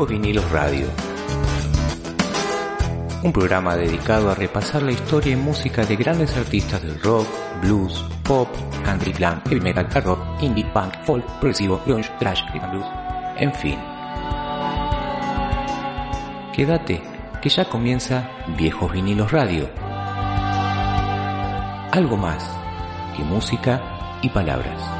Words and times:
Viejos 0.00 0.18
Vinilos 0.18 0.50
Radio. 0.50 0.86
Un 3.22 3.32
programa 3.34 3.76
dedicado 3.76 4.30
a 4.30 4.34
repasar 4.34 4.82
la 4.82 4.92
historia 4.92 5.34
y 5.34 5.36
música 5.36 5.84
de 5.84 5.94
grandes 5.96 6.34
artistas 6.38 6.82
del 6.82 6.98
rock, 7.02 7.26
blues, 7.60 8.02
pop, 8.24 8.48
country, 8.82 9.12
glam, 9.12 9.42
heavy 9.42 9.60
metal, 9.60 9.86
hard 9.92 10.06
rock, 10.06 10.42
indie, 10.42 10.64
punk, 10.72 10.94
folk, 11.04 11.26
progresivo, 11.38 11.82
grunge, 11.84 12.10
thrash, 12.18 12.42
rhythm 12.50 12.70
blues, 12.70 12.86
en 13.36 13.52
fin. 13.52 13.78
Quédate, 16.54 17.02
que 17.42 17.50
ya 17.50 17.68
comienza 17.68 18.26
Viejos 18.56 18.90
Vinilos 18.90 19.30
Radio. 19.30 19.68
Algo 21.92 22.16
más 22.16 22.50
que 23.14 23.22
música 23.22 23.82
y 24.22 24.30
palabras. 24.30 24.99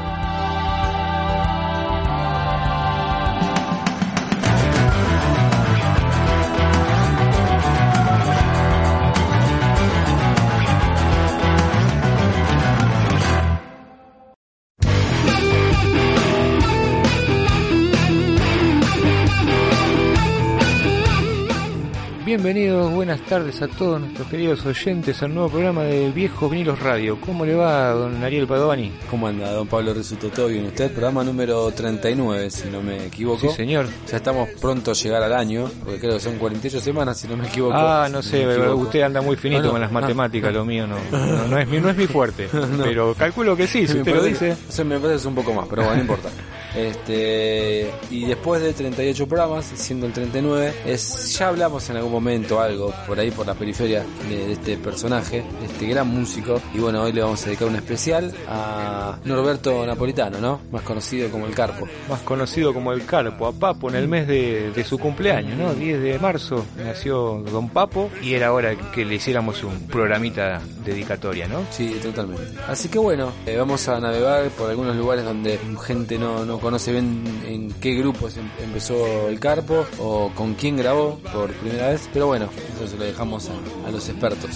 Bienvenidos, 22.53 22.91
buenas 22.91 23.21
tardes 23.21 23.61
a 23.61 23.67
todos 23.69 24.01
nuestros 24.01 24.27
queridos 24.27 24.65
oyentes 24.65 25.23
al 25.23 25.33
nuevo 25.33 25.47
programa 25.51 25.83
de 25.83 26.11
Viejos 26.11 26.51
Vinilos 26.51 26.81
Radio. 26.81 27.17
¿Cómo 27.25 27.45
le 27.45 27.55
va, 27.55 27.91
don 27.91 28.21
Ariel 28.25 28.45
Padovani? 28.45 28.91
¿Cómo 29.09 29.25
anda, 29.27 29.53
don 29.53 29.65
Pablo 29.69 29.93
Resuto? 29.93 30.27
¿Todo 30.27 30.47
bien? 30.47 30.65
Usted, 30.65 30.91
programa 30.91 31.23
número 31.23 31.71
39, 31.71 32.51
si 32.51 32.67
no 32.67 32.81
me 32.81 33.05
equivoco. 33.05 33.39
Sí, 33.51 33.55
señor. 33.55 33.85
Ya 34.05 34.17
estamos 34.17 34.49
pronto 34.59 34.91
a 34.91 34.93
llegar 34.93 35.23
al 35.23 35.31
año, 35.33 35.71
porque 35.81 35.97
creo 36.01 36.15
que 36.15 36.19
son 36.19 36.35
48 36.35 36.81
semanas, 36.81 37.19
si 37.21 37.29
no 37.29 37.37
me 37.37 37.47
equivoco. 37.47 37.73
Ah, 37.73 38.09
no 38.11 38.21
Si 38.21 38.31
sé, 38.31 38.45
usted 38.69 39.01
anda 39.03 39.21
muy 39.21 39.37
finito 39.37 39.61
Ah, 39.61 39.65
no. 39.67 39.71
con 39.71 39.79
las 39.81 39.89
Ah, 39.89 39.93
matemáticas, 39.93 40.53
lo 40.53 40.65
mío 40.65 40.85
no, 40.87 40.97
no, 41.09 41.47
no 41.47 41.57
es, 41.57 41.65
mi, 41.69 41.79
no 41.79 41.89
es 41.89 41.95
mi 41.95 42.07
fuerte. 42.07 42.49
Pero 42.83 43.13
calculo 43.13 43.55
que 43.55 43.65
sí, 43.65 43.87
si 43.87 43.93
Me 43.93 43.99
usted 44.01 44.13
lo 44.15 44.23
dice. 44.23 44.57
Eso 44.67 44.83
me 44.83 44.99
parece 44.99 45.25
un 45.25 45.35
poco 45.35 45.53
más, 45.53 45.67
pero 45.69 45.83
bueno, 45.83 45.95
no 45.95 46.01
importa. 46.01 46.27
Este, 46.75 47.91
y 48.09 48.25
después 48.25 48.61
de 48.61 48.73
38 48.73 49.27
programas, 49.27 49.65
siendo 49.65 50.05
el 50.05 50.13
39, 50.13 50.73
es, 50.85 51.37
ya 51.37 51.49
hablamos 51.49 51.89
en 51.89 51.97
algún 51.97 52.11
momento 52.11 52.59
algo 52.61 52.93
por 53.07 53.19
ahí 53.19 53.31
por 53.31 53.45
la 53.45 53.53
periferia 53.53 54.05
de, 54.29 54.47
de 54.47 54.53
este 54.53 54.77
personaje, 54.77 55.43
de 55.59 55.65
este 55.65 55.87
gran 55.87 56.07
músico. 56.07 56.61
Y 56.73 56.79
bueno, 56.79 57.03
hoy 57.03 57.11
le 57.11 57.21
vamos 57.21 57.41
a 57.43 57.45
dedicar 57.47 57.67
un 57.67 57.75
especial 57.75 58.33
a 58.47 59.17
Norberto 59.25 59.85
Napolitano, 59.85 60.39
¿no? 60.39 60.61
Más 60.71 60.81
conocido 60.83 61.29
como 61.29 61.45
el 61.45 61.53
Carpo. 61.53 61.87
Más 62.09 62.21
conocido 62.21 62.73
como 62.73 62.93
el 62.93 63.05
Carpo, 63.05 63.47
a 63.47 63.51
Papo 63.51 63.89
en 63.89 63.95
el 63.95 64.07
mes 64.07 64.27
de, 64.27 64.71
de 64.71 64.83
su 64.83 64.97
cumpleaños, 64.97 65.57
¿no? 65.57 65.73
10 65.73 66.01
de 66.01 66.19
marzo 66.19 66.65
nació 66.77 67.43
Don 67.51 67.69
Papo 67.69 68.09
y 68.21 68.33
era 68.33 68.53
hora 68.53 68.75
que 68.91 69.05
le 69.05 69.15
hiciéramos 69.15 69.63
un 69.63 69.87
programita 69.87 70.61
dedicatoria, 70.85 71.47
¿no? 71.47 71.65
Sí, 71.71 71.99
totalmente. 72.01 72.43
Así 72.67 72.89
que 72.89 72.99
bueno, 72.99 73.31
eh, 73.45 73.57
vamos 73.57 73.87
a 73.87 73.99
navegar 73.99 74.49
por 74.51 74.69
algunos 74.69 74.95
lugares 74.95 75.25
donde 75.25 75.59
gente 75.85 76.17
no, 76.17 76.45
no 76.45 76.59
conoce 76.61 76.91
bien 76.91 77.21
en 77.47 77.71
qué 77.81 77.93
grupos 77.95 78.37
em- 78.37 78.49
empezó 78.63 79.27
el 79.29 79.39
Carpo 79.39 79.85
o 79.99 80.31
con 80.35 80.53
quién 80.53 80.77
grabó 80.77 81.17
por 81.33 81.51
primera 81.53 81.89
vez. 81.89 82.07
Pero 82.13 82.27
bueno, 82.27 82.49
eso 82.75 82.87
se 82.87 82.97
lo 82.97 83.03
dejamos 83.03 83.49
a, 83.49 83.87
a 83.87 83.91
los 83.91 84.07
expertos. 84.07 84.49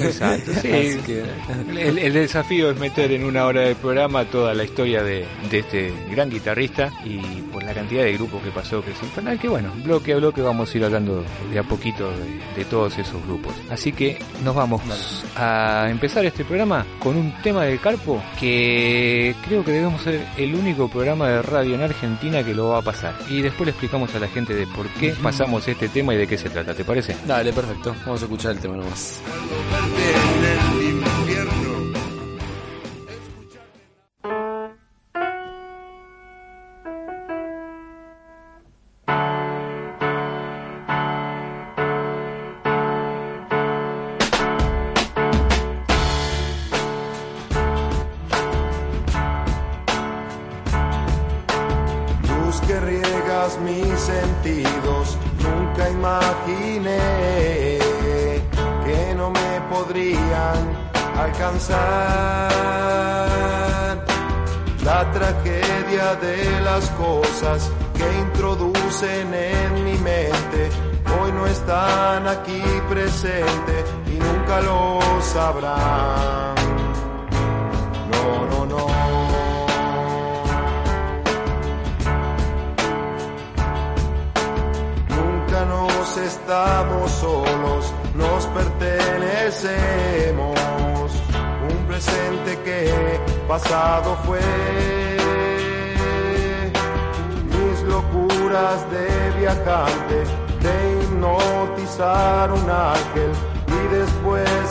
Exacto, 0.00 0.52
sí. 0.60 0.68
Que, 1.06 1.24
El, 1.70 1.98
el 1.98 2.12
desafío 2.12 2.70
es 2.70 2.78
meter 2.78 3.12
en 3.12 3.24
una 3.24 3.44
hora 3.46 3.62
de 3.62 3.74
programa 3.74 4.24
toda 4.24 4.54
la 4.54 4.64
historia 4.64 5.02
de, 5.02 5.26
de 5.50 5.58
este 5.58 5.92
gran 6.10 6.30
guitarrista 6.30 6.92
y 7.04 7.18
por 7.52 7.62
la 7.62 7.74
cantidad 7.74 8.02
de 8.04 8.12
grupos 8.14 8.42
que 8.42 8.50
pasó, 8.50 8.82
que 8.84 8.92
es 8.92 9.02
infernal, 9.02 9.38
que 9.38 9.48
bueno, 9.48 9.72
bloque 9.84 10.12
a 10.12 10.16
bloque 10.16 10.40
vamos 10.40 10.72
a 10.72 10.78
ir 10.78 10.84
hablando 10.84 11.24
de 11.52 11.58
a 11.58 11.62
poquito 11.62 12.10
de, 12.10 12.58
de 12.60 12.64
todos 12.64 12.96
esos 12.98 13.22
grupos. 13.26 13.52
Así 13.70 13.92
que 13.92 14.18
nos 14.44 14.54
vamos 14.54 14.80
a 15.36 15.86
empezar 15.90 16.24
este 16.24 16.44
programa 16.44 16.86
con 16.98 17.16
un 17.16 17.32
tema 17.42 17.64
del 17.64 17.80
Carpo 17.80 18.22
que 18.38 19.34
creo 19.46 19.64
que 19.64 19.72
debemos 19.72 20.02
ser 20.02 20.26
el 20.36 20.54
único 20.54 20.88
programa 20.88 21.28
de 21.28 21.41
radio 21.42 21.74
en 21.74 21.82
Argentina 21.82 22.42
que 22.44 22.54
lo 22.54 22.68
va 22.68 22.78
a 22.78 22.82
pasar. 22.82 23.14
Y 23.28 23.42
después 23.42 23.66
le 23.66 23.70
explicamos 23.70 24.14
a 24.14 24.18
la 24.18 24.28
gente 24.28 24.54
de 24.54 24.66
por 24.66 24.88
qué 24.90 25.14
pasamos 25.22 25.66
este 25.68 25.88
tema 25.88 26.14
y 26.14 26.18
de 26.18 26.26
qué 26.26 26.38
se 26.38 26.50
trata, 26.50 26.74
¿te 26.74 26.84
parece? 26.84 27.16
dale, 27.26 27.52
perfecto. 27.52 27.94
Vamos 28.04 28.22
a 28.22 28.24
escuchar 28.24 28.52
el 28.52 28.58
tema 28.58 28.76
nomás. 28.76 29.20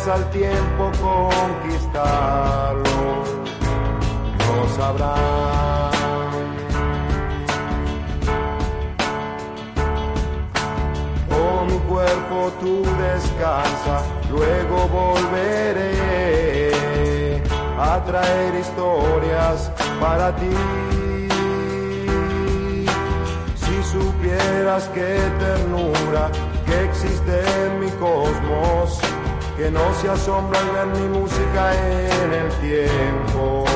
Al 0.07 0.29
tiempo 0.31 0.91
conquistarlo. 1.01 2.83
No 4.39 4.67
sabrán. 4.75 5.91
Oh, 11.29 11.65
mi 11.65 11.77
cuerpo 11.89 12.51
tú 12.59 12.83
descansa, 12.97 14.01
luego 14.31 14.87
volveré 14.87 15.91
a 17.77 18.03
traer 18.03 18.55
historias 18.55 19.71
para 19.99 20.35
ti. 20.35 20.55
Si 23.55 23.83
supieras 23.83 24.89
qué 24.93 25.19
ternura 25.39 26.31
que 26.65 26.85
existe 26.85 27.43
en 27.65 27.79
mi 27.79 27.91
cosmos, 27.91 28.99
que 29.57 29.71
no 29.71 29.93
se 29.95 30.09
asombra 30.09 30.59
al 30.59 30.71
ver 30.71 31.01
mi 31.01 31.19
música 31.19 31.73
en 31.73 32.33
el 32.33 32.49
tiempo. 32.59 33.70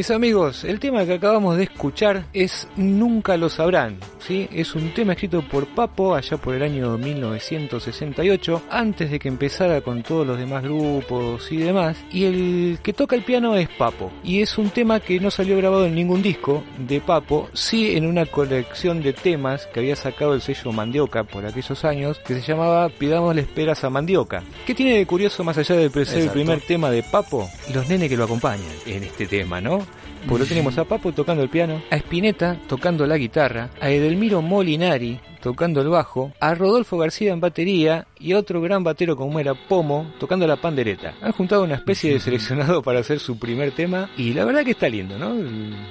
Mis 0.00 0.10
amigos, 0.10 0.64
el 0.64 0.80
tema 0.80 1.04
que 1.04 1.12
acabamos 1.12 1.58
de 1.58 1.64
escuchar 1.64 2.24
es 2.32 2.66
Nunca 2.74 3.36
lo 3.36 3.50
sabrán, 3.50 3.98
¿sí? 4.30 4.48
Es 4.52 4.76
un 4.76 4.94
tema 4.94 5.14
escrito 5.14 5.42
por 5.42 5.66
Papo 5.66 6.14
allá 6.14 6.36
por 6.36 6.54
el 6.54 6.62
año 6.62 6.96
1968, 6.96 8.62
antes 8.70 9.10
de 9.10 9.18
que 9.18 9.26
empezara 9.26 9.80
con 9.80 10.04
todos 10.04 10.24
los 10.24 10.38
demás 10.38 10.62
grupos 10.62 11.50
y 11.50 11.56
demás. 11.56 11.96
Y 12.12 12.24
el 12.24 12.78
que 12.80 12.92
toca 12.92 13.16
el 13.16 13.24
piano 13.24 13.56
es 13.56 13.68
Papo. 13.68 14.12
Y 14.22 14.40
es 14.40 14.56
un 14.56 14.70
tema 14.70 15.00
que 15.00 15.18
no 15.18 15.32
salió 15.32 15.56
grabado 15.56 15.84
en 15.86 15.96
ningún 15.96 16.22
disco 16.22 16.62
de 16.78 17.00
Papo, 17.00 17.48
sí 17.54 17.96
en 17.96 18.06
una 18.06 18.24
colección 18.24 19.02
de 19.02 19.12
temas 19.12 19.66
que 19.66 19.80
había 19.80 19.96
sacado 19.96 20.34
el 20.34 20.42
sello 20.42 20.70
Mandioca 20.70 21.24
por 21.24 21.44
aquellos 21.44 21.84
años, 21.84 22.20
que 22.20 22.34
se 22.34 22.40
llamaba 22.40 22.88
Pidamos 22.88 23.36
esperas 23.36 23.82
a 23.82 23.90
Mandioca. 23.90 24.44
¿Qué 24.64 24.76
tiene 24.76 24.96
de 24.96 25.06
curioso 25.06 25.42
más 25.42 25.58
allá 25.58 25.74
de 25.74 26.04
ser 26.04 26.22
el 26.22 26.30
primer 26.30 26.60
tema 26.60 26.90
de 26.90 27.02
Papo? 27.02 27.50
Los 27.74 27.88
nenes 27.88 28.08
que 28.08 28.16
lo 28.16 28.24
acompañan 28.24 28.66
en 28.86 29.02
este 29.02 29.26
tema, 29.26 29.60
¿no? 29.60 29.84
Porque 30.28 30.44
lo 30.44 30.48
tenemos 30.48 30.78
a 30.78 30.84
Papo 30.84 31.12
tocando 31.12 31.42
el 31.42 31.48
piano, 31.48 31.82
a 31.90 31.96
Spinetta 31.96 32.56
tocando 32.68 33.06
la 33.06 33.16
guitarra, 33.16 33.70
a 33.80 33.90
Edelmiro 33.90 34.42
Molinari 34.42 35.20
tocando 35.40 35.80
el 35.80 35.88
bajo, 35.88 36.32
a 36.38 36.54
Rodolfo 36.54 36.98
García 36.98 37.32
en 37.32 37.40
batería 37.40 38.06
y 38.18 38.32
a 38.32 38.38
otro 38.38 38.60
gran 38.60 38.84
batero 38.84 39.16
como 39.16 39.40
era 39.40 39.54
Pomo 39.54 40.12
tocando 40.18 40.46
la 40.46 40.56
pandereta. 40.56 41.14
Han 41.20 41.32
juntado 41.32 41.64
una 41.64 41.76
especie 41.76 42.12
de 42.12 42.20
seleccionado 42.20 42.82
para 42.82 43.00
hacer 43.00 43.18
su 43.18 43.38
primer 43.38 43.72
tema 43.72 44.10
y 44.16 44.32
la 44.34 44.44
verdad 44.44 44.64
que 44.64 44.72
está 44.72 44.88
lindo, 44.88 45.18
¿no? 45.18 45.32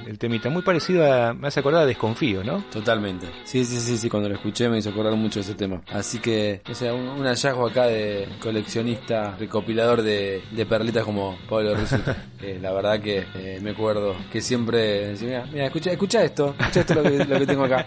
El, 0.07 0.17
temita, 0.17 0.49
muy 0.49 0.61
parecido 0.61 1.11
a, 1.11 1.33
me 1.33 1.47
hace 1.47 1.59
acordar 1.59 1.83
a 1.83 1.85
Desconfío, 1.85 2.43
¿no? 2.43 2.63
Totalmente. 2.71 3.27
Sí, 3.43 3.65
sí, 3.65 3.79
sí, 3.79 3.97
sí, 3.97 4.09
cuando 4.09 4.29
lo 4.29 4.35
escuché 4.35 4.69
me 4.69 4.77
hizo 4.77 4.89
acordar 4.89 5.15
mucho 5.15 5.39
de 5.39 5.45
ese 5.45 5.55
tema. 5.55 5.81
Así 5.91 6.19
que, 6.19 6.61
o 6.69 6.75
sea, 6.75 6.93
un, 6.93 7.25
hallazgo 7.25 7.67
acá 7.67 7.87
de 7.87 8.27
coleccionista, 8.41 9.35
recopilador 9.37 10.01
de, 10.01 10.41
de 10.51 10.65
perlitas 10.65 11.03
como 11.03 11.37
Pablo 11.49 11.75
Rizzo. 11.75 11.97
la 12.61 12.71
verdad 12.71 12.99
que 13.01 13.25
eh, 13.35 13.59
me 13.61 13.71
acuerdo 13.71 14.15
que 14.31 14.42
siempre 14.42 15.07
decía, 15.07 15.45
mira, 15.51 15.66
escucha, 15.66 15.92
escucha 15.92 16.24
esto, 16.24 16.56
escucha 16.60 16.80
esto 16.81 16.95
lo 16.95 17.04
que, 17.04 17.25
lo 17.25 17.39
que 17.39 17.45
tengo 17.45 17.63
acá. 17.63 17.86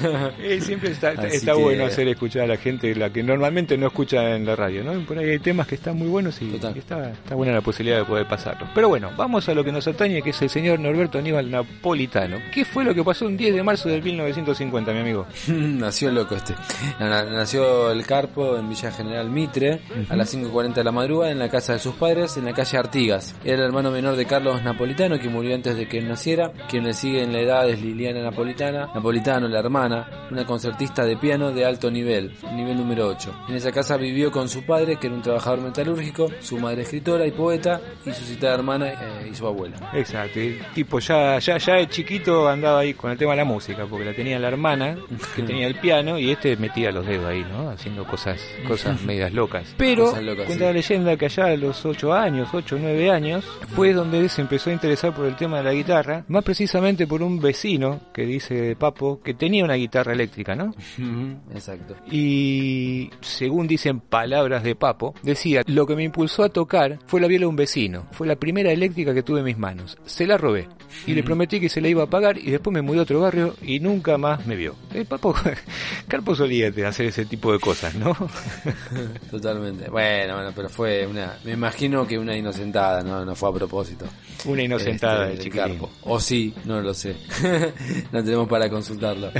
siempre 0.60 0.90
está 0.90 1.12
está, 1.12 1.54
bueno 1.54 1.84
hacer 1.84 2.08
escuchar 2.08 2.42
a 2.42 2.46
la 2.46 2.56
gente, 2.56 2.94
la 2.94 3.10
que 3.10 3.22
normalmente 3.22 3.76
no 3.76 3.86
escucha 3.86 4.34
en 4.34 4.46
la 4.46 4.56
radio, 4.56 4.82
¿no? 4.84 4.92
Por 5.06 5.18
ahí 5.18 5.30
hay 5.30 5.38
temas 5.38 5.66
que 5.66 5.74
están 5.74 5.98
muy 5.98 6.08
buenos 6.08 6.40
y, 6.42 6.54
está, 6.54 6.70
está, 6.70 7.34
buena 7.34 7.52
la 7.52 7.60
posibilidad 7.60 7.98
de 7.98 8.04
poder 8.04 8.26
pasarlos. 8.26 8.68
Pero 8.74 8.88
bueno, 8.88 9.10
vamos 9.16 9.48
a 9.48 9.54
lo 9.54 9.64
que 9.64 9.72
nos 9.72 9.86
atañe, 9.86 10.22
que 10.22 10.30
es 10.30 10.42
el 10.42 10.50
señor 10.50 10.80
Norberto 10.80 11.18
Aníbal 11.18 11.50
Napolitano. 11.50 12.38
¿Qué 12.52 12.64
fue 12.64 12.84
lo 12.84 12.94
que 12.94 13.02
pasó 13.02 13.26
un 13.26 13.36
10 13.36 13.54
de 13.54 13.62
marzo 13.62 13.88
del 13.88 14.02
1950, 14.02 14.92
mi 14.92 15.00
amigo? 15.00 15.26
nació 15.48 16.10
loco 16.10 16.34
este. 16.34 16.54
Nació 16.98 17.90
el 17.90 18.06
Carpo 18.06 18.56
en 18.56 18.68
Villa 18.68 18.90
General 18.92 19.28
Mitre 19.28 19.80
a 20.08 20.16
las 20.16 20.34
5.40 20.34 20.74
de 20.74 20.84
la 20.84 20.92
madrugada 20.92 21.32
en 21.32 21.38
la 21.38 21.48
casa 21.48 21.74
de 21.74 21.78
sus 21.78 21.94
padres 21.94 22.36
en 22.36 22.44
la 22.44 22.52
calle 22.52 22.78
Artigas. 22.78 23.34
Era 23.44 23.56
el 23.56 23.62
hermano 23.62 23.90
menor 23.90 24.16
de 24.16 24.26
Carlos 24.26 24.62
Napolitano 24.62 25.18
que 25.18 25.28
murió 25.28 25.54
antes 25.54 25.73
de 25.76 25.86
que 25.86 26.00
naciera. 26.00 26.52
Quien 26.68 26.84
le 26.84 26.92
sigue 26.92 27.22
en 27.22 27.32
la 27.32 27.40
edad 27.40 27.68
es 27.68 27.80
Liliana 27.80 28.22
Napolitana. 28.22 28.88
Napolitano, 28.94 29.48
la 29.48 29.58
hermana, 29.58 30.28
una 30.30 30.44
concertista 30.44 31.04
de 31.04 31.16
piano 31.16 31.52
de 31.52 31.64
alto 31.64 31.90
nivel, 31.90 32.34
nivel 32.54 32.76
número 32.76 33.08
8. 33.08 33.44
En 33.48 33.56
esa 33.56 33.72
casa 33.72 33.96
vivió 33.96 34.30
con 34.30 34.48
su 34.48 34.64
padre, 34.64 34.96
que 34.96 35.06
era 35.06 35.16
un 35.16 35.22
trabajador 35.22 35.60
metalúrgico, 35.60 36.30
su 36.40 36.58
madre 36.58 36.82
escritora 36.82 37.26
y 37.26 37.30
poeta, 37.30 37.80
y 38.04 38.12
su 38.12 38.24
citada 38.24 38.54
hermana 38.54 38.88
eh, 38.88 39.28
y 39.30 39.34
su 39.34 39.46
abuela. 39.46 39.76
Exacto, 39.92 40.40
y 40.40 40.58
tipo 40.74 40.98
ya, 40.98 41.38
ya, 41.38 41.58
ya 41.58 41.74
de 41.74 41.88
chiquito 41.88 42.48
andaba 42.48 42.80
ahí 42.80 42.94
con 42.94 43.10
el 43.10 43.18
tema 43.18 43.32
de 43.32 43.38
la 43.38 43.44
música, 43.44 43.86
porque 43.86 44.04
la 44.04 44.14
tenía 44.14 44.38
la 44.38 44.48
hermana, 44.48 44.96
que 45.34 45.42
tenía 45.46 45.66
el 45.66 45.76
piano, 45.76 46.18
y 46.18 46.30
este 46.30 46.56
metía 46.56 46.90
los 46.90 47.06
dedos 47.06 47.26
ahí, 47.26 47.44
¿no? 47.50 47.70
Haciendo 47.70 48.04
cosas, 48.04 48.40
cosas 48.66 49.00
medias 49.04 49.32
locas. 49.32 49.74
Pero 49.76 50.12
cuenta 50.12 50.66
la 50.66 50.72
leyenda 50.72 51.16
que 51.16 51.26
allá 51.26 51.46
a 51.46 51.56
los 51.56 51.84
8 51.84 52.12
años, 52.12 52.48
8 52.52 52.76
o 52.76 52.78
9 52.78 53.10
años, 53.10 53.44
fue 53.74 53.92
donde 53.92 54.28
se 54.28 54.42
empezó 54.42 54.70
a 54.70 54.72
interesar 54.72 55.14
por 55.14 55.26
el 55.26 55.36
tema 55.36 55.58
de 55.58 55.63
la 55.64 55.72
guitarra, 55.72 56.24
más 56.28 56.44
precisamente 56.44 57.06
por 57.06 57.22
un 57.22 57.40
vecino 57.40 58.00
que 58.12 58.24
dice 58.26 58.76
Papo 58.76 59.20
que 59.22 59.34
tenía 59.34 59.64
una 59.64 59.74
guitarra 59.74 60.12
eléctrica, 60.12 60.54
¿no? 60.54 60.74
Exacto. 61.52 61.96
Y 62.10 63.10
según 63.20 63.66
dicen 63.66 64.00
palabras 64.00 64.62
de 64.62 64.74
Papo, 64.74 65.14
decía, 65.22 65.62
lo 65.66 65.86
que 65.86 65.96
me 65.96 66.04
impulsó 66.04 66.44
a 66.44 66.48
tocar 66.48 66.98
fue 67.06 67.20
la 67.20 67.26
viola 67.26 67.44
de 67.44 67.46
un 67.46 67.56
vecino. 67.56 68.06
Fue 68.12 68.26
la 68.26 68.36
primera 68.36 68.70
eléctrica 68.70 69.14
que 69.14 69.22
tuve 69.22 69.40
en 69.40 69.46
mis 69.46 69.58
manos. 69.58 69.96
Se 70.04 70.26
la 70.26 70.36
robé. 70.36 70.68
Y 71.06 71.14
le 71.14 71.22
prometí 71.22 71.60
que 71.60 71.68
se 71.68 71.80
la 71.80 71.88
iba 71.88 72.04
a 72.04 72.06
pagar 72.06 72.38
y 72.38 72.50
después 72.50 72.72
me 72.72 72.82
mudé 72.82 73.00
a 73.00 73.02
otro 73.02 73.20
barrio 73.20 73.54
y 73.62 73.80
nunca 73.80 74.18
más 74.18 74.46
me 74.46 74.56
vio. 74.56 74.74
El 74.92 75.06
Papo, 75.06 75.34
Carpo 76.08 76.34
solía 76.34 76.72
hacer 76.86 77.06
ese 77.06 77.24
tipo 77.24 77.52
de 77.52 77.58
cosas, 77.58 77.94
¿no? 77.94 78.16
Totalmente. 79.30 79.90
Bueno, 79.90 80.34
bueno, 80.34 80.52
pero 80.54 80.68
fue 80.68 81.06
una, 81.06 81.36
me 81.44 81.52
imagino 81.52 82.06
que 82.06 82.18
una 82.18 82.36
inocentada, 82.36 83.02
no, 83.02 83.24
no 83.24 83.34
fue 83.34 83.50
a 83.50 83.52
propósito. 83.52 84.06
Una 84.46 84.62
inocentada 84.62 85.30
este, 85.30 85.44
de 85.44 85.50
Carpo. 85.50 85.90
O 86.02 86.20
sí, 86.20 86.54
no 86.64 86.80
lo 86.80 86.94
sé. 86.94 87.16
no 88.12 88.24
tenemos 88.24 88.48
para 88.48 88.68
consultarlo. 88.68 89.30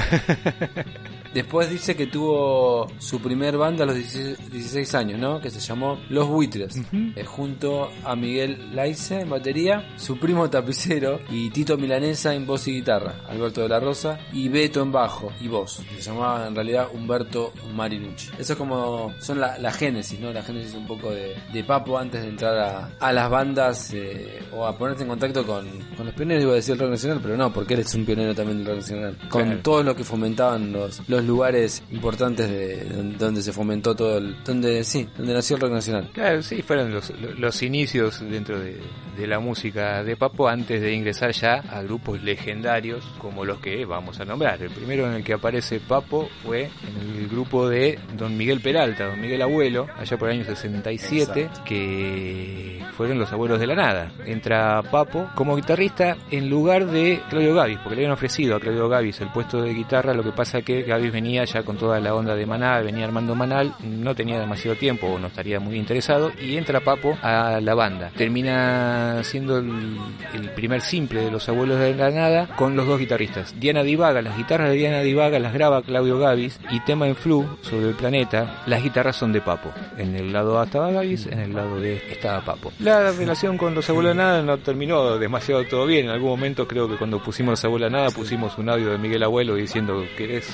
Después 1.35 1.69
dice 1.69 1.97
que 1.97 2.07
tuvo 2.07 2.87
su 2.99 3.21
primer 3.21 3.59
banda 3.59 3.83
a 3.83 3.89
los 3.89 3.97
16, 3.97 4.95
años, 4.95 5.19
¿no? 5.19 5.41
Que 5.41 5.51
se 5.51 5.59
llamó 5.59 5.99
Los 6.09 6.29
Buitres. 6.29 6.81
Eh, 6.93 7.25
junto 7.25 7.91
a 8.05 8.15
Miguel 8.15 8.73
Laice 8.73 9.23
en 9.23 9.31
batería, 9.31 9.95
su 9.97 10.17
primo 10.17 10.49
tapicero 10.49 11.19
y 11.29 11.51
Tito 11.51 11.77
Milanesa 11.77 12.35
en 12.35 12.47
voz 12.47 12.69
y 12.69 12.75
guitarra, 12.75 13.17
Alberto 13.29 13.63
de 13.63 13.69
la 13.69 13.81
Rosa 13.81 14.21
y 14.33 14.49
Beto 14.49 14.81
en 14.83 14.93
bajo 14.93 15.33
y 15.41 15.49
voz. 15.49 15.83
Se 15.97 16.03
llamaba 16.03 16.47
en 16.47 16.55
realidad 16.55 16.89
Humberto 16.93 17.53
Marinucci. 17.75 18.31
Eso 18.39 18.53
es 18.53 18.59
como 18.59 19.13
son 19.19 19.41
la, 19.41 19.73
génesis, 19.73 20.21
¿no? 20.21 20.33
La 20.33 20.43
génesis 20.43 20.75
un 20.75 20.87
poco 20.87 21.11
de, 21.11 21.65
Papo 21.65 21.99
antes 21.99 22.23
de 22.23 22.29
entrar 22.29 22.93
a, 23.01 23.13
las 23.13 23.31
bandas 23.31 23.93
eh, 23.93 24.41
o 24.53 24.67
a 24.67 24.77
ponerte 24.77 25.03
en 25.03 25.09
contacto 25.09 25.45
con, 25.45 25.67
los 25.99 26.15
pioneros, 26.15 26.45
iba 26.45 26.53
a 26.53 26.57
decir 26.57 26.75
el 26.75 26.81
rock 26.81 26.91
nacional, 26.91 27.21
pero 27.21 27.37
no, 27.37 27.53
porque 27.53 27.75
él 27.75 27.81
es 27.81 27.95
un 27.95 28.05
pionero 28.05 28.35
también 28.35 28.59
del 28.59 28.67
rock 28.67 28.77
nacional. 28.77 29.19
Con 29.29 29.63
todo 29.63 29.83
lo 29.83 29.97
que 29.97 30.05
fomentaban 30.05 30.73
los, 30.73 31.01
los 31.09 31.24
lugares 31.27 31.83
importantes 31.91 32.49
de 32.49 32.85
donde 33.19 33.43
se 33.43 33.53
fomentó 33.53 33.95
todo 33.95 34.19
el, 34.19 34.37
donde 34.45 34.85
sí, 34.85 35.09
donde 35.17 35.35
nació 35.35 35.57
el 35.57 35.63
rock 35.63 35.73
nacional. 35.73 36.11
Claro, 36.13 36.43
sí, 36.43 36.63
fueron 36.63 36.93
los, 36.93 37.13
los 37.39 37.63
inicios 37.63 38.21
dentro 38.21 38.59
de, 38.59 38.81
de 39.17 39.27
la 39.27 39.39
música 39.39 40.03
de 40.03 40.17
Papo 40.17 40.49
antes 40.49 40.81
de 40.81 40.93
ingresar 40.93 41.33
ya 41.33 41.55
a 41.71 41.83
grupos 41.83 42.23
legendarios 42.23 43.05
como 43.19 43.45
los 43.45 43.61
que 43.61 43.85
vamos 43.85 44.21
a 44.21 44.25
nombrar. 44.25 44.61
El 44.63 44.71
primero 44.71 45.07
en 45.07 45.15
el 45.15 45.25
que 45.25 45.35
aparece 45.35 45.81
Papo 45.81 46.29
fue 46.43 46.63
en 46.63 47.17
el 47.19 47.29
grupo 47.29 47.69
de 47.69 47.99
Don 48.17 48.37
Miguel 48.37 48.61
Peralta, 48.61 49.07
Don 49.07 49.21
Miguel 49.21 49.43
Abuelo, 49.43 49.87
allá 49.97 50.17
por 50.17 50.29
el 50.29 50.41
año 50.41 50.45
67, 50.45 51.51
que 51.65 52.85
fueron 52.97 53.19
los 53.19 53.33
abuelos 53.33 53.61
de 53.61 53.67
la 53.67 53.75
nada. 53.75 54.13
Entra 54.27 54.83
Papo 54.83 55.31
como 55.35 55.57
guitarrista 55.57 56.17
en 56.31 56.49
lugar 56.49 56.87
de 56.87 57.21
Claudio 57.31 57.55
Gavis, 57.55 57.79
porque 57.79 57.97
le 57.97 58.03
habían 58.03 58.13
ofrecido 58.13 58.57
a 58.57 58.61
Claudio 58.61 58.89
Gavis 58.89 59.21
el 59.21 59.29
puesto 59.29 59.63
de 59.63 59.75
guitarra, 59.75 60.15
lo 60.15 60.23
que 60.23 60.33
pasa 60.33 60.63
que 60.63 60.83
Gavis 60.83 61.13
venía 61.15 61.45
ya 61.45 61.63
con 61.63 61.77
toda 61.77 62.01
la 62.01 62.13
onda 62.13 62.35
de 62.35 62.45
Manal, 62.45 62.85
venía 62.85 63.05
armando 63.05 63.37
Manal, 63.37 63.73
no 63.85 64.17
tenía 64.17 64.41
demasiado 64.41 64.77
tiempo 64.77 65.07
o 65.07 65.19
no 65.19 65.29
estaría 65.29 65.61
muy 65.61 65.77
interesado 65.77 66.33
y 66.43 66.57
entra 66.57 66.81
Papo 66.81 67.17
a 67.23 67.61
la 67.63 67.75
banda. 67.75 68.11
Termina 68.17 69.21
siendo 69.23 69.59
el, 69.59 70.51
primer 70.57 70.81
simple 70.81 71.25
de 71.25 71.31
los 71.31 71.49
abuelos 71.49 71.79
de 71.79 71.95
la 71.95 72.11
nada 72.11 72.49
con 72.57 72.77
los 72.77 72.87
dos 72.87 72.99
guitarristas. 72.99 73.55
Diana 73.59 73.85
Divaga, 73.85 74.23
las 74.23 74.37
guitarras 74.37 74.71
de 74.71 74.75
Diana 74.75 75.01
Divaga 75.01 75.39
las 75.39 75.55
graba 75.55 75.83
Claudio 75.83 76.19
Gavis 76.19 76.59
y 76.71 76.81
tema 76.81 77.07
en 77.07 77.15
flu 77.15 77.47
sobre 77.63 77.89
el 77.89 77.95
planeta, 77.95 78.65
las 78.67 78.83
guitarras 78.83 79.15
son 79.15 79.33
de 79.33 79.41
Papo. 79.41 79.71
En 79.97 80.17
el 80.17 80.33
lado 80.33 80.59
A 80.59 80.65
estaba 80.65 80.91
Gavis, 80.91 81.27
en 81.27 81.39
el 81.39 81.55
lado 81.55 81.77
B 81.77 82.03
estaba 82.11 82.45
Papo. 82.45 82.73
La 82.81 83.13
relación 83.13 83.57
con 83.57 83.75
los 83.75 83.89
abuelos 83.89 84.17
de 84.17 84.23
nada 84.23 84.43
no 84.43 84.59
terminó 84.59 85.17
demasiado 85.17 85.65
todo 85.65 85.87
bien. 85.87 86.07
En 86.07 86.11
algún 86.11 86.31
momento 86.31 86.67
creo 86.67 86.89
que 86.89 86.97
cuando 86.97 87.23
pusimos 87.23 87.53
los 87.53 87.65
abuelos 87.65 87.93
de 87.93 87.99
nada 87.99 88.11
pusimos 88.11 88.59
un 88.59 88.69
audio 88.69 88.91
de 88.91 88.99
Miguel 88.99 89.23
Abuelo 89.23 89.55
diciendo 89.55 90.05
que 90.17 90.25
eres 90.25 90.53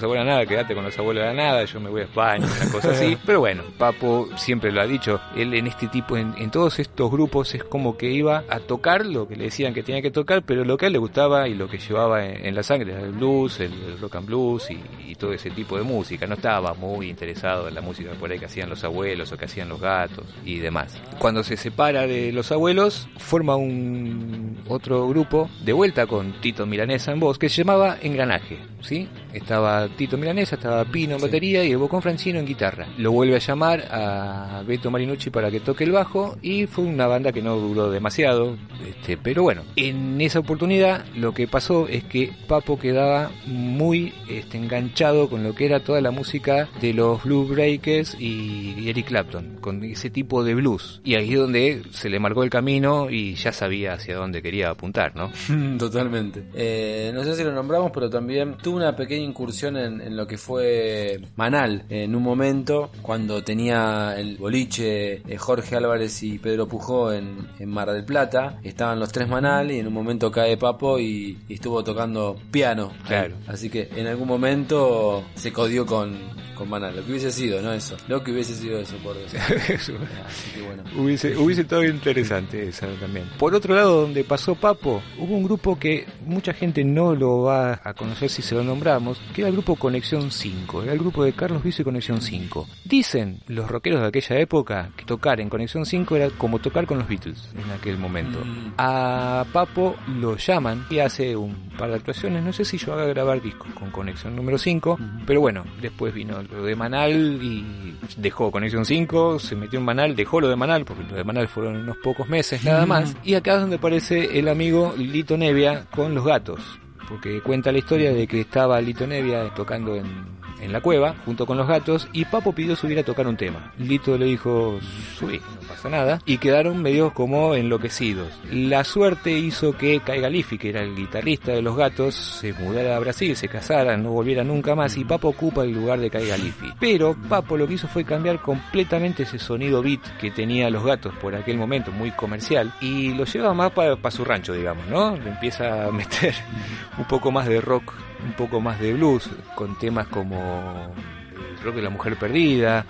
los 0.00 0.04
abuelos 0.04 0.24
de 0.24 0.30
la 0.30 0.36
nada, 0.36 0.46
quédate 0.46 0.74
con 0.74 0.84
los 0.84 0.98
abuelos 0.98 1.22
de 1.22 1.34
la 1.34 1.34
nada, 1.34 1.64
yo 1.64 1.80
me 1.80 1.90
voy 1.90 2.00
a 2.00 2.04
España, 2.04 2.46
una 2.46 2.72
cosa 2.72 2.90
así. 2.92 3.16
Pero 3.26 3.40
bueno, 3.40 3.62
Papo 3.76 4.28
siempre 4.36 4.72
lo 4.72 4.80
ha 4.80 4.86
dicho, 4.86 5.20
él 5.36 5.54
en 5.54 5.66
este 5.66 5.88
tipo, 5.88 6.16
en 6.16 6.50
todos 6.50 6.78
estos 6.78 7.10
grupos 7.10 7.54
es 7.54 7.64
como 7.64 7.96
que 7.96 8.10
iba 8.10 8.44
a 8.48 8.60
tocar 8.60 9.06
lo 9.06 9.28
que 9.28 9.36
le 9.36 9.44
decían 9.44 9.74
que 9.74 9.82
tenía 9.82 10.02
que 10.02 10.10
tocar, 10.10 10.42
pero 10.42 10.64
lo 10.64 10.76
que 10.76 10.86
a 10.86 10.88
él 10.88 10.92
le 10.94 10.98
gustaba 10.98 11.48
y 11.48 11.54
lo 11.54 11.68
que 11.68 11.78
llevaba 11.78 12.24
en, 12.24 12.54
la 12.54 12.62
sangre 12.62 12.92
era 12.92 13.02
el 13.02 13.12
blues, 13.12 13.60
el, 13.60 13.98
rock 14.00 14.16
and 14.16 14.26
blues 14.26 14.70
y, 14.70 14.78
todo 15.20 15.34
ese 15.34 15.50
tipo 15.50 15.76
de 15.76 15.82
música. 15.82 16.26
No 16.26 16.36
estaba 16.36 16.72
muy 16.72 17.10
interesado 17.10 17.68
en 17.68 17.74
la 17.74 17.82
música 17.82 18.12
por 18.18 18.30
ahí 18.30 18.38
que 18.38 18.46
hacían 18.46 18.70
los 18.70 18.82
abuelos 18.84 19.30
o 19.30 19.36
que 19.36 19.44
hacían 19.44 19.68
los 19.68 19.78
gatos 19.78 20.24
y 20.46 20.60
demás. 20.60 20.98
Cuando 21.18 21.44
se 21.44 21.58
separa 21.58 22.06
de 22.06 22.32
los 22.32 22.50
abuelos, 22.52 23.06
forma 23.18 23.54
un 23.56 24.62
otro 24.66 25.06
grupo 25.08 25.50
de 25.62 25.74
vuelta 25.74 26.06
con 26.06 26.40
Tito 26.40 26.64
Milanesa 26.64 27.12
en 27.12 27.20
voz 27.20 27.38
que 27.38 27.50
se 27.50 27.56
llamaba 27.56 27.98
Engranaje, 28.00 28.60
¿sí? 28.80 29.10
Estaba 29.34 29.89
Tito 29.96 30.16
Milanesa, 30.16 30.56
estaba 30.56 30.84
Pino 30.84 31.16
en 31.16 31.20
batería 31.20 31.64
y 31.64 31.72
el 31.72 31.78
Bocón 31.78 32.02
Francino 32.02 32.38
en 32.38 32.46
guitarra. 32.46 32.86
Lo 32.98 33.12
vuelve 33.12 33.36
a 33.36 33.38
llamar 33.38 33.86
a 33.90 34.62
Beto 34.66 34.90
Marinucci 34.90 35.30
para 35.30 35.50
que 35.50 35.60
toque 35.60 35.84
el 35.84 35.92
bajo 35.92 36.36
y 36.42 36.66
fue 36.66 36.84
una 36.84 37.06
banda 37.06 37.32
que 37.32 37.42
no 37.42 37.56
duró 37.56 37.90
demasiado, 37.90 38.56
este, 38.86 39.16
pero 39.16 39.42
bueno, 39.42 39.62
en 39.76 40.20
esa 40.20 40.40
oportunidad 40.40 41.04
lo 41.16 41.32
que 41.34 41.46
pasó 41.46 41.88
es 41.88 42.04
que 42.04 42.32
Papo 42.46 42.78
quedaba 42.78 43.30
muy 43.46 44.12
este, 44.28 44.58
enganchado 44.58 45.28
con 45.28 45.42
lo 45.42 45.54
que 45.54 45.66
era 45.66 45.80
toda 45.80 46.00
la 46.00 46.10
música 46.10 46.68
de 46.80 46.94
los 46.94 47.22
Blue 47.24 47.46
Breakers 47.46 48.16
y 48.18 48.88
Eric 48.88 49.06
Clapton, 49.06 49.58
con 49.60 49.82
ese 49.84 50.10
tipo 50.10 50.44
de 50.44 50.54
blues. 50.54 51.00
Y 51.04 51.14
ahí 51.14 51.32
es 51.32 51.38
donde 51.38 51.82
se 51.90 52.08
le 52.08 52.18
marcó 52.18 52.42
el 52.42 52.50
camino 52.50 53.10
y 53.10 53.34
ya 53.34 53.52
sabía 53.52 53.94
hacia 53.94 54.16
dónde 54.16 54.42
quería 54.42 54.70
apuntar, 54.70 55.14
¿no? 55.14 55.30
Totalmente. 55.78 56.44
Eh, 56.54 57.10
no 57.14 57.24
sé 57.24 57.34
si 57.34 57.44
lo 57.44 57.52
nombramos, 57.52 57.90
pero 57.92 58.08
también 58.08 58.56
tuvo 58.56 58.76
una 58.76 58.94
pequeña 58.94 59.24
incursión 59.24 59.69
en, 59.76 60.00
en 60.00 60.16
lo 60.16 60.26
que 60.26 60.38
fue 60.38 61.20
Manal 61.36 61.84
en 61.88 62.14
un 62.14 62.22
momento 62.22 62.90
cuando 63.02 63.42
tenía 63.42 64.14
el 64.16 64.36
boliche 64.36 65.22
eh, 65.28 65.36
Jorge 65.36 65.76
Álvarez 65.76 66.22
y 66.22 66.38
Pedro 66.38 66.68
Pujó 66.68 67.12
en, 67.12 67.48
en 67.58 67.68
Mar 67.68 67.90
del 67.92 68.04
Plata. 68.04 68.58
Estaban 68.62 68.98
los 69.00 69.12
tres 69.12 69.28
Manal 69.28 69.70
y 69.70 69.78
en 69.78 69.86
un 69.86 69.92
momento 69.92 70.30
cae 70.30 70.56
Papo 70.56 70.98
y, 70.98 71.38
y 71.48 71.54
estuvo 71.54 71.82
tocando 71.82 72.36
piano. 72.50 72.92
Claro. 73.06 73.36
Así 73.46 73.68
que 73.70 73.88
en 73.96 74.06
algún 74.06 74.28
momento 74.28 75.24
se 75.34 75.52
codió 75.52 75.86
con, 75.86 76.16
con 76.60 76.68
Manal. 76.68 76.94
Lo 76.94 77.04
que 77.04 77.12
hubiese 77.12 77.32
sido, 77.32 77.62
¿no? 77.62 77.72
Eso. 77.72 77.96
Lo 78.06 78.22
que 78.22 78.32
hubiese 78.32 78.54
sido 78.54 78.78
eso, 78.78 78.96
por 78.98 79.16
decir. 79.16 79.40
Eso. 79.68 79.94
Así 80.26 80.50
que 80.54 80.62
bueno. 80.62 80.82
Hubiese, 80.96 81.36
hubiese 81.36 81.62
estado 81.62 81.84
interesante 81.84 82.68
esa 82.68 82.86
también. 83.00 83.26
Por 83.38 83.54
otro 83.54 83.74
lado, 83.74 84.02
donde 84.02 84.24
pasó 84.24 84.54
Papo, 84.54 85.02
hubo 85.18 85.36
un 85.36 85.44
grupo 85.44 85.78
que 85.78 86.06
mucha 86.26 86.52
gente 86.52 86.84
no 86.84 87.14
lo 87.14 87.42
va 87.42 87.80
a 87.82 87.94
conocer 87.94 88.28
si 88.28 88.42
se 88.42 88.54
lo 88.54 88.62
nombramos, 88.62 89.18
que 89.34 89.42
era 89.42 89.48
el 89.48 89.54
grupo 89.54 89.59
Conexión 89.62 90.30
5, 90.30 90.82
era 90.82 90.92
el 90.92 90.98
grupo 90.98 91.24
de 91.24 91.32
Carlos 91.32 91.62
Viso 91.62 91.82
y 91.82 91.84
Conexión 91.84 92.20
5. 92.20 92.66
Dicen 92.84 93.40
los 93.46 93.68
rockeros 93.68 94.00
de 94.00 94.08
aquella 94.08 94.38
época 94.38 94.90
que 94.96 95.04
tocar 95.04 95.40
en 95.40 95.48
Conexión 95.48 95.86
5 95.86 96.16
era 96.16 96.30
como 96.30 96.58
tocar 96.58 96.86
con 96.86 96.98
los 96.98 97.08
Beatles 97.08 97.50
en 97.54 97.70
aquel 97.70 97.98
momento. 97.98 98.38
Mm. 98.44 98.74
A 98.78 99.44
Papo 99.52 99.96
lo 100.18 100.36
llaman 100.36 100.86
y 100.90 100.98
hace 100.98 101.36
un 101.36 101.70
par 101.78 101.90
de 101.90 101.96
actuaciones, 101.96 102.42
no 102.42 102.52
sé 102.52 102.64
si 102.64 102.78
yo 102.78 102.94
haga 102.94 103.06
grabar 103.06 103.40
discos 103.40 103.72
con 103.74 103.90
Conexión 103.90 104.34
número 104.34 104.58
5, 104.58 104.98
pero 105.26 105.40
bueno, 105.40 105.64
después 105.80 106.12
vino 106.12 106.42
lo 106.42 106.62
de 106.64 106.74
Manal 106.74 107.38
y 107.42 107.96
dejó 108.16 108.50
Conexión 108.50 108.84
5, 108.84 109.38
se 109.38 109.56
metió 109.56 109.78
en 109.78 109.84
Manal, 109.84 110.16
dejó 110.16 110.40
lo 110.40 110.48
de 110.48 110.56
Manal, 110.56 110.84
porque 110.84 111.04
lo 111.04 111.16
de 111.16 111.24
Manal 111.24 111.48
fueron 111.48 111.76
unos 111.76 111.96
pocos 111.98 112.28
meses 112.28 112.64
nada 112.64 112.86
más, 112.86 113.16
y 113.24 113.34
acá 113.34 113.54
es 113.54 113.60
donde 113.60 113.76
aparece 113.76 114.38
el 114.38 114.48
amigo 114.48 114.94
Lito 114.96 115.36
Nevia 115.36 115.86
con 115.90 116.14
los 116.14 116.24
gatos, 116.24 116.79
porque 117.10 117.40
cuenta 117.40 117.72
la 117.72 117.78
historia 117.78 118.12
de 118.12 118.26
que 118.28 118.42
estaba 118.42 118.80
Lito 118.80 119.04
Nevia 119.06 119.52
tocando 119.52 119.96
en, 119.96 120.39
en 120.60 120.72
la 120.72 120.80
cueva 120.80 121.14
junto 121.24 121.46
con 121.46 121.56
los 121.56 121.66
gatos 121.66 122.08
y 122.12 122.24
Papo 122.24 122.52
pidió 122.52 122.76
subir 122.76 122.98
a 122.98 123.04
tocar 123.04 123.26
un 123.26 123.36
tema. 123.36 123.72
Lito 123.78 124.16
le 124.16 124.26
dijo, 124.26 124.78
subí, 125.18 125.38
no 125.38 125.68
pasa 125.68 125.88
nada, 125.88 126.20
y 126.24 126.38
quedaron 126.38 126.82
medio 126.82 127.12
como 127.12 127.54
enloquecidos. 127.54 128.28
La 128.50 128.84
suerte 128.84 129.30
hizo 129.38 129.76
que 129.76 130.00
Kai 130.00 130.20
Galifi, 130.20 130.58
que 130.58 130.70
era 130.70 130.82
el 130.82 130.94
guitarrista 130.94 131.52
de 131.52 131.62
los 131.62 131.76
gatos, 131.76 132.14
se 132.14 132.52
mudara 132.52 132.96
a 132.96 133.00
Brasil, 133.00 133.36
se 133.36 133.48
casara, 133.48 133.96
no 133.96 134.10
volviera 134.10 134.44
nunca 134.44 134.74
más 134.74 134.96
y 134.96 135.04
Papo 135.04 135.28
ocupa 135.28 135.64
el 135.64 135.72
lugar 135.72 136.00
de 136.00 136.10
Kai 136.10 136.28
Galifi. 136.28 136.72
Pero 136.78 137.16
Papo 137.28 137.56
lo 137.56 137.66
que 137.66 137.74
hizo 137.74 137.88
fue 137.88 138.04
cambiar 138.04 138.40
completamente 138.40 139.24
ese 139.24 139.38
sonido 139.38 139.82
beat 139.82 140.00
que 140.20 140.30
tenía 140.30 140.70
los 140.70 140.84
gatos 140.84 141.14
por 141.20 141.34
aquel 141.34 141.56
momento, 141.56 141.90
muy 141.92 142.10
comercial, 142.12 142.72
y 142.80 143.14
lo 143.14 143.24
lleva 143.24 143.54
más 143.54 143.72
para 143.72 144.10
su 144.10 144.24
rancho, 144.24 144.52
digamos, 144.52 144.86
¿no? 144.88 145.16
Le 145.16 145.30
empieza 145.30 145.86
a 145.86 145.90
meter 145.90 146.34
un 146.98 147.04
poco 147.04 147.30
más 147.30 147.46
de 147.46 147.60
rock, 147.60 147.92
un 148.24 148.32
poco 148.34 148.60
más 148.60 148.80
de 148.80 148.92
blues, 148.94 149.28
con 149.54 149.78
temas 149.78 150.06
como 150.08 150.92
el 151.36 151.64
rock 151.64 151.76
de 151.76 151.82
la 151.82 151.90
mujer 151.90 152.16
perdida, 152.16 152.86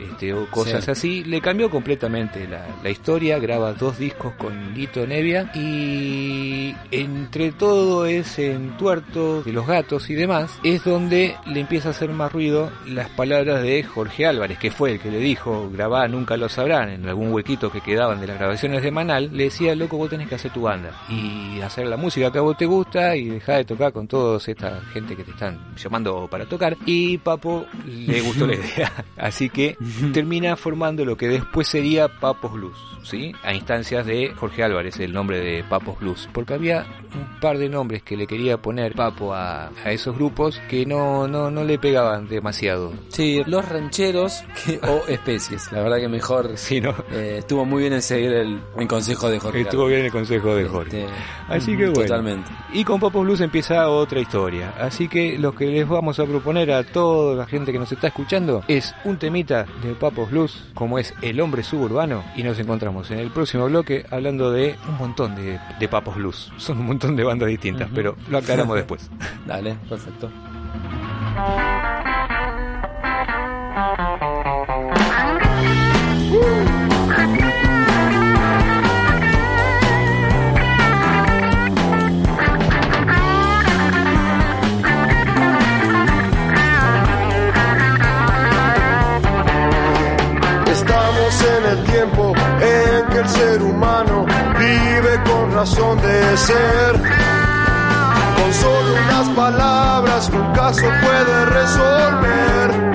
este, 0.00 0.32
o 0.34 0.46
cosas 0.50 0.84
Sí. 0.84 0.90
así. 0.90 1.24
Le 1.24 1.40
cambió 1.40 1.70
completamente 1.70 2.46
la, 2.48 2.64
la 2.82 2.90
historia, 2.90 3.38
graba 3.38 3.72
dos 3.72 3.98
discos 3.98 4.34
con 4.34 4.74
Lito 4.74 5.06
Nevia 5.06 5.50
y 5.54 6.74
entre 6.90 7.52
todo 7.52 8.06
ese 8.06 8.52
entuerto 8.52 9.42
de 9.42 9.52
los 9.52 9.66
gatos 9.66 10.08
y 10.10 10.14
demás 10.14 10.58
es 10.62 10.84
donde 10.84 11.36
le 11.46 11.60
empieza 11.60 11.88
a 11.88 11.90
hacer 11.92 12.10
más 12.10 12.32
ruido 12.32 12.70
las 12.86 13.08
palabras 13.10 13.62
de 13.62 13.82
Jorge 13.82 14.26
Álvarez, 14.26 14.58
que 14.58 14.70
fue 14.70 14.92
el 14.92 15.00
que 15.00 15.10
le 15.10 15.18
dijo, 15.18 15.68
grabá, 15.72 16.08
nunca 16.08 16.36
lo 16.36 16.48
sabrán, 16.48 16.88
en 16.90 17.08
algún 17.08 17.32
huequito 17.32 17.70
que 17.70 17.80
quedaban 17.80 18.20
de 18.20 18.26
las 18.26 18.38
grabaciones 18.38 18.82
de 18.82 18.90
Manal, 18.90 19.30
le 19.32 19.44
decía, 19.44 19.74
loco, 19.74 19.96
vos 19.96 20.10
tenés 20.10 20.28
que 20.28 20.34
hacer 20.36 20.52
tu 20.52 20.62
banda 20.62 20.90
y 21.08 21.60
hacer 21.60 21.86
la 21.86 21.96
música 21.96 22.30
que 22.30 22.38
a 22.38 22.42
vos 22.42 22.56
te 22.56 22.66
gusta 22.66 23.16
y 23.16 23.28
dejar 23.28 23.58
de 23.58 23.64
tocar 23.64 23.92
con 23.92 24.06
toda 24.08 24.38
esta 24.44 24.80
gente 24.92 25.16
que 25.16 25.24
te 25.24 25.30
están 25.32 25.58
llamando 25.76 26.28
para 26.30 26.46
tocar. 26.46 26.76
Y 26.86 27.18
Papo 27.18 27.66
le 27.86 28.20
gustó 28.20 28.46
la 28.46 28.54
idea, 28.56 28.92
así 29.16 29.48
que 29.48 29.76
termina 30.12 30.56
formando 30.56 31.04
lo 31.04 31.16
que 31.16 31.28
después 31.28 31.68
sería 31.68 32.08
Papos 32.08 32.52
Blues, 32.52 32.78
¿sí? 33.02 33.32
A 33.42 33.54
instancias 33.54 34.04
de 34.06 34.32
Jorge 34.36 34.62
Álvarez, 34.62 34.98
el 35.00 35.12
nombre 35.12 35.40
de 35.40 35.64
Papos 35.64 35.98
Blues, 36.00 36.28
porque 36.32 36.54
había 36.54 36.86
un 37.14 37.40
par 37.40 37.58
de 37.58 37.68
nombres 37.68 38.02
que 38.02 38.16
le 38.16 38.26
quería 38.26 38.56
poner 38.58 38.94
Papo 38.94 39.34
a, 39.34 39.70
a 39.84 39.90
esos 39.92 40.14
grupos 40.16 40.60
que 40.68 40.84
no, 40.86 41.26
no, 41.28 41.50
no 41.50 41.64
le 41.64 41.78
pegaban 41.78 42.28
demasiado. 42.28 42.92
Sí, 43.08 43.42
los 43.46 43.66
rancheros 43.68 44.44
que- 44.64 44.78
o 44.86 45.02
especies. 45.08 45.70
La 45.72 45.82
verdad 45.82 45.98
que 45.98 46.08
mejor 46.08 46.50
Sí, 46.56 46.80
¿no? 46.80 46.94
eh, 47.12 47.36
estuvo 47.38 47.64
muy 47.64 47.82
bien 47.82 47.92
en 47.94 48.02
seguir 48.02 48.32
el, 48.32 48.60
el 48.78 48.88
consejo 48.88 49.28
de 49.30 49.38
Jorge. 49.38 49.60
Estuvo 49.62 49.86
bien 49.86 50.04
el 50.04 50.12
consejo 50.12 50.54
de 50.54 50.62
Este, 50.62 50.72
Jorge. 50.74 51.06
Así 51.48 51.76
que 51.76 51.86
bueno. 51.88 52.02
Totalmente. 52.02 52.50
Y 52.72 52.84
con 52.84 53.00
Papos 53.00 53.24
Blues 53.24 53.40
empieza 53.40 53.88
otra 53.88 54.20
historia. 54.20 54.74
Así 54.80 55.08
que 55.08 55.38
lo 55.38 55.54
que 55.54 55.66
les 55.66 55.88
vamos 55.88 56.18
a 56.20 56.24
proponer 56.26 56.70
a 56.72 56.84
toda 56.84 57.34
la 57.36 57.46
gente 57.46 57.72
que 57.72 57.78
nos 57.78 57.90
está 57.92 58.08
escuchando 58.08 58.62
es 58.68 58.94
un 59.04 59.16
temita 59.16 59.66
de 59.82 59.94
Papos 59.94 60.30
Blues, 60.30 60.64
como 60.74 60.98
es 60.98 61.14
El 61.22 61.40
Hombre 61.40 61.62
Suburbano. 61.62 62.24
Y 62.36 62.42
nos 62.42 62.58
encontramos 62.58 63.10
en 63.10 63.18
el 63.18 63.30
próximo 63.30 63.66
bloque 63.66 64.04
hablando 64.10 64.50
de 64.50 64.76
un 64.88 64.98
montón 64.98 65.34
de, 65.34 65.58
de 65.78 65.88
Papos 65.88 66.16
Blues. 66.16 66.52
Son 66.56 66.78
un 66.78 66.86
montón 66.86 67.16
de 67.16 67.24
bandas 67.24 67.48
distintas, 67.48 67.88
pero 67.94 68.16
lo 68.28 68.38
aclaramos 68.38 68.76
después. 68.76 69.10
Dale, 69.46 69.76
perfecto. 69.88 70.30
Estamos 76.36 76.65
el 93.26 93.32
ser 93.32 93.62
humano 93.62 94.24
vive 94.58 95.22
con 95.24 95.52
razón 95.52 96.00
de 96.00 96.36
ser. 96.36 96.92
Con 98.36 98.52
solo 98.54 98.94
unas 99.04 99.28
palabras 99.30 100.30
un 100.32 100.52
caso 100.52 100.86
puede 101.02 101.46
resolver. 101.46 102.92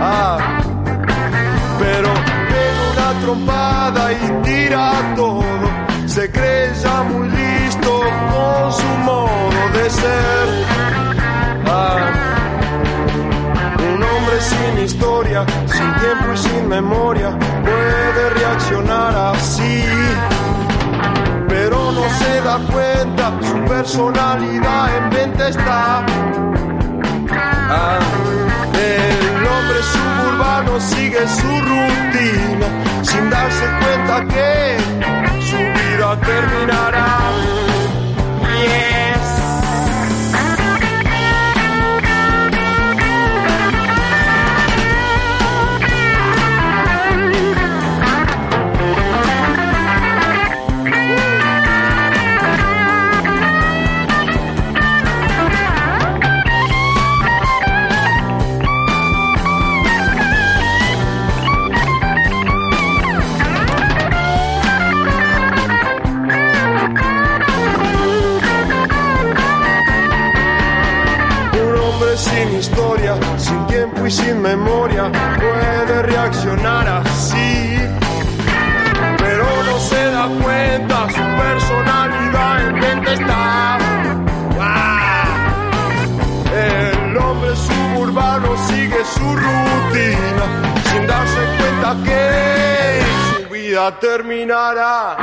Ah, 0.00 0.38
pero 1.78 2.08
pega 2.50 2.82
una 2.92 3.20
trompada 3.20 4.12
y 4.12 4.42
tira 4.42 5.14
todo. 5.16 5.42
Se 6.06 6.30
cree 6.30 6.72
ya 6.82 7.02
muy 7.04 7.28
listo 7.30 8.00
con 8.32 8.72
su 8.72 8.88
modo 9.04 9.60
de 9.72 9.90
ser. 9.90 11.07
Sin 14.40 14.84
historia, 14.84 15.44
sin 15.66 15.94
tiempo 15.94 16.32
y 16.32 16.36
sin 16.36 16.68
memoria, 16.68 17.30
puede 17.62 18.30
reaccionar 18.30 19.14
así. 19.34 19.84
Pero 21.48 21.92
no 21.92 22.08
se 22.18 22.40
da 22.42 22.58
cuenta, 22.72 23.32
su 23.42 23.64
personalidad 23.64 24.96
en 24.96 25.10
venta 25.10 25.48
está. 25.48 26.06
Ah, 27.70 27.98
el 28.74 29.46
hombre 29.46 29.80
suburbano 29.92 30.80
sigue 30.80 31.26
su 31.28 31.52
rutina, 31.70 32.68
sin 33.02 33.30
darse 33.30 33.64
cuenta 33.80 34.34
que 34.34 34.76
su 35.50 35.56
vida 35.56 36.16
terminará. 36.20 37.67
muy 74.08 74.16
sin 74.16 74.40
memoria 74.40 75.12
puede 75.36 76.02
reaccionar 76.02 76.88
así. 76.88 77.76
Pero 79.18 79.44
no 79.66 79.78
se 79.80 80.02
da 80.10 80.28
cuenta, 80.42 81.08
su 81.10 81.24
personalidad 81.42 82.68
en 82.68 82.74
mente 82.74 83.12
está. 83.12 83.78
El 86.56 87.16
hombre 87.18 87.54
suburbano 87.56 88.56
sigue 88.68 89.04
su 89.04 89.36
rutina 89.44 90.46
sin 90.88 91.06
darse 91.06 91.40
cuenta 91.58 91.96
que 92.04 93.02
su 93.30 93.52
vida 93.52 93.98
terminará. 94.00 95.16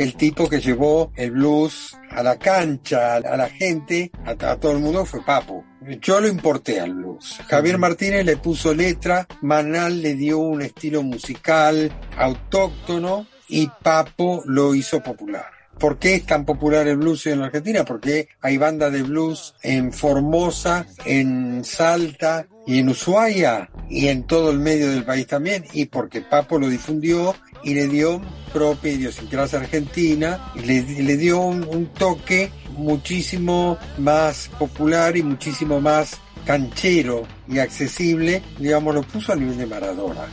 El 0.00 0.14
tipo 0.14 0.48
que 0.48 0.60
llevó 0.60 1.12
el 1.14 1.32
blues 1.32 1.94
a 2.10 2.22
la 2.22 2.38
cancha, 2.38 3.16
a 3.16 3.36
la 3.36 3.50
gente, 3.50 4.10
a, 4.24 4.30
a 4.30 4.56
todo 4.58 4.72
el 4.72 4.78
mundo 4.78 5.04
fue 5.04 5.22
Papo. 5.22 5.62
Yo 6.00 6.20
lo 6.20 6.28
importé 6.28 6.80
al 6.80 6.94
blues. 6.94 7.38
Javier 7.46 7.76
Martínez 7.76 8.24
le 8.24 8.38
puso 8.38 8.72
letra, 8.72 9.26
Manal 9.42 10.00
le 10.00 10.14
dio 10.14 10.38
un 10.38 10.62
estilo 10.62 11.02
musical 11.02 11.92
autóctono 12.16 13.26
y 13.46 13.68
Papo 13.82 14.42
lo 14.46 14.74
hizo 14.74 15.02
popular. 15.02 15.60
¿Por 15.78 15.98
qué 15.98 16.14
es 16.14 16.26
tan 16.26 16.46
popular 16.46 16.86
el 16.88 16.96
blues 16.96 17.26
en 17.26 17.40
la 17.40 17.46
Argentina? 17.46 17.84
Porque 17.84 18.28
hay 18.40 18.56
bandas 18.56 18.92
de 18.92 19.02
blues 19.02 19.54
en 19.62 19.92
Formosa, 19.92 20.86
en 21.04 21.64
Salta 21.64 22.46
y 22.66 22.78
en 22.78 22.90
Ushuaia 22.90 23.70
y 23.88 24.08
en 24.08 24.26
todo 24.26 24.50
el 24.50 24.58
medio 24.58 24.90
del 24.90 25.04
país 25.04 25.26
también 25.26 25.64
y 25.72 25.86
porque 25.86 26.20
Papo 26.20 26.58
lo 26.58 26.68
difundió 26.68 27.34
y 27.62 27.74
le 27.74 27.88
dio 27.88 28.20
propia 28.52 28.92
idiosincrasia 28.92 29.60
argentina 29.60 30.52
y 30.54 30.60
le, 30.60 30.82
le 30.82 31.16
dio 31.16 31.40
un, 31.40 31.64
un 31.64 31.86
toque 31.86 32.50
muchísimo 32.76 33.78
más 33.98 34.50
popular 34.58 35.16
y 35.16 35.22
muchísimo 35.22 35.80
más 35.80 36.20
canchero 36.44 37.22
y 37.48 37.58
accesible, 37.58 38.42
digamos, 38.58 38.94
lo 38.94 39.02
puso 39.02 39.32
a 39.32 39.36
nivel 39.36 39.56
de 39.56 39.66
Maradona. 39.66 40.26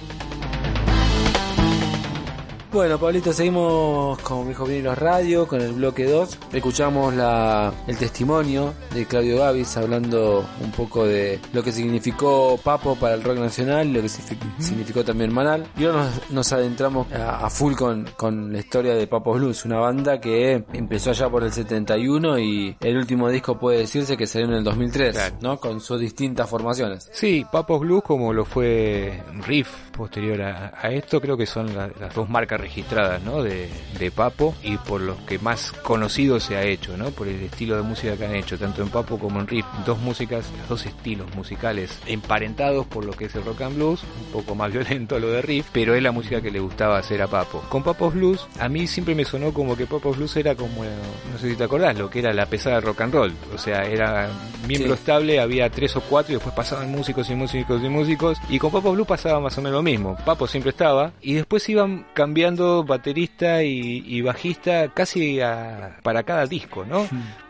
Bueno, 2.70 3.00
Pablito, 3.00 3.32
seguimos 3.32 4.20
con 4.20 4.46
Viejos 4.46 4.68
Vinilos 4.68 4.98
Radio, 4.98 5.48
con 5.48 5.62
el 5.62 5.72
bloque 5.72 6.04
2. 6.04 6.38
Escuchamos 6.52 7.14
la, 7.16 7.74
el 7.88 7.98
testimonio 7.98 8.74
de 8.94 9.06
Claudio 9.06 9.40
Gavis 9.40 9.78
hablando 9.78 10.46
un 10.62 10.72
poco 10.74 11.06
de 11.06 11.40
lo 11.54 11.64
que 11.64 11.72
significó 11.72 12.60
Papo 12.62 12.96
para 12.96 13.16
el 13.16 13.24
rock 13.24 13.38
nacional, 13.40 13.92
lo 13.94 14.02
que 14.02 14.10
significó 14.10 15.04
también 15.06 15.34
Manal. 15.34 15.66
Y 15.78 15.86
ahora 15.86 16.04
nos, 16.04 16.30
nos 16.32 16.54
adentramos 16.54 17.12
a, 17.14 17.46
a 17.46 17.50
full 17.50 17.74
con, 17.74 18.06
con 18.18 18.52
la 18.52 18.60
historia 18.60 18.96
de 18.96 19.08
Papo 19.08 19.34
Blues, 19.34 19.64
una 19.64 19.80
banda 19.80 20.20
que 20.20 20.66
empezó 20.74 21.12
allá 21.12 21.30
por 21.30 21.44
el 21.46 21.54
71 21.54 22.38
y 22.38 22.76
el 22.82 22.98
último 22.98 23.30
disco 23.30 23.58
puede 23.58 23.80
decirse 23.80 24.18
que 24.18 24.28
salió 24.28 24.48
en 24.50 24.54
el 24.56 24.64
2003, 24.66 25.16
Claro. 25.16 25.36
¿no? 25.42 25.58
Con 25.58 25.80
sus 25.80 26.02
distintas 26.02 26.50
formaciones. 26.50 27.10
Sí, 27.14 27.46
Papos 27.50 27.80
Blues 27.80 28.04
como 28.04 28.34
lo 28.34 28.44
fue 28.44 29.24
Riff 29.48 29.70
posterior 29.98 30.42
a, 30.44 30.74
a 30.80 30.92
esto, 30.92 31.20
creo 31.22 31.38
que 31.38 31.46
son 31.48 31.74
la- 31.74 31.90
las 32.00 32.14
dos 32.14 32.30
marcas 32.30 32.57
registradas 32.58 33.22
¿no? 33.24 33.44
de, 33.44 33.70
de 34.00 34.12
Papo 34.12 34.56
y 34.64 34.78
por 34.78 35.02
los 35.02 35.18
que 35.20 35.40
más 35.40 35.72
conocido 35.84 36.40
se 36.40 36.56
ha 36.56 36.64
hecho, 36.64 36.98
¿no? 36.98 37.12
por 37.12 37.28
el 37.28 37.42
estilo 37.42 37.76
de 37.76 37.82
música 37.84 38.16
que 38.18 38.26
han 38.26 38.36
hecho, 38.36 38.58
tanto 38.58 38.82
en 38.82 38.90
Papo 38.90 39.18
como 39.20 39.40
en 39.40 39.48
Riff. 39.48 39.66
Dos 39.86 40.00
músicas, 40.00 40.46
dos 40.70 40.86
estilos 40.86 41.34
musicales 41.36 42.00
emparentados 42.06 42.86
por 42.88 43.06
lo 43.06 43.14
que 43.14 43.26
es 43.26 43.36
el 43.36 43.44
rock 43.46 43.62
and 43.62 43.76
blues, 43.76 44.02
un 44.04 44.32
poco 44.32 44.56
más 44.56 44.72
violento 44.74 45.20
lo 45.20 45.28
de 45.30 45.42
Riff, 45.42 45.68
pero 45.72 45.96
es 45.96 46.04
la 46.04 46.12
música 46.12 46.42
que 46.42 46.52
le 46.52 46.60
gustaba 46.60 46.98
hacer 46.98 47.22
a 47.22 47.28
Papo. 47.28 47.62
Con 47.70 47.84
Papos 47.84 48.14
Blues, 48.14 48.48
a 48.60 48.70
mí 48.70 48.88
siempre 48.88 49.16
me 49.16 49.26
sonó 49.26 49.54
como 49.54 49.76
que 49.76 49.86
Papos 49.86 50.18
Blues 50.18 50.36
era 50.38 50.56
como, 50.56 50.84
no 51.32 51.38
sé 51.40 51.50
si 51.52 51.56
te 51.56 51.64
acordás, 51.64 51.98
lo 51.98 52.10
que 52.10 52.20
era 52.20 52.34
la 52.34 52.46
pesada 52.46 52.80
rock 52.80 53.02
and 53.02 53.14
roll, 53.14 53.34
o 53.54 53.58
sea, 53.58 53.84
era 53.84 54.30
miembro 54.68 54.94
Sí. 54.96 55.00
estable, 55.00 55.40
había 55.40 55.70
tres 55.70 55.96
o 55.96 56.02
cuatro 56.02 56.34
y 56.34 56.36
después 56.36 56.56
pasaban 56.56 56.92
músicos 56.92 57.30
y 57.30 57.36
músicos 57.36 57.82
y 57.84 57.90
músicos. 57.90 58.38
Y 58.50 58.60
con 58.60 58.72
Papo 58.72 58.92
Blue 58.92 59.06
pasaba 59.06 59.40
más 59.40 59.58
o 59.58 59.62
menos 59.62 59.78
lo 59.78 59.84
mismo. 59.84 60.16
Papo 60.26 60.48
siempre 60.48 60.70
estaba 60.72 61.12
y 61.22 61.34
después 61.34 61.68
iban 61.70 62.06
cambiando 62.14 62.47
baterista 62.84 63.64
y, 63.64 64.04
y 64.06 64.22
bajista 64.22 64.90
casi 64.94 65.42
a- 65.42 65.98
para 66.04 66.24
cada 66.24 66.46
disco, 66.46 66.86
¿no? 66.86 67.08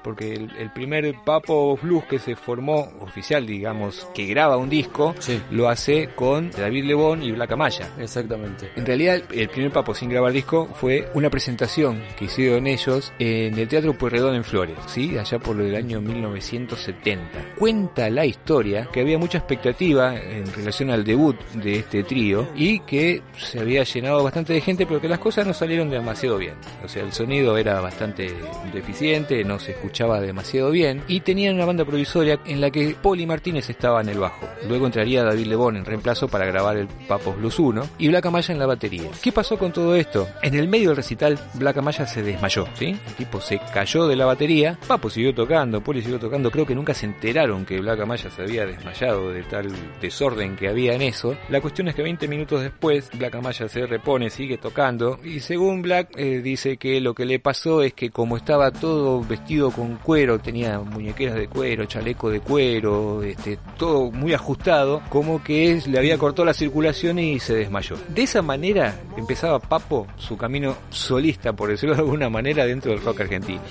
Porque 0.07 0.33
el, 0.35 0.49
el 0.57 0.69
primer 0.71 1.13
Papo 1.25 1.77
Blues 1.81 2.05
que 2.05 2.17
se 2.17 2.37
formó 2.37 2.89
oficial, 3.01 3.45
digamos, 3.45 4.07
que 4.15 4.25
graba 4.25 4.55
un 4.55 4.69
disco, 4.69 5.13
Sí. 5.19 5.41
lo 5.51 5.67
hace 5.67 6.11
con 6.15 6.49
David 6.51 6.85
Lebón 6.85 7.23
y 7.23 7.33
Black 7.33 7.51
Amaya. 7.51 7.89
Exactamente. 7.99 8.71
En 8.77 8.85
realidad, 8.85 9.21
el 9.33 9.49
primer 9.49 9.71
Papo 9.73 9.93
sin 9.93 10.09
grabar 10.09 10.31
disco 10.31 10.69
fue 10.75 11.09
una 11.13 11.29
presentación 11.29 12.01
que 12.17 12.23
hicieron 12.23 12.67
ellos 12.67 13.11
en 13.19 13.59
el 13.59 13.67
Teatro 13.67 13.97
Pueyrredón 13.97 14.35
en 14.35 14.45
Flores, 14.45 14.77
¿sí? 14.85 15.17
Allá 15.17 15.39
por 15.39 15.59
el 15.59 15.75
año 15.75 15.99
1970. 15.99 17.55
Cuenta 17.57 18.09
la 18.09 18.25
historia 18.25 18.87
que 18.93 19.01
había 19.01 19.17
mucha 19.17 19.39
expectativa 19.39 20.15
en 20.15 20.45
relación 20.53 20.89
al 20.89 21.03
debut 21.03 21.35
de 21.53 21.79
este 21.79 22.03
trío 22.03 22.47
y 22.55 22.79
que 22.79 23.21
se 23.37 23.59
había 23.59 23.83
llenado 23.83 24.23
bastante 24.23 24.53
de 24.53 24.61
gente, 24.61 24.85
pero 24.85 25.01
que 25.01 25.09
las 25.09 25.19
cosas 25.19 25.45
no 25.45 25.53
salieron 25.53 25.89
demasiado 25.89 26.37
bien. 26.37 26.53
O 26.83 26.87
sea, 26.87 27.03
el 27.03 27.11
sonido 27.11 27.57
era 27.57 27.81
bastante 27.81 28.33
deficiente, 28.73 29.43
no 29.43 29.59
se 29.59 29.71
escuchaba 29.71 29.96
demasiado 29.97 30.69
bien 30.69 31.01
y 31.07 31.21
tenían 31.21 31.55
una 31.55 31.65
banda 31.65 31.83
provisoria 31.83 32.39
en 32.45 32.61
la 32.61 32.69
que 32.69 32.95
Poli 33.01 33.25
Martínez 33.25 33.69
estaba 33.69 34.01
en 34.01 34.09
el 34.09 34.19
bajo. 34.19 34.47
Luego 34.67 34.85
entraría 34.85 35.23
David 35.23 35.47
Lebón 35.47 35.75
en 35.75 35.85
reemplazo 35.85 36.27
para 36.27 36.45
grabar 36.45 36.77
el 36.77 36.87
Papos 37.07 37.35
Blues 37.37 37.57
1 37.57 37.89
y 37.97 38.07
Black 38.07 38.27
Amaya 38.27 38.53
en 38.53 38.59
la 38.59 38.67
batería. 38.67 39.09
¿Qué 39.21 39.31
pasó 39.31 39.57
con 39.57 39.73
todo 39.73 39.95
esto? 39.95 40.27
En 40.43 40.53
el 40.53 40.67
medio 40.67 40.89
del 40.89 40.97
recital, 40.97 41.39
Black 41.55 41.77
Amaya 41.77 42.05
se 42.05 42.21
desmayó, 42.21 42.67
¿sí? 42.75 42.95
El 43.07 43.13
tipo 43.15 43.41
se 43.41 43.59
cayó 43.73 44.07
de 44.07 44.15
la 44.15 44.25
batería, 44.25 44.77
Papo 44.87 45.09
siguió 45.09 45.33
tocando, 45.33 45.81
Poli 45.81 46.01
siguió 46.01 46.19
tocando, 46.19 46.51
creo 46.51 46.65
que 46.65 46.75
nunca 46.75 46.93
se 46.93 47.07
enteraron 47.07 47.65
que 47.65 47.79
Black 47.79 47.99
Amaya 47.99 48.29
se 48.29 48.41
había 48.43 48.65
desmayado 48.67 49.31
de 49.31 49.43
tal 49.43 49.67
desorden 49.99 50.55
que 50.55 50.69
había 50.69 50.93
en 50.93 51.01
eso. 51.01 51.35
La 51.49 51.59
cuestión 51.59 51.87
es 51.87 51.95
que 51.95 52.03
20 52.03 52.27
minutos 52.27 52.61
después, 52.61 53.09
Black 53.17 53.33
Amaya 53.33 53.67
se 53.67 53.87
repone, 53.87 54.29
sigue 54.29 54.57
tocando 54.57 55.19
y 55.23 55.39
según 55.39 55.81
Black 55.81 56.11
eh, 56.17 56.41
dice 56.43 56.77
que 56.77 57.01
lo 57.01 57.15
que 57.15 57.25
le 57.25 57.39
pasó 57.39 57.81
es 57.81 57.93
que 57.93 58.11
como 58.11 58.37
estaba 58.37 58.71
todo 58.71 59.21
vestido 59.21 59.71
con 59.71 59.86
cuero, 59.95 60.39
tenía 60.39 60.79
muñequeras 60.79 61.35
de 61.35 61.47
cuero, 61.47 61.85
chaleco 61.85 62.29
de 62.29 62.41
cuero, 62.41 63.23
este, 63.23 63.57
todo 63.77 64.11
muy 64.11 64.33
ajustado, 64.33 65.01
como 65.09 65.43
que 65.43 65.71
es- 65.71 65.87
le 65.87 65.97
había 65.97 66.17
cortado 66.17 66.45
la 66.45 66.53
circulación 66.53 67.19
y 67.19 67.39
se 67.39 67.55
desmayó. 67.55 67.95
De 68.09 68.23
esa 68.23 68.41
manera 68.41 68.99
empezaba 69.15 69.59
Papo 69.59 70.07
su 70.17 70.37
camino 70.37 70.75
solista, 70.89 71.53
por 71.53 71.69
decirlo 71.69 71.95
de 71.95 72.01
alguna 72.01 72.29
manera, 72.29 72.65
dentro 72.65 72.91
del 72.91 73.01
rock 73.03 73.21
argentino. 73.21 73.61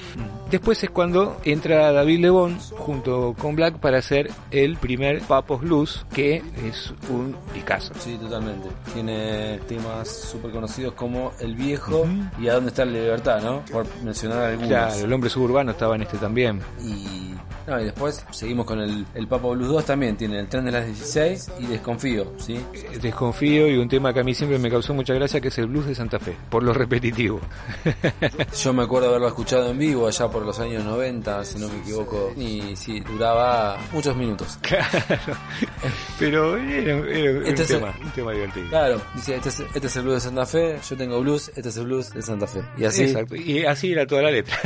Después 0.51 0.83
es 0.85 0.91
cuando 0.91 1.39
entra 1.45 1.91
David 1.93 2.21
Lebón 2.21 2.59
junto 2.79 3.35
con 3.39 3.57
Black 3.57 3.79
para 3.79 3.99
hacer 3.99 4.31
el 4.53 4.77
primer 4.77 5.21
Papos 5.23 5.61
Blues, 5.61 6.07
que 6.13 6.37
es 6.65 6.95
un 7.11 7.37
discazo. 7.53 7.93
Sí, 7.99 8.17
totalmente. 8.17 8.69
Tiene 8.95 9.59
temas 9.69 10.09
súper 10.09 10.53
conocidos 10.53 10.95
como 10.95 11.33
El 11.41 11.57
Viejo 11.57 12.07
y 12.41 12.49
A 12.49 12.55
dónde 12.55 12.69
está 12.71 12.85
la 12.85 12.93
libertad, 12.93 13.43
¿no? 13.43 13.65
Por 13.73 13.87
mencionar 14.05 14.43
algunos. 14.45 14.69
Claro, 14.69 14.95
el 15.05 15.13
hombre 15.13 15.31
suburbano 15.31 15.73
estaba 15.73 15.96
en 15.97 16.03
este 16.03 16.17
también. 16.19 16.61
Y, 16.83 17.35
no, 17.67 17.81
y 17.81 17.85
después 17.85 18.25
seguimos 18.31 18.65
con 18.65 18.81
el, 18.81 19.05
el 19.15 19.27
Papa 19.27 19.49
Blues 19.49 19.69
2 19.69 19.85
también. 19.85 20.17
Tiene 20.17 20.39
el 20.39 20.47
tren 20.49 20.65
de 20.65 20.71
las 20.73 20.87
16 20.87 21.51
y 21.61 21.67
Desconfío, 21.67 22.33
¿sí? 22.39 22.61
Desconfío 23.03 23.67
y 23.69 23.77
un 23.77 23.89
tema 23.89 24.15
que 24.15 24.21
a 24.21 24.25
mí 24.25 24.35
siempre 24.35 24.59
me 24.59 24.71
causó 24.71 24.95
mucha 24.95 25.15
gracia 25.15 25.41
que 25.41 25.49
es 25.49 25.59
el 25.59 25.67
blues 25.67 25.87
de 25.87 25.95
Santa 25.95 26.19
Fe, 26.21 26.37
por 26.49 26.63
lo 26.63 26.73
repetitivo. 26.73 27.41
Yo 28.63 28.73
me 28.73 28.85
acuerdo 28.85 29.09
haberlo 29.09 29.27
escuchado 29.29 29.71
en 29.71 29.79
vivo 29.79 30.07
allá 30.07 30.29
por 30.29 30.45
los 30.47 30.59
años 30.61 30.85
90, 30.85 31.45
si 31.45 31.59
no 31.59 31.69
me 31.69 31.79
equivoco. 31.81 32.33
Y 32.37 32.77
sí, 32.77 33.01
duraba 33.01 33.77
muchos 33.93 34.17
minutos. 34.17 34.59
Claro. 34.67 35.39
Pero 36.19 36.57
era, 36.57 36.93
era 37.09 37.31
un, 37.41 37.47
Este 37.47 37.63
es 37.63 37.71
el- 37.71 37.79
tema, 37.81 37.95
un 38.03 38.11
tema 38.11 38.33
divertido. 38.33 38.69
Claro, 38.69 39.01
dice, 39.15 39.37
este 39.37 39.49
es, 39.49 39.61
este 39.75 39.87
es 39.87 39.97
el 39.97 40.03
blues 40.03 40.15
de 40.17 40.21
Santa 40.21 40.47
Fe, 40.47 40.79
yo 40.89 40.97
tengo 40.97 41.21
blues, 41.21 41.51
este 41.55 41.69
es 41.69 41.77
el 41.77 41.85
blues 41.85 42.13
de 42.13 42.23
Santa 42.23 42.47
Fe. 42.47 42.63
Y 42.77 42.85
así. 42.85 43.05
Exacto. 43.05 43.37
Y 43.37 43.65
así 43.65 43.93
era 43.93 44.07
toda 44.07 44.23
la 44.23 44.31
letra. 44.31 44.57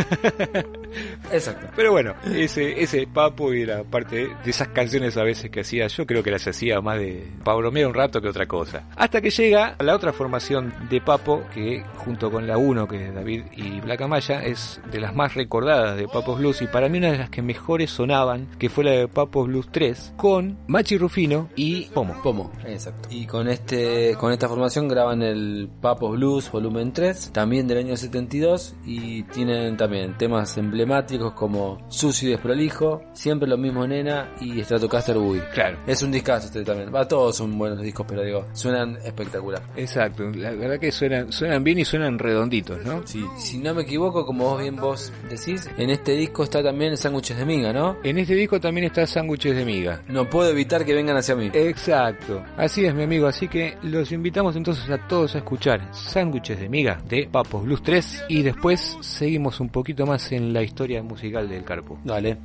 Exacto. 1.33 1.68
Pero 1.76 1.92
bueno, 1.92 2.14
ese, 2.35 2.80
ese 2.83 3.06
papo 3.06 3.52
era 3.52 3.85
parte 3.85 4.28
de 4.44 4.50
esas 4.50 4.68
canciones 4.68 5.16
a 5.16 5.22
veces 5.22 5.50
que 5.50 5.61
hacía, 5.61 5.87
yo 5.87 6.06
creo 6.06 6.22
que 6.22 6.30
las 6.30 6.46
hacía 6.46 6.80
más 6.80 6.98
de 6.98 7.28
para 7.44 7.56
bromear 7.56 7.87
un 7.87 7.94
rato 7.94 8.20
que 8.20 8.28
otra 8.28 8.46
cosa. 8.46 8.85
Hasta 8.96 9.20
que 9.20 9.30
llega 9.30 9.76
la 9.78 9.94
otra 9.94 10.12
formación 10.12 10.72
de 10.88 11.00
Papo, 11.00 11.44
que 11.52 11.85
junto 11.96 12.30
con 12.30 12.46
la 12.46 12.56
1, 12.56 12.88
que 12.88 13.09
es 13.09 13.14
David 13.14 13.44
y 13.52 13.80
Black 13.80 14.02
Amaya, 14.02 14.42
es 14.42 14.80
de 14.90 15.00
las 15.00 15.14
más 15.14 15.35
recordadas 15.35 15.96
de 15.96 16.09
Papos 16.09 16.38
Blues 16.38 16.62
y 16.62 16.66
para 16.66 16.88
mí 16.88 16.98
una 16.98 17.12
de 17.12 17.18
las 17.18 17.30
que 17.30 17.42
mejores 17.42 17.90
sonaban, 17.90 18.48
que 18.59 18.68
fue 18.68 18.85
la 18.85 18.92
de 18.92 19.09
Papos 19.09 19.46
Blues 19.46 19.68
3, 19.70 20.14
con 20.16 20.59
Machi 20.66 20.98
Rufino 20.98 21.48
y 21.56 21.87
Pomo. 21.87 22.20
Pomo, 22.22 22.52
exacto. 22.66 23.09
Y 23.11 23.26
con 23.26 23.48
este 23.48 24.14
con 24.18 24.33
esta 24.33 24.48
formación 24.48 24.88
graban 24.88 25.22
el 25.22 25.68
Papos 25.80 26.12
Blues 26.16 26.50
volumen 26.50 26.92
3, 26.92 27.30
también 27.33 27.66
del 27.66 27.78
año 27.78 27.96
72 27.96 28.74
y 28.85 29.22
tienen 29.24 29.76
también 29.76 30.16
temas 30.16 30.56
emblemáticos 30.56 31.10
como 31.18 31.79
Sucio 31.88 32.29
y 32.29 32.33
Desprolijo, 32.33 33.03
siempre 33.12 33.49
lo 33.49 33.57
mismo 33.57 33.87
nena 33.87 34.33
y 34.40 34.62
Stratocaster 34.62 35.18
Bui. 35.18 35.40
Claro. 35.53 35.79
Es 35.87 36.03
un 36.03 36.12
discazo 36.12 36.46
este 36.46 36.62
también. 36.64 36.94
Va, 36.94 37.07
todos 37.07 37.37
son 37.37 37.57
buenos 37.59 37.81
discos, 37.83 38.07
pero 38.09 38.23
digo, 38.23 38.46
suenan 38.53 38.96
espectacular. 39.05 39.62
Exacto, 39.77 40.25
la 40.31 40.53
verdad 40.53 40.79
que 40.79 40.92
suenan, 40.92 41.33
suenan 41.33 41.64
bien 41.64 41.79
y 41.79 41.85
suenan 41.85 42.18
redonditos, 42.18 42.85
¿no? 42.85 43.07
Sí. 43.07 43.25
Si 43.38 43.59
no 43.59 43.75
me 43.75 43.83
equivoco, 43.83 44.25
como 44.25 44.51
vos 44.51 44.61
bien 44.61 44.77
vos 44.77 45.12
decís, 45.29 45.68
en 45.77 45.90
este 45.90 46.12
disco 46.12 46.44
está 46.44 46.62
también 46.62 46.96
Sándwiches 46.96 47.37
de 47.37 47.44
Miga, 47.44 47.73
¿no? 47.73 47.96
En 48.03 48.18
este 48.18 48.35
disco 48.35 48.61
también 48.61 48.87
está 48.87 49.07
Sándwiches 49.07 49.57
de 49.57 49.64
Miga. 49.64 50.03
No 50.09 50.29
puedo 50.29 50.51
evitar 50.51 50.85
que 50.85 50.94
vengan 50.94 51.16
hacia 51.16 51.35
mí. 51.35 51.51
Exacto, 51.53 52.42
así 52.57 52.85
es 52.85 52.94
mi 52.94 53.03
amigo, 53.03 53.27
así 53.27 53.49
que 53.49 53.77
los 53.83 54.12
invitamos 54.12 54.57
entonces 54.57 54.88
a 54.90 55.07
todos 55.09 55.35
a 55.35 55.38
escuchar 55.38 55.92
Sándwiches 55.92 56.61
de 56.61 56.68
Miga 56.68 57.01
de 57.09 57.29
Papos 57.31 57.64
Blues 57.64 57.83
3 57.83 58.25
y 58.29 58.42
después 58.42 58.96
seguimos 59.01 59.61
un 59.61 59.68
poquito 59.68 60.07
más 60.07 60.33
en 60.33 60.53
la 60.53 60.62
historia 60.62 61.00
musical 61.03 61.49
del 61.49 61.65
Carpo. 61.65 61.99
Dale. 62.05 62.37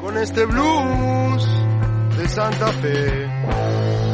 con 0.00 0.18
este 0.18 0.44
blues 0.44 1.48
de 2.18 2.28
Santa 2.28 2.68
Fe. 2.68 4.13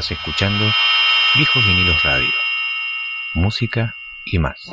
Estás 0.00 0.18
escuchando 0.18 0.64
Viejos 1.36 1.66
Vinilos 1.66 2.02
Radio. 2.02 2.30
Música 3.34 3.94
y 4.24 4.38
más. 4.38 4.70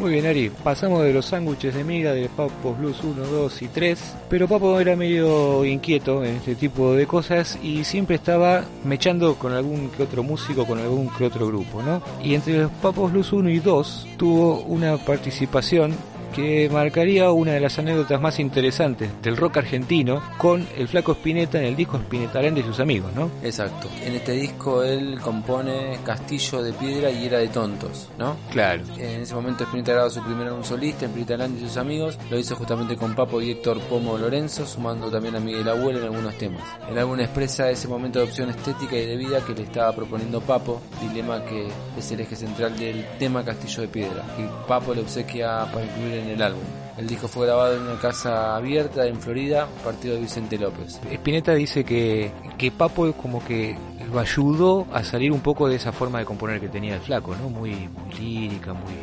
Muy 0.00 0.10
bien, 0.10 0.26
Ari. 0.26 0.50
Pasamos 0.50 1.04
de 1.04 1.12
los 1.12 1.26
sándwiches 1.26 1.76
de 1.76 1.84
miga 1.84 2.10
de 2.10 2.28
Papos 2.28 2.76
Blues 2.76 3.04
1, 3.04 3.24
2 3.24 3.62
y 3.62 3.68
3. 3.68 4.16
Pero 4.28 4.48
Papo 4.48 4.80
era 4.80 4.96
medio 4.96 5.64
inquieto 5.64 6.24
en 6.24 6.36
este 6.36 6.56
tipo 6.56 6.92
de 6.92 7.06
cosas 7.06 7.56
y 7.62 7.84
siempre 7.84 8.16
estaba 8.16 8.64
mechando 8.82 9.36
con 9.36 9.52
algún 9.52 9.90
que 9.90 10.02
otro 10.02 10.24
músico, 10.24 10.66
con 10.66 10.80
algún 10.80 11.08
que 11.10 11.24
otro 11.24 11.46
grupo, 11.46 11.84
¿no? 11.84 12.02
Y 12.20 12.34
entre 12.34 12.62
los 12.62 12.72
Papos 12.82 13.12
Blues 13.12 13.32
1 13.32 13.48
y 13.48 13.60
2 13.60 14.08
tuvo 14.16 14.62
una 14.62 14.96
participación 14.96 15.94
que 16.34 16.68
marcaría 16.70 17.30
una 17.30 17.52
de 17.52 17.60
las 17.60 17.78
anécdotas 17.78 18.20
más 18.20 18.38
interesantes 18.38 19.10
del 19.22 19.36
rock 19.36 19.58
argentino 19.58 20.22
con 20.36 20.66
el 20.76 20.88
flaco 20.88 21.12
Spinetta 21.12 21.58
en 21.58 21.64
el 21.64 21.76
disco 21.76 21.96
Spinetta 21.96 22.40
Grande 22.40 22.60
y 22.60 22.64
sus 22.64 22.80
amigos, 22.80 23.12
¿no? 23.14 23.30
Exacto. 23.42 23.88
En 24.04 24.14
este 24.14 24.32
disco 24.32 24.82
él 24.82 25.18
compone 25.22 25.98
Castillo 26.04 26.62
de 26.62 26.72
Piedra 26.72 27.10
y 27.10 27.26
Era 27.26 27.38
de 27.38 27.48
Tontos, 27.48 28.08
¿no? 28.18 28.36
Claro. 28.50 28.82
En 28.98 29.22
ese 29.22 29.34
momento 29.34 29.64
Spinetta 29.64 29.92
grabó 29.92 30.10
su 30.10 30.22
primer 30.22 30.48
álbum 30.48 30.64
solista, 30.64 31.06
en 31.06 31.38
Land 31.38 31.58
y 31.58 31.60
sus 31.60 31.76
amigos. 31.76 32.18
Lo 32.30 32.38
hizo 32.38 32.56
justamente 32.56 32.96
con 32.96 33.14
Papo 33.14 33.40
y 33.40 33.50
Héctor 33.50 33.80
Pomo 33.82 34.16
Lorenzo, 34.16 34.66
sumando 34.66 35.10
también 35.10 35.36
a 35.36 35.40
Miguel 35.40 35.68
Abuelo 35.68 35.98
en 35.98 36.04
algunos 36.06 36.36
temas. 36.36 36.62
El 36.88 36.98
álbum 36.98 37.20
expresa 37.20 37.70
ese 37.70 37.88
momento 37.88 38.18
de 38.18 38.26
opción 38.26 38.50
estética 38.50 38.96
y 38.96 39.06
de 39.06 39.16
vida 39.16 39.44
que 39.44 39.54
le 39.54 39.62
estaba 39.62 39.94
proponiendo 39.94 40.40
Papo, 40.40 40.80
dilema 41.00 41.44
que 41.44 41.68
es 41.96 42.12
el 42.12 42.20
eje 42.20 42.36
central 42.36 42.78
del 42.78 43.04
tema 43.18 43.44
Castillo 43.44 43.82
de 43.82 43.88
Piedra, 43.88 44.24
que 44.36 44.48
Papo 44.66 44.94
le 44.94 45.02
obsequia 45.02 45.66
para 45.72 45.84
incluir 45.84 46.14
en 46.18 46.28
el 46.30 46.42
álbum. 46.42 46.62
El 46.96 47.06
disco 47.06 47.28
fue 47.28 47.46
grabado 47.46 47.76
en 47.76 47.82
una 47.82 47.98
casa 47.98 48.56
abierta 48.56 49.06
en 49.06 49.20
Florida, 49.20 49.68
partido 49.84 50.16
de 50.16 50.22
Vicente 50.22 50.58
López. 50.58 51.00
Spinetta 51.10 51.54
dice 51.54 51.84
que, 51.84 52.32
que 52.56 52.70
Papo 52.72 53.12
como 53.12 53.44
que 53.44 53.76
lo 54.12 54.18
ayudó 54.18 54.86
a 54.92 55.04
salir 55.04 55.30
un 55.30 55.40
poco 55.40 55.68
de 55.68 55.76
esa 55.76 55.92
forma 55.92 56.18
de 56.18 56.24
componer 56.24 56.60
que 56.60 56.68
tenía 56.68 56.94
el 56.96 57.00
flaco, 57.00 57.36
¿no? 57.36 57.48
Muy, 57.48 57.70
muy 57.70 58.14
lírica, 58.18 58.72
muy, 58.72 58.94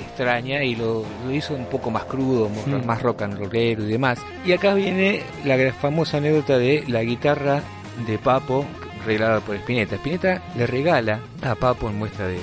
extraña 0.00 0.62
y 0.62 0.74
lo, 0.74 1.04
lo 1.24 1.32
hizo 1.32 1.54
un 1.54 1.66
poco 1.66 1.90
más 1.90 2.04
crudo, 2.04 2.48
Mm. 2.48 2.84
más 2.86 3.02
rock 3.02 3.22
and 3.22 3.38
rollero 3.38 3.84
y 3.84 3.86
demás. 3.86 4.18
Y 4.44 4.52
acá 4.52 4.74
viene 4.74 5.22
la 5.44 5.72
famosa 5.72 6.18
anécdota 6.18 6.58
de 6.58 6.84
la 6.88 7.02
guitarra 7.02 7.62
de 8.06 8.18
Papo 8.18 8.64
regalada 9.06 9.40
por 9.40 9.56
Spinetta. 9.56 9.96
Spinetta 9.96 10.42
le 10.56 10.66
regala 10.66 11.20
a 11.42 11.54
Papo 11.54 11.88
en 11.88 11.98
muestra 11.98 12.26
de, 12.26 12.38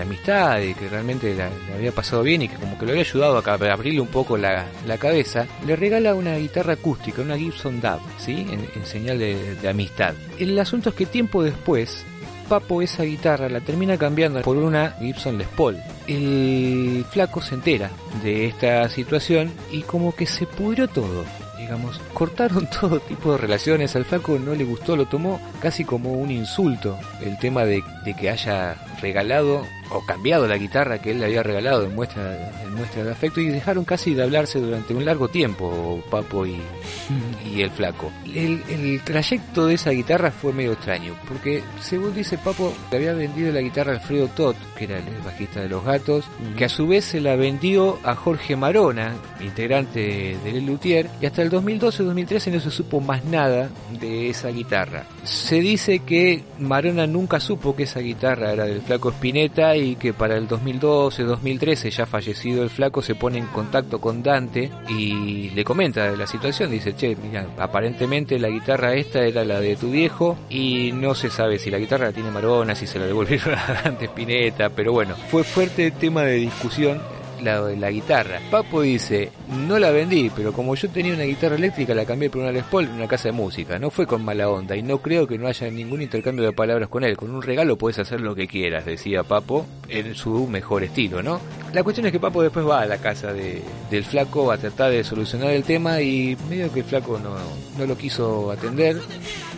de- 0.00 0.06
amistad 0.10 0.60
y 0.60 0.74
que 0.74 0.88
realmente 0.88 1.34
la- 1.34 1.50
había 1.74 1.92
pasado 1.92 2.22
bien 2.22 2.42
y 2.42 2.48
que 2.48 2.56
como 2.56 2.78
que 2.78 2.84
lo 2.86 2.92
había 2.92 3.02
ayudado 3.04 3.38
a 3.44 3.72
abrirle 3.72 4.00
un 4.00 4.08
poco 4.08 4.36
la, 4.36 4.66
la 4.86 4.98
cabeza, 4.98 5.46
le 5.66 5.76
regala 5.76 6.14
una 6.14 6.36
guitarra 6.36 6.72
acústica, 6.74 7.22
una 7.22 7.36
Gibson 7.38 7.80
DAB, 7.80 8.00
¿sí? 8.18 8.46
En, 8.50 8.86
señal 8.86 9.18
de, 9.18 9.56
amistad. 9.68 10.14
El 10.38 10.58
asunto 10.58 10.88
es 10.90 10.94
que 10.94 11.06
tiempo 11.06 11.42
después, 11.42 12.04
Papo 12.48 12.82
esa 12.82 13.04
guitarra 13.04 13.48
la 13.48 13.60
termina 13.60 13.96
cambiando 13.96 14.40
por 14.42 14.56
una 14.56 14.96
Gibson 14.98 15.38
Les 15.38 15.46
Paul. 15.46 15.76
El 16.08 17.04
flaco 17.10 17.40
se 17.40 17.54
entera 17.54 17.90
de 18.24 18.46
esta 18.46 18.88
situación 18.88 19.52
y 19.70 19.82
como 19.82 20.14
que 20.16 20.26
se 20.26 20.46
pudrió 20.46 20.88
todo. 20.88 21.24
Digamos, 21.58 22.00
cortaron 22.12 22.68
todo 22.80 22.98
tipo 22.98 23.32
de 23.32 23.38
relaciones, 23.38 23.94
al 23.94 24.04
flaco 24.04 24.36
no 24.38 24.54
le 24.56 24.64
gustó, 24.64 24.96
lo 24.96 25.06
tomó 25.06 25.40
casi 25.60 25.84
como 25.84 26.12
un 26.14 26.30
insulto 26.32 26.98
el 27.22 27.38
tema 27.38 27.64
de 27.64 27.82
que 28.18 28.30
haya 28.30 28.74
regalado 29.00 29.64
o 29.90 30.00
cambiado 30.04 30.46
la 30.46 30.56
guitarra 30.56 31.00
que 31.00 31.10
él 31.12 31.20
le 31.20 31.26
había 31.26 31.42
regalado 31.42 31.84
en 31.84 31.94
muestra, 31.94 32.50
en 32.62 32.74
muestra 32.74 33.04
de 33.04 33.12
afecto 33.12 33.40
y 33.40 33.48
dejaron 33.48 33.84
casi 33.84 34.14
de 34.14 34.22
hablarse 34.22 34.60
durante 34.60 34.94
un 34.94 35.04
largo 35.04 35.28
tiempo 35.28 36.02
Papo 36.10 36.46
y, 36.46 36.60
y 37.54 37.60
el 37.62 37.70
flaco. 37.70 38.10
El, 38.26 38.62
el 38.68 39.00
trayecto 39.02 39.66
de 39.66 39.74
esa 39.74 39.90
guitarra 39.90 40.30
fue 40.30 40.52
medio 40.52 40.72
extraño, 40.72 41.14
porque 41.28 41.62
según 41.80 42.14
dice 42.14 42.38
Papo, 42.38 42.72
le 42.90 42.96
había 42.96 43.12
vendido 43.12 43.52
la 43.52 43.60
guitarra 43.60 43.92
a 43.92 43.96
Alfredo 43.96 44.28
Todd, 44.28 44.56
que 44.76 44.84
era 44.84 44.98
el 44.98 45.04
bajista 45.24 45.60
de 45.60 45.68
Los 45.68 45.84
Gatos, 45.84 46.24
que 46.56 46.64
a 46.64 46.68
su 46.68 46.86
vez 46.86 47.04
se 47.04 47.20
la 47.20 47.36
vendió 47.36 47.98
a 48.04 48.14
Jorge 48.14 48.56
Marona, 48.56 49.14
integrante 49.40 50.36
de 50.42 50.50
El 50.50 50.66
Luthier, 50.66 51.08
y 51.20 51.26
hasta 51.26 51.42
el 51.42 51.50
2012-2013 51.50 52.52
no 52.52 52.60
se 52.60 52.70
supo 52.70 53.00
más 53.00 53.24
nada 53.24 53.70
de 53.98 54.30
esa 54.30 54.48
guitarra. 54.48 55.04
Se 55.24 55.60
dice 55.60 56.00
que 56.00 56.42
Marona 56.58 57.06
nunca 57.06 57.40
supo 57.40 57.74
que 57.74 57.84
esa 57.84 58.00
guitarra 58.00 58.52
era 58.52 58.64
del 58.64 58.82
flaco 58.82 59.10
Spinetta 59.10 59.76
y 59.80 59.96
que 59.96 60.12
para 60.12 60.36
el 60.36 60.48
2012-2013, 60.48 61.90
ya 61.90 62.06
fallecido 62.06 62.62
el 62.62 62.70
flaco, 62.70 63.02
se 63.02 63.14
pone 63.14 63.38
en 63.38 63.46
contacto 63.46 64.00
con 64.00 64.22
Dante 64.22 64.70
y 64.88 65.50
le 65.50 65.64
comenta 65.64 66.10
de 66.10 66.16
la 66.16 66.26
situación. 66.26 66.70
Dice, 66.70 66.94
che, 66.94 67.16
mira, 67.16 67.46
aparentemente 67.58 68.38
la 68.38 68.48
guitarra 68.48 68.94
esta 68.94 69.20
era 69.20 69.44
la 69.44 69.60
de 69.60 69.76
tu 69.76 69.90
viejo 69.90 70.36
y 70.48 70.92
no 70.92 71.14
se 71.14 71.30
sabe 71.30 71.58
si 71.58 71.70
la 71.70 71.78
guitarra 71.78 72.06
la 72.06 72.12
tiene 72.12 72.30
Marona, 72.30 72.74
si 72.74 72.86
se 72.86 72.98
la 72.98 73.06
devolvieron 73.06 73.54
a 73.58 73.80
Dante 73.84 74.06
Spinetta, 74.06 74.70
pero 74.70 74.92
bueno, 74.92 75.14
fue 75.30 75.44
fuerte 75.44 75.90
tema 75.90 76.22
de 76.22 76.34
discusión 76.34 77.00
la, 77.42 77.60
la 77.60 77.90
guitarra. 77.90 78.40
Papo 78.50 78.82
dice, 78.82 79.30
no 79.48 79.78
la 79.78 79.90
vendí, 79.90 80.30
pero 80.34 80.52
como 80.52 80.74
yo 80.74 80.88
tenía 80.88 81.14
una 81.14 81.24
guitarra 81.24 81.56
eléctrica 81.56 81.94
la 81.94 82.04
cambié 82.04 82.30
por 82.30 82.42
una 82.42 82.52
Les 82.52 82.64
Paul 82.64 82.84
en 82.84 82.92
una 82.92 83.08
casa 83.08 83.28
de 83.28 83.32
música. 83.32 83.78
No 83.78 83.90
fue 83.90 84.06
con 84.06 84.24
mala 84.24 84.48
onda 84.48 84.76
y 84.76 84.82
no 84.82 84.98
creo 84.98 85.26
que 85.26 85.38
no 85.38 85.46
haya 85.46 85.70
ningún 85.70 86.02
intercambio 86.02 86.44
de 86.44 86.52
palabras 86.52 86.88
con 86.88 87.04
él. 87.04 87.16
Con 87.16 87.34
un 87.34 87.42
regalo 87.42 87.76
puedes 87.76 87.98
hacer 87.98 88.20
lo 88.20 88.34
que 88.34 88.46
quieras, 88.46 88.84
decía 88.84 89.22
Papo, 89.22 89.66
en 89.88 90.14
su 90.14 90.46
mejor 90.46 90.84
estilo, 90.84 91.22
¿no? 91.22 91.40
La 91.72 91.82
cuestión 91.82 92.06
es 92.06 92.12
que 92.12 92.20
Papo 92.20 92.42
después 92.42 92.66
va 92.66 92.82
a 92.82 92.86
la 92.86 92.98
casa 92.98 93.32
de, 93.32 93.62
del 93.90 94.04
flaco 94.04 94.50
a 94.50 94.58
tratar 94.58 94.90
de 94.90 95.04
solucionar 95.04 95.50
el 95.50 95.64
tema 95.64 96.00
y 96.00 96.36
medio 96.48 96.72
que 96.72 96.80
el 96.80 96.86
flaco 96.86 97.18
no, 97.18 97.34
no 97.78 97.86
lo 97.86 97.96
quiso 97.96 98.50
atender. 98.50 98.96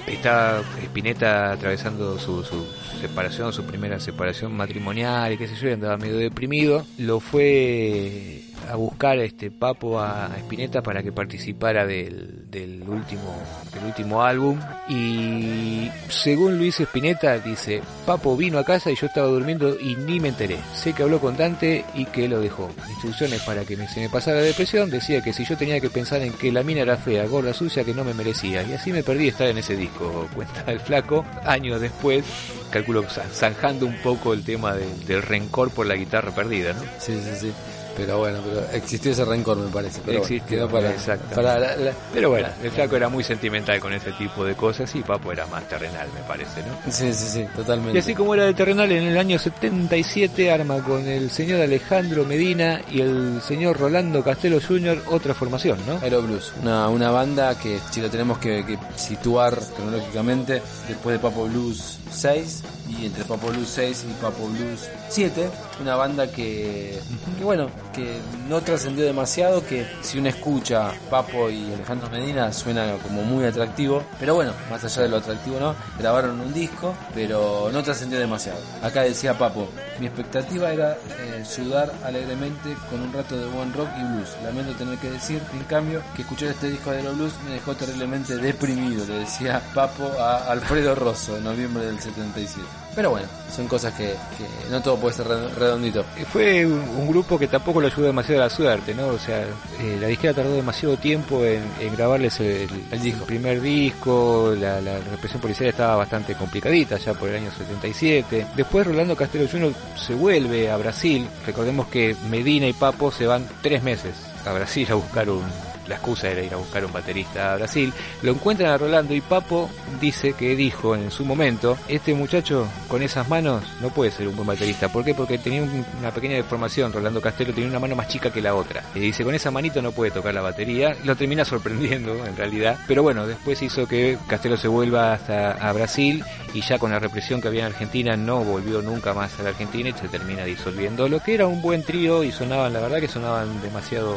Está 0.07 0.63
Spinetta 0.83 1.53
atravesando 1.53 2.19
su, 2.19 2.43
su 2.43 2.67
separación, 3.03 3.53
su 3.53 3.65
primera 3.65 3.99
separación 3.99 4.57
matrimonial 4.57 5.33
y 5.33 5.37
qué 5.37 5.49
sé 5.49 5.57
yo, 5.57 5.73
andaba 5.73 5.97
medio 5.97 6.19
deprimido. 6.19 6.87
Lo 6.99 7.19
fue 7.19 8.43
a 8.71 8.77
buscar 8.77 9.19
este 9.19 9.51
Papo 9.51 10.01
a 10.01 10.31
Spinetta 10.39 10.83
para 10.83 11.03
que 11.03 11.13
participara 11.13 11.87
del, 11.87 12.51
del 12.51 12.83
último 12.89 13.35
del 13.75 13.85
último 13.85 14.23
álbum. 14.23 14.59
Y 14.89 15.91
según 16.09 16.59
Luis 16.59 16.79
Spinetta 16.81 17.39
dice 17.39 17.83
Papo 18.07 18.37
vino 18.37 18.59
a 18.59 18.65
casa 18.65 18.91
y 18.91 18.97
yo 18.97 19.07
estaba 19.07 19.27
durmiendo 19.29 19.79
y 19.79 19.97
ni 19.97 20.21
me 20.21 20.29
enteré. 20.29 20.59
Sé 20.75 20.93
que 20.93 21.03
habló 21.03 21.21
con 21.21 21.37
Dante 21.37 21.85
y 21.95 22.05
que 22.07 22.29
lo 22.29 22.41
dejó. 22.41 22.71
Instrucciones 22.89 23.43
para 23.43 23.65
que 23.65 23.77
me- 23.77 23.89
se 23.89 24.01
me 24.01 24.09
pasara 24.09 24.39
la 24.39 24.43
depresión. 24.45 24.91
Decía 24.91 25.23
que 25.23 25.33
si 25.33 25.45
yo 25.45 25.57
tenía 25.57 25.81
que 25.81 25.91
pensar 25.91 26.23
en 26.23 26.33
que 26.33 26.53
la 26.53 26.63
mina 26.63 26.81
era 26.83 26.97
fea 26.97 27.27
gorda 27.27 27.53
sucia 27.55 27.85
que 27.85 27.95
no 27.95 28.05
me 28.05 28.15
merecía. 28.15 28.63
Y 28.63 28.73
así 28.73 28.93
me 28.93 29.03
perdí 29.03 29.29
estar 29.29 29.49
en 29.49 29.59
ese 29.59 29.77
disco 29.77 30.29
cuenta 30.35 30.65
el 30.71 30.81
flaco. 30.81 31.25
Años 31.45 31.81
después 31.81 32.25
calculo 32.71 33.03
za- 33.09 33.25
zanjando 33.33 33.87
un 33.87 33.97
poco 34.03 34.33
el 34.33 34.45
tema 34.45 34.75
de- 34.75 34.87
del 35.07 35.23
rencor 35.23 35.71
por 35.71 35.87
la 35.87 35.95
guitarra 35.95 36.35
perdida 36.35 36.73
¿no? 36.73 36.81
Sí, 36.99 37.21
sí, 37.23 37.31
sí. 37.39 37.53
Pero 37.97 38.19
bueno, 38.19 38.39
pero 38.45 38.67
existió 38.73 39.13
ese 39.13 39.25
rencor, 39.25 39.57
me 39.59 39.71
parece. 39.71 40.01
Pero 40.05 40.21
bueno, 40.21 40.35
Existió, 40.35 40.57
quedó 40.57 40.69
para, 40.69 40.93
para 41.35 41.59
la- 41.59 41.77
la- 41.77 41.93
Pero 42.13 42.31
bueno, 42.31 42.49
el 42.63 42.71
flaco 42.71 42.97
era 42.97 43.09
muy 43.09 43.23
sentimental 43.25 43.79
con 43.81 43.93
ese 43.93 44.13
tipo 44.13 44.45
de 44.45 44.55
cosas 44.55 44.95
y 44.95 45.03
Papo 45.03 45.31
era 45.33 45.47
más 45.47 45.69
terrenal, 45.69 46.09
me 46.15 46.21
parece, 46.27 46.61
¿no? 46.63 46.93
Sí, 46.93 47.13
sí, 47.13 47.27
sí, 47.29 47.45
totalmente. 47.55 47.97
Y 47.97 47.99
así 48.01 48.15
como 48.15 48.35
era 48.35 48.45
de 48.47 48.55
terrenal, 48.55 48.91
en 48.93 49.05
el 49.05 49.19
año 49.19 49.39
77 49.39 50.51
arma 50.51 50.83
con 50.83 51.07
el 51.07 51.31
señor 51.31 51.61
Alejandro 51.61 52.25
Medina 52.25 52.81
y 52.91 53.01
el 53.01 53.41
señor 53.47 53.79
Rolando 53.79 54.23
Castelo 54.23 54.59
Jr. 54.61 55.03
otra 55.11 55.35
formación, 55.35 55.79
¿no? 55.87 55.99
Aero 56.03 56.23
Blues, 56.23 56.53
una, 56.63 56.89
una 56.89 57.11
banda 57.11 57.59
que 57.59 57.79
si 57.91 58.01
lo 58.01 58.09
tenemos 58.11 58.39
que, 58.39 58.65
que 58.65 58.79
situar 58.97 59.59
cronológicamente 59.77 60.63
después 60.89 61.15
de 61.15 61.19
Papo 61.19 61.45
Blues 61.47 61.99
6 62.11 62.63
y 63.01 63.07
entre 63.07 63.25
Papo 63.25 63.49
Blues 63.49 63.69
6 63.69 64.07
y 64.11 64.23
Papo 64.23 64.47
Blues 64.49 64.89
7, 65.09 65.51
una 65.81 65.97
banda 65.97 66.27
que, 66.31 66.99
que 67.39 67.45
bueno, 67.45 67.69
que 67.93 68.19
no 68.49 68.61
trascendió 68.61 69.05
demasiado, 69.05 69.65
que 69.65 69.87
si 70.03 70.19
uno 70.19 70.29
escucha 70.29 70.93
Papo 71.11 71.51
y 71.51 71.73
Alejandro 71.73 72.11
Medina 72.11 72.53
suena 72.53 72.95
como 73.03 73.23
muy 73.23 73.45
atractivo, 73.45 74.03
pero 74.19 74.35
bueno, 74.35 74.53
más 74.71 74.85
allá 74.85 75.03
de 75.03 75.09
lo 75.09 75.19
atractivo 75.19 75.59
no, 75.61 75.75
grabaron 75.99 76.41
un 76.41 76.53
disco, 76.53 76.95
pero 77.15 77.71
no 77.73 77.83
trascendió 77.83 78.19
demasiado. 78.19 78.59
Acá 78.83 79.03
decía 79.03 79.37
Papo, 79.39 79.69
mi 79.99 80.07
expectativa 80.07 80.73
era 80.73 80.93
eh, 80.93 81.45
sudar 81.45 81.93
alegremente 82.05 82.77
con 82.91 83.01
un 83.01 83.13
rato 83.13 83.37
de 83.37 83.47
buen 83.47 83.73
rock 83.73 83.89
y 83.99 84.05
blues. 84.05 84.37
Lamento 84.45 84.73
tener 84.73 84.99
que 84.99 85.11
decir, 85.11 85.43
en 85.53 85.65
cambio, 85.65 86.03
que 86.17 86.23
escuchar 86.23 86.49
este 86.49 86.71
disco 86.71 86.91
de 86.91 87.03
los 87.03 87.17
blues 87.17 87.33
me 87.45 87.53
dejó 87.53 87.75
terriblemente 87.75 88.37
deprimido, 88.37 89.05
le 89.07 89.21
decía 89.21 89.63
Papo 89.75 90.11
a 90.19 90.51
Alfredo 90.51 90.95
Rosso 90.95 91.37
en 91.37 91.45
noviembre 91.45 91.87
del 91.87 92.01
77. 92.01 92.82
Pero 92.95 93.09
bueno, 93.11 93.27
son 93.55 93.67
cosas 93.69 93.95
que, 93.95 94.09
que 94.37 94.71
no 94.71 94.83
todo 94.83 94.97
puede 94.99 95.15
ser 95.17 95.27
re- 95.27 95.49
redondito. 95.51 96.05
Fue 96.31 96.67
un, 96.67 96.73
un 96.81 97.09
grupo 97.09 97.39
que 97.39 97.47
tampoco 97.49 97.81
lo 97.81 97.87
ayudó 97.87 98.03
demasiado 98.09 98.43
a 98.43 98.45
la 98.45 98.51
suerte, 98.51 98.95
¿no? 98.95 99.07
O 99.09 99.19
sea, 99.19 99.41
eh, 99.81 99.97
la 99.99 100.09
disquera 100.09 100.35
tardó 100.35 100.53
demasiado 100.55 100.97
tiempo 100.99 101.43
en, 101.45 101.63
en 101.81 101.97
grabarles 101.97 102.39
el, 102.41 102.69
El 102.91 103.01
disco. 103.01 103.25
primer 103.25 103.61
disco, 103.63 104.53
la, 104.59 104.81
la 104.83 104.99
represión 104.99 105.41
policial 105.41 105.71
estaba 105.71 105.97
bastante 105.97 106.35
complicadita 106.35 106.99
ya 106.99 107.15
por 107.15 107.31
el 107.31 107.37
año 107.37 107.51
77. 107.57 108.47
Después 108.55 108.87
Rolando 108.87 109.17
Castelo 109.17 109.49
Jr. 109.51 109.73
se 109.97 110.15
vuelve 110.15 110.71
a 110.71 110.77
Brasil, 110.77 111.27
recordemos 111.47 111.87
que 111.87 112.15
Medina 112.29 112.67
y 112.69 112.75
Papo 112.75 113.11
se 113.11 113.27
van 113.27 113.47
tres 113.63 113.83
meses 113.83 114.13
a 114.45 114.53
Brasil 114.53 114.87
a 114.91 114.95
buscar 114.95 115.31
un... 115.31 115.43
La 115.89 115.97
excusa 115.97 116.29
era 116.31 116.43
ir 116.43 116.53
a 116.55 116.57
buscar 116.57 116.85
un 116.85 116.93
baterista 116.93 117.53
a 117.53 117.57
Brasil. 117.57 117.93
Lo 118.23 118.33
encuentran 118.33 118.71
a 118.71 118.79
Rolando 118.79 119.15
y 119.15 119.21
Papo 119.21 119.69
dice 120.01 120.33
que 120.35 120.55
dijo 120.55 120.95
en 120.95 121.11
su 121.11 121.25
momento, 121.25 121.77
este 121.89 122.15
muchacho 122.15 122.67
con 122.89 123.03
esas 123.03 123.29
manos 123.29 123.65
no 123.81 123.89
puede 123.89 124.11
ser 124.11 124.29
un 124.29 124.37
buen 124.37 124.47
baterista. 124.49 124.89
¿Por 124.89 125.05
qué? 125.05 125.15
Porque 125.15 125.39
tenía 125.39 125.63
un- 125.63 125.85
una 125.99 126.11
pequeña 126.13 126.37
deformación. 126.37 126.93
Rolando 126.93 127.21
Castelo 127.21 127.53
tenía 127.53 127.69
una 127.71 127.81
mano 127.81 127.97
más 127.97 128.09
chica 128.09 128.31
que 128.33 128.41
la 128.41 128.55
otra. 128.55 128.83
Y 128.95 129.01
dice, 129.01 129.25
con 129.25 129.35
esa 129.35 129.51
manito 129.51 129.83
no 129.83 129.93
puede 129.93 130.11
tocar 130.13 130.33
la 130.35 130.41
batería. 130.41 130.97
Lo 131.05 131.17
termina 131.17 131.45
sorprendiendo 131.45 132.25
en 132.27 132.37
realidad. 132.37 132.79
Pero 132.87 133.03
bueno, 133.03 133.27
después 133.27 133.61
hizo 133.63 133.87
que 133.89 134.19
Castelo 134.29 134.57
se 134.57 134.69
vuelva 134.69 135.13
hasta 135.15 135.53
a 135.53 135.73
Brasil 135.73 136.25
y 136.55 136.61
ya 136.61 136.79
con 136.79 136.91
la 136.93 136.99
represión 136.99 137.41
que 137.41 137.49
había 137.49 137.61
en 137.67 137.73
Argentina 137.73 138.17
no 138.17 138.45
volvió 138.45 138.83
nunca 138.83 139.15
más 139.15 139.39
a 139.41 139.43
la 139.43 139.49
Argentina 139.51 139.89
y 139.89 139.93
se 139.95 140.09
termina 140.09 140.45
disolviendo. 140.45 141.09
Lo 141.09 141.21
que 141.21 141.35
era 141.35 141.47
un 141.47 141.61
buen 141.63 141.83
trío 141.83 142.23
y 142.23 142.31
sonaban, 142.31 142.73
la 142.73 142.81
verdad 142.81 143.01
que 143.01 143.09
sonaban 143.09 143.61
demasiado 143.63 144.17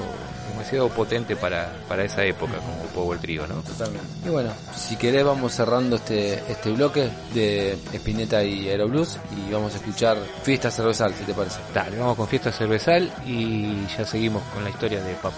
demasiado 0.65 0.89
potente 0.89 1.35
para, 1.35 1.71
para 1.87 2.03
esa 2.03 2.23
época 2.23 2.53
como 2.53 2.83
Power 2.93 3.19
Trio, 3.19 3.45
¿no? 3.45 3.55
Totalmente. 3.61 4.07
Y 4.25 4.29
bueno, 4.29 4.49
si 4.75 4.95
querés 4.95 5.23
vamos 5.23 5.53
cerrando 5.53 5.97
este, 5.97 6.33
este 6.49 6.71
bloque 6.71 7.09
de 7.33 7.77
Spinetta 7.93 8.43
y 8.43 8.67
Aero 8.69 8.87
Blues 8.87 9.17
y 9.37 9.51
vamos 9.51 9.73
a 9.73 9.77
escuchar 9.77 10.17
Fiesta 10.43 10.71
Cervezal, 10.71 11.13
si 11.13 11.23
te 11.23 11.33
parece. 11.33 11.59
Dale, 11.73 11.97
vamos 11.97 12.17
con 12.17 12.27
Fiesta 12.27 12.51
Cervezal 12.51 13.11
y 13.25 13.85
ya 13.95 14.05
seguimos 14.05 14.41
con 14.53 14.63
la 14.63 14.69
historia 14.71 15.01
de 15.01 15.13
Papo. 15.15 15.37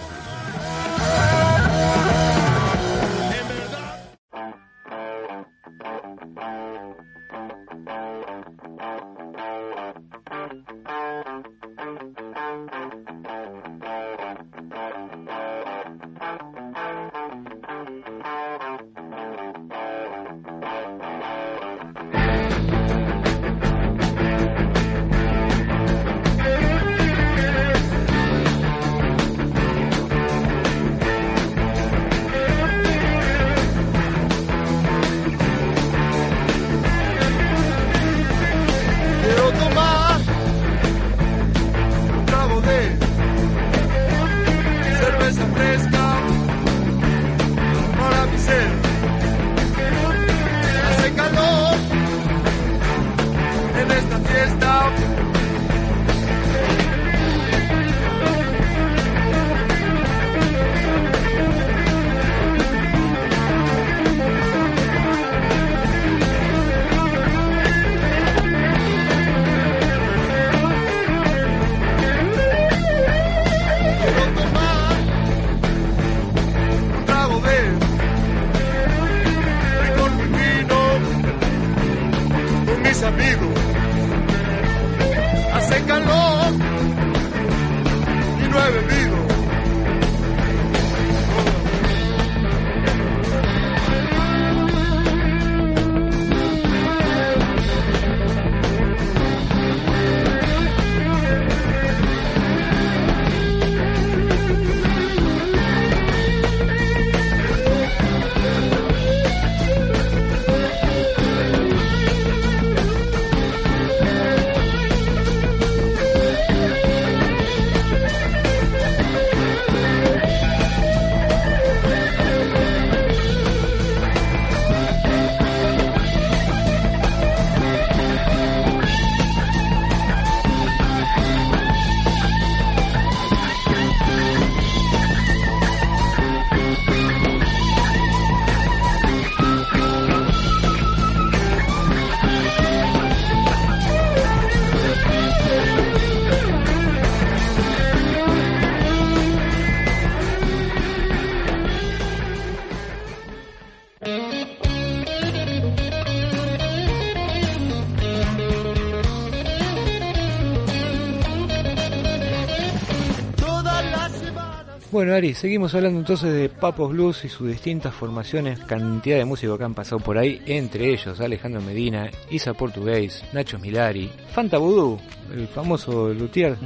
Bueno, 164.98 165.14
Ari, 165.14 165.32
seguimos 165.32 165.76
hablando 165.76 166.00
entonces 166.00 166.32
de 166.32 166.48
Papos 166.48 166.90
Blues 166.90 167.24
y 167.24 167.28
sus 167.28 167.46
distintas 167.46 167.94
formaciones, 167.94 168.58
cantidad 168.58 169.16
de 169.16 169.24
músicos 169.24 169.56
que 169.56 169.62
han 169.62 169.72
pasado 169.72 170.00
por 170.00 170.18
ahí, 170.18 170.42
entre 170.44 170.92
ellos 170.92 171.20
Alejandro 171.20 171.60
Medina, 171.60 172.10
Isa 172.30 172.52
Portugués, 172.52 173.22
Nacho 173.32 173.60
Milari, 173.60 174.10
Fanta 174.32 174.58
Voodoo, 174.58 174.98
el 175.32 175.46
famoso 175.46 176.12
Luthier, 176.12 176.56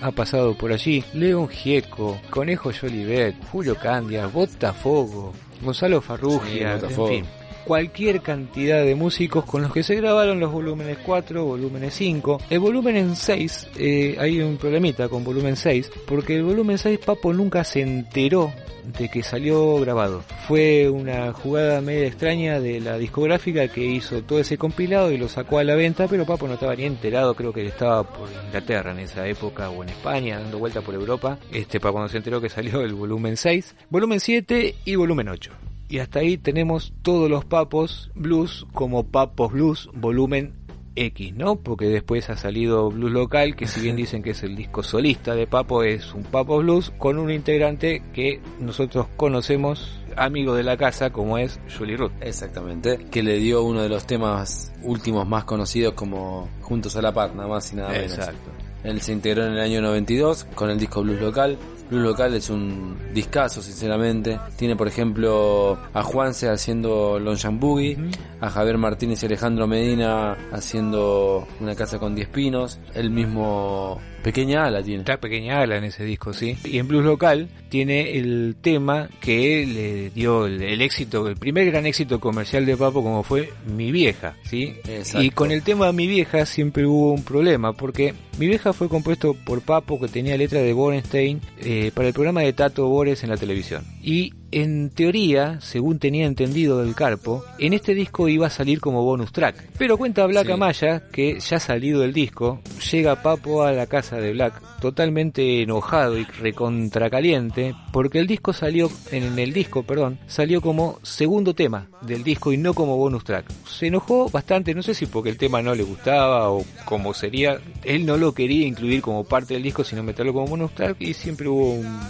ha 0.00 0.12
pasado 0.12 0.56
por 0.56 0.70
allí, 0.70 1.02
León 1.14 1.48
Gieco, 1.48 2.20
Conejo 2.30 2.70
Jolivet, 2.72 3.34
Julio 3.50 3.74
Candia, 3.74 4.28
Botafogo, 4.28 5.32
Gonzalo 5.60 6.00
Farrugia, 6.00 6.78
Sí, 6.78 6.86
en 6.86 7.08
fin 7.08 7.39
cualquier 7.64 8.20
cantidad 8.20 8.84
de 8.84 8.94
músicos 8.94 9.44
con 9.44 9.62
los 9.62 9.72
que 9.72 9.82
se 9.82 9.96
grabaron 9.96 10.40
los 10.40 10.52
volúmenes 10.52 10.98
4, 11.04 11.44
volúmenes 11.44 11.94
5. 11.94 12.40
El 12.50 12.58
volumen 12.60 12.96
en 12.96 13.16
6, 13.16 13.68
eh, 13.76 14.16
hay 14.18 14.40
un 14.40 14.56
problemita 14.56 15.08
con 15.08 15.24
volumen 15.24 15.56
6, 15.56 15.90
porque 16.06 16.36
el 16.36 16.44
volumen 16.44 16.78
6 16.78 16.98
Papo 16.98 17.32
nunca 17.32 17.64
se 17.64 17.80
enteró 17.80 18.52
de 18.98 19.08
que 19.08 19.22
salió 19.22 19.78
grabado. 19.80 20.22
Fue 20.46 20.88
una 20.88 21.32
jugada 21.32 21.80
media 21.80 22.06
extraña 22.06 22.60
de 22.60 22.80
la 22.80 22.98
discográfica 22.98 23.68
que 23.68 23.84
hizo 23.84 24.22
todo 24.22 24.40
ese 24.40 24.58
compilado 24.58 25.10
y 25.10 25.18
lo 25.18 25.28
sacó 25.28 25.58
a 25.58 25.64
la 25.64 25.74
venta, 25.74 26.08
pero 26.08 26.26
Papo 26.26 26.48
no 26.48 26.54
estaba 26.54 26.74
ni 26.74 26.84
enterado, 26.84 27.34
creo 27.34 27.52
que 27.52 27.66
estaba 27.66 28.02
por 28.02 28.28
Inglaterra 28.46 28.92
en 28.92 29.00
esa 29.00 29.26
época 29.26 29.70
o 29.70 29.82
en 29.82 29.90
España, 29.90 30.40
dando 30.40 30.58
vuelta 30.58 30.80
por 30.80 30.94
Europa, 30.94 31.38
este 31.52 31.80
para 31.80 31.92
cuando 31.92 32.08
se 32.08 32.16
enteró 32.16 32.40
que 32.40 32.48
salió 32.48 32.80
el 32.82 32.94
volumen 32.94 33.36
6, 33.36 33.76
volumen 33.90 34.20
7 34.20 34.74
y 34.84 34.94
volumen 34.96 35.28
8. 35.28 35.69
Y 35.90 35.98
hasta 35.98 36.20
ahí 36.20 36.38
tenemos 36.38 36.94
todos 37.02 37.28
los 37.28 37.44
papos 37.44 38.12
blues 38.14 38.64
como 38.72 39.08
papos 39.08 39.52
blues 39.52 39.90
volumen 39.92 40.54
X, 40.94 41.34
¿no? 41.34 41.56
Porque 41.56 41.86
después 41.86 42.30
ha 42.30 42.36
salido 42.36 42.90
Blues 42.90 43.12
Local, 43.12 43.56
que 43.56 43.66
si 43.66 43.80
bien 43.80 43.96
dicen 43.96 44.22
que 44.22 44.30
es 44.30 44.42
el 44.42 44.56
disco 44.56 44.82
solista 44.82 45.34
de 45.34 45.46
Papo, 45.46 45.82
es 45.82 46.14
un 46.14 46.22
Papo 46.22 46.58
Blues 46.58 46.92
con 46.98 47.18
un 47.18 47.30
integrante 47.30 48.02
que 48.12 48.40
nosotros 48.60 49.06
conocemos, 49.16 50.00
amigo 50.16 50.54
de 50.54 50.62
la 50.62 50.76
casa, 50.76 51.10
como 51.10 51.38
es 51.38 51.60
Julie 51.76 51.96
Ruth. 51.96 52.12
Exactamente, 52.20 53.06
que 53.10 53.22
le 53.22 53.38
dio 53.38 53.62
uno 53.62 53.82
de 53.82 53.88
los 53.88 54.06
temas 54.06 54.72
últimos 54.82 55.26
más 55.26 55.44
conocidos 55.44 55.94
como 55.94 56.48
Juntos 56.60 56.96
a 56.96 57.02
la 57.02 57.12
Par, 57.12 57.34
nada 57.34 57.48
más 57.48 57.72
y 57.72 57.76
nada 57.76 57.90
menos. 57.90 58.12
Exacto. 58.12 58.50
Él 58.82 59.00
se 59.00 59.12
integró 59.12 59.44
en 59.44 59.52
el 59.52 59.60
año 59.60 59.82
92 59.82 60.44
con 60.54 60.70
el 60.70 60.78
disco 60.78 61.02
Blues 61.02 61.20
Local. 61.20 61.58
Blues 61.90 62.02
Local 62.04 62.34
es 62.34 62.50
un 62.50 62.96
discazo, 63.12 63.62
sinceramente. 63.62 64.38
Tiene, 64.56 64.76
por 64.76 64.86
ejemplo, 64.86 65.78
a 65.92 66.02
Juanse 66.02 66.48
haciendo 66.48 67.18
Longshan 67.18 67.58
Boogie, 67.58 67.98
a 68.40 68.48
Javier 68.48 68.78
Martínez 68.78 69.22
y 69.22 69.26
Alejandro 69.26 69.66
Medina 69.66 70.36
haciendo 70.52 71.46
Una 71.60 71.74
casa 71.74 71.98
con 71.98 72.14
10 72.14 72.28
pinos. 72.28 72.78
El 72.94 73.10
mismo 73.10 74.00
Pequeña 74.22 74.64
Ala 74.64 74.82
tiene. 74.82 75.00
Está 75.00 75.18
pequeña 75.18 75.60
ala 75.60 75.76
en 75.76 75.84
ese 75.84 76.04
disco, 76.04 76.32
sí. 76.32 76.56
Y 76.64 76.78
en 76.78 76.88
Blues 76.88 77.04
Local 77.04 77.48
tiene 77.68 78.18
el 78.18 78.56
tema 78.60 79.08
que 79.20 79.66
le 79.66 80.10
dio 80.10 80.46
el, 80.46 80.62
el 80.62 80.82
éxito, 80.82 81.26
el 81.28 81.36
primer 81.36 81.70
gran 81.70 81.86
éxito 81.86 82.20
comercial 82.20 82.66
de 82.66 82.76
Papo 82.76 83.02
como 83.02 83.22
fue 83.22 83.52
Mi 83.66 83.92
Vieja, 83.92 84.36
¿sí? 84.44 84.74
Exacto. 84.86 85.22
Y 85.22 85.30
con 85.30 85.50
el 85.50 85.62
tema 85.62 85.92
Mi 85.92 86.06
Vieja 86.06 86.44
siempre 86.46 86.86
hubo 86.86 87.12
un 87.12 87.24
problema, 87.24 87.72
porque 87.72 88.14
Mi 88.38 88.46
Vieja 88.46 88.72
fue 88.72 88.88
compuesto 88.88 89.34
por 89.34 89.62
Papo 89.62 90.00
que 90.00 90.08
tenía 90.08 90.36
letra 90.36 90.60
de 90.60 90.72
Borenstein 90.72 91.40
eh, 91.58 91.90
para 91.94 92.08
el 92.08 92.14
programa 92.14 92.42
de 92.42 92.52
Tato 92.52 92.88
Bores 92.88 93.22
en 93.22 93.30
la 93.30 93.36
televisión. 93.36 93.84
Y 94.02 94.34
en 94.52 94.90
teoría, 94.90 95.60
según 95.60 95.98
tenía 95.98 96.26
entendido 96.26 96.82
del 96.82 96.94
Carpo, 96.94 97.44
en 97.58 97.72
este 97.72 97.94
disco 97.94 98.28
iba 98.28 98.46
a 98.46 98.50
salir 98.50 98.80
como 98.80 99.04
bonus 99.04 99.32
track. 99.32 99.70
Pero 99.78 99.96
cuenta 99.96 100.26
Black 100.26 100.46
Sí. 100.46 100.52
Amaya 100.52 101.02
que 101.12 101.38
ya 101.38 101.60
salido 101.60 102.02
el 102.02 102.12
disco, 102.12 102.60
llega 102.90 103.22
Papo 103.22 103.62
a 103.62 103.72
la 103.72 103.86
casa 103.86 104.16
de 104.16 104.32
Black 104.32 104.60
totalmente 104.80 105.62
enojado 105.62 106.18
y 106.18 106.24
recontracaliente 106.24 107.74
porque 107.92 108.18
el 108.18 108.26
disco 108.26 108.52
salió, 108.52 108.90
en 109.10 109.38
el 109.38 109.52
disco, 109.52 109.82
perdón, 109.82 110.18
salió 110.26 110.60
como 110.60 110.98
segundo 111.02 111.54
tema 111.54 111.88
del 112.00 112.24
disco 112.24 112.52
y 112.52 112.56
no 112.56 112.74
como 112.74 112.96
bonus 112.96 113.24
track. 113.24 113.46
Se 113.66 113.86
enojó 113.86 114.30
bastante, 114.30 114.74
no 114.74 114.82
sé 114.82 114.94
si 114.94 115.06
porque 115.06 115.30
el 115.30 115.36
tema 115.36 115.62
no 115.62 115.74
le 115.74 115.82
gustaba 115.82 116.50
o 116.50 116.64
como 116.84 117.14
sería, 117.14 117.60
él 117.84 118.06
no 118.06 118.16
lo 118.16 118.32
quería 118.32 118.66
incluir 118.66 119.02
como 119.02 119.24
parte 119.24 119.54
del 119.54 119.62
disco 119.62 119.84
sino 119.84 120.02
meterlo 120.02 120.32
como 120.32 120.46
bonus 120.46 120.74
track 120.74 120.96
y 121.00 121.14
siempre 121.14 121.48
hubo 121.48 121.74
un, 121.74 122.00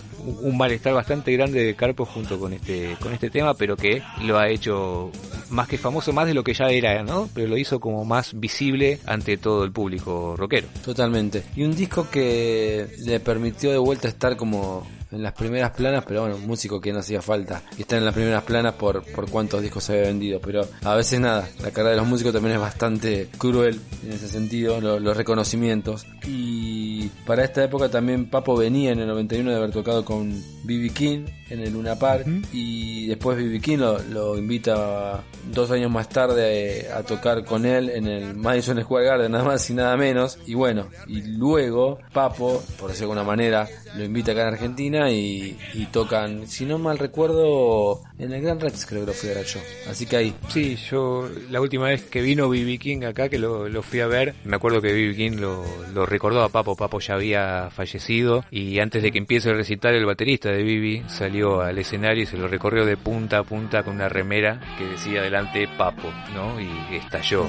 un 0.43 0.57
malestar 0.57 0.95
bastante 0.95 1.33
grande 1.33 1.65
de 1.65 1.75
Carpo 1.75 2.05
junto 2.05 2.30
con 2.39 2.53
este, 2.53 2.97
con 3.01 3.13
este 3.13 3.31
tema, 3.31 3.55
pero 3.55 3.77
que 3.77 4.03
lo 4.23 4.39
ha 4.39 4.49
hecho 4.49 5.11
más 5.51 5.69
que 5.69 5.79
famoso, 5.79 6.13
más 6.13 6.27
de 6.27 6.35
lo 6.35 6.45
que 6.45 6.55
ya 6.55 6.71
era, 6.71 7.03
¿no? 7.03 7.29
Pero 7.35 7.49
lo 7.49 7.57
hizo 7.57 7.81
como 7.81 8.05
más 8.05 8.39
visible 8.39 9.01
ante 9.07 9.37
todo 9.37 9.65
el 9.65 9.73
público 9.73 10.35
rockero. 10.37 10.69
Totalmente. 10.85 11.45
Y 11.57 11.65
un 11.65 11.75
disco 11.75 12.09
que 12.11 12.89
le 13.05 13.21
permitió 13.21 13.71
de 13.71 13.79
vuelta 13.79 14.09
estar 14.09 14.37
como 14.37 14.87
en 15.13 15.23
las 15.23 15.33
primeras 15.33 15.71
planas, 15.73 16.05
pero 16.07 16.21
bueno, 16.23 16.37
un 16.37 16.47
músico 16.47 16.81
que 16.81 16.93
no 16.93 17.01
hacía 17.01 17.21
falta 17.21 17.63
y 17.77 17.83
estar 17.83 17.99
en 17.99 18.05
las 18.05 18.15
primeras 18.15 18.43
planas 18.45 18.75
por, 18.75 19.03
por 19.13 19.29
cuántos 19.31 19.61
discos 19.63 19.85
se 19.85 19.93
había 19.95 20.05
vendido. 20.09 20.41
Pero 20.41 20.63
a 20.85 20.95
veces 20.95 21.19
nada, 21.21 21.49
la 21.63 21.71
carrera 21.71 21.91
de 21.91 21.97
los 21.97 22.07
músicos 22.07 22.33
también 22.33 22.55
es 22.55 22.61
bastante 22.61 23.29
cruel 23.39 23.81
en 24.05 24.13
ese 24.13 24.29
sentido, 24.29 24.81
lo- 24.81 25.01
los 25.01 25.17
reconocimientos. 25.17 26.07
Y 26.27 27.09
para 27.27 27.45
esta 27.45 27.65
época 27.65 27.89
también 27.89 28.29
Papo 28.31 28.57
venía 28.57 28.93
en 28.93 29.01
el 29.01 29.09
91 29.09 29.51
de 29.51 29.57
haber 29.57 29.71
tocado 29.73 30.05
con 30.05 30.31
B.B. 30.65 30.91
King 30.91 31.25
en 31.49 31.61
el 31.61 31.73
Luna 31.73 31.97
Park 31.97 32.27
y 32.53 33.07
después 33.09 33.37
B.B. 33.37 33.61
King 33.61 33.79
lo, 33.79 33.99
lo 34.03 34.39
invita 34.39 35.23
dos 35.53 35.71
años 35.71 35.91
más 35.91 36.09
tarde 36.09 36.89
a 36.95 37.03
tocar 37.03 37.45
con 37.45 37.65
él 37.67 37.89
en 37.91 38.07
el 38.07 38.35
Madison 38.37 38.81
Square 38.83 39.07
Garden, 39.07 39.33
nada 39.33 39.45
más 39.45 39.69
y 39.71 39.75
nada 39.75 39.97
menos. 39.97 40.39
Y 40.47 40.55
bueno, 40.55 40.87
y 41.09 41.23
luego 41.23 41.99
Papo, 42.13 42.63
por 42.79 42.91
decirlo 42.91 43.15
de 43.15 43.21
alguna 43.21 43.25
manera, 43.25 43.69
lo 43.97 44.05
invita 44.05 44.33
acá 44.33 44.43
en 44.43 44.49
Argentina 44.55 45.00
y, 45.09 45.57
tocan, 45.93 46.49
si 46.49 46.67
no 46.67 46.79
mal 46.79 46.99
recuerdo, 46.99 48.01
en 48.19 48.33
el 48.33 48.43
Gran 48.43 48.59
Rex 48.59 48.85
creo 48.87 49.03
que 49.03 49.07
lo 49.07 49.13
fui 49.13 49.31
a 49.31 49.35
ver 49.35 49.47
yo. 49.47 49.61
Así 49.89 50.07
que 50.07 50.17
ahí, 50.17 50.35
Sí, 50.49 50.77
yo 50.91 51.29
la 51.51 51.61
última 51.61 51.87
vez 51.87 52.03
que 52.03 52.21
vino 52.21 52.49
B.B. 52.49 52.79
King 52.79 53.05
acá, 53.05 53.29
que 53.29 53.39
lo, 53.39 53.71
fui 53.83 54.01
a 54.01 54.07
ver, 54.09 54.35
me 54.45 54.57
acuerdo 54.57 54.83
que 54.83 54.93
B.B. 54.93 55.15
King 55.15 55.37
lo, 55.39 56.05
recordó 56.07 56.43
a 56.43 56.49
Papo, 56.49 56.77
Papo 56.77 56.99
ya 56.99 57.15
había 57.15 57.71
fallecido 57.71 58.45
y 58.51 58.79
antes 58.81 59.03
de 59.03 59.13
que 59.13 59.19
empiece 59.19 59.51
el 59.51 59.57
recital 59.57 59.95
el 59.95 60.05
baterista 60.07 60.51
de 60.51 60.63
B.B. 60.65 61.05
salió 61.09 61.61
al 61.61 61.79
escenario 61.79 62.25
y 62.25 62.27
se 62.27 62.37
lo 62.37 62.49
recorrió 62.49 62.85
de 62.85 62.97
punta 62.97 63.39
a 63.39 63.45
punta 63.45 63.83
con 63.85 63.95
una 63.95 64.09
remera 64.09 64.61
que 64.77 64.85
decía 64.87 65.21
adelante 65.21 65.69
Papo, 65.79 66.11
¿no? 66.35 66.61
Y 66.61 66.97
estalló 66.97 67.47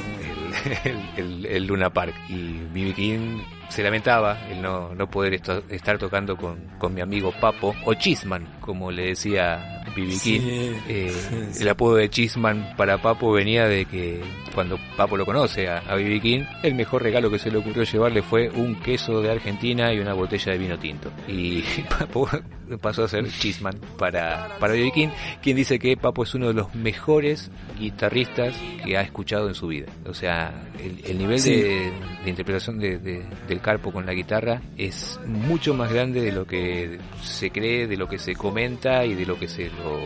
el- 1.17 1.45
el 1.45 1.65
Luna 1.65 1.89
Park 1.89 2.13
y 2.29 2.59
B.B. 2.73 2.93
King 2.93 3.39
se 3.71 3.81
lamentaba 3.83 4.37
el 4.49 4.61
no, 4.61 4.93
no 4.93 5.09
poder 5.09 5.33
esto- 5.35 5.63
estar 5.69 5.97
tocando 5.97 6.35
con, 6.37 6.59
con 6.77 6.93
mi 6.93 7.01
amigo 7.01 7.31
Papo 7.39 7.73
o 7.85 7.93
Chisman, 7.95 8.45
como 8.59 8.91
le 8.91 9.07
decía. 9.07 9.77
King. 9.93 10.39
Eh, 10.87 11.13
el 11.59 11.67
apodo 11.67 11.95
de 11.95 12.09
Chisman 12.09 12.75
para 12.77 13.01
Papo 13.01 13.31
venía 13.33 13.65
de 13.67 13.83
que 13.85 14.21
cuando 14.55 14.77
Papo 14.95 15.17
lo 15.17 15.25
conoce 15.25 15.67
a, 15.67 15.79
a 15.79 15.95
B.B. 15.95 16.21
King, 16.21 16.43
el 16.63 16.75
mejor 16.75 17.03
regalo 17.03 17.29
que 17.29 17.39
se 17.39 17.51
le 17.51 17.57
ocurrió 17.57 17.83
llevarle 17.83 18.21
fue 18.21 18.49
un 18.49 18.75
queso 18.75 19.21
de 19.21 19.31
Argentina 19.31 19.93
y 19.93 19.99
una 19.99 20.13
botella 20.13 20.53
de 20.53 20.57
vino 20.57 20.77
tinto. 20.79 21.11
Y 21.27 21.61
Papo 21.99 22.29
pasó 22.77 23.03
a 23.03 23.07
ser 23.07 23.27
Chisman 23.29 23.79
para, 23.97 24.57
para 24.59 24.73
B.B. 24.73 24.91
King, 24.93 25.07
quien 25.41 25.55
dice 25.57 25.79
que 25.79 25.95
Papo 25.97 26.23
es 26.23 26.33
uno 26.35 26.47
de 26.47 26.53
los 26.53 26.73
mejores 26.75 27.51
guitarristas 27.79 28.53
que 28.85 28.97
ha 28.97 29.01
escuchado 29.01 29.47
en 29.47 29.55
su 29.55 29.67
vida. 29.67 29.87
O 30.07 30.13
sea, 30.13 30.53
el, 30.79 31.03
el 31.05 31.17
nivel 31.17 31.39
Sí. 31.39 31.51
de, 31.55 31.91
de 32.23 32.29
interpretación 32.29 32.79
de- 32.79 32.97
de- 32.99 33.25
del 33.47 33.61
Carpo 33.61 33.91
con 33.91 34.05
la 34.05 34.13
guitarra 34.13 34.61
es 34.77 35.19
mucho 35.25 35.73
más 35.73 35.91
grande 35.91 36.21
de 36.21 36.31
lo 36.31 36.45
que 36.45 36.99
se 37.21 37.49
cree, 37.51 37.87
de 37.87 37.97
lo 37.97 38.07
que 38.07 38.17
se 38.19 38.35
comenta 38.35 39.05
y 39.05 39.13
de 39.15 39.25
lo 39.25 39.37
que 39.39 39.47
se 39.47 39.65
lo, 39.69 39.99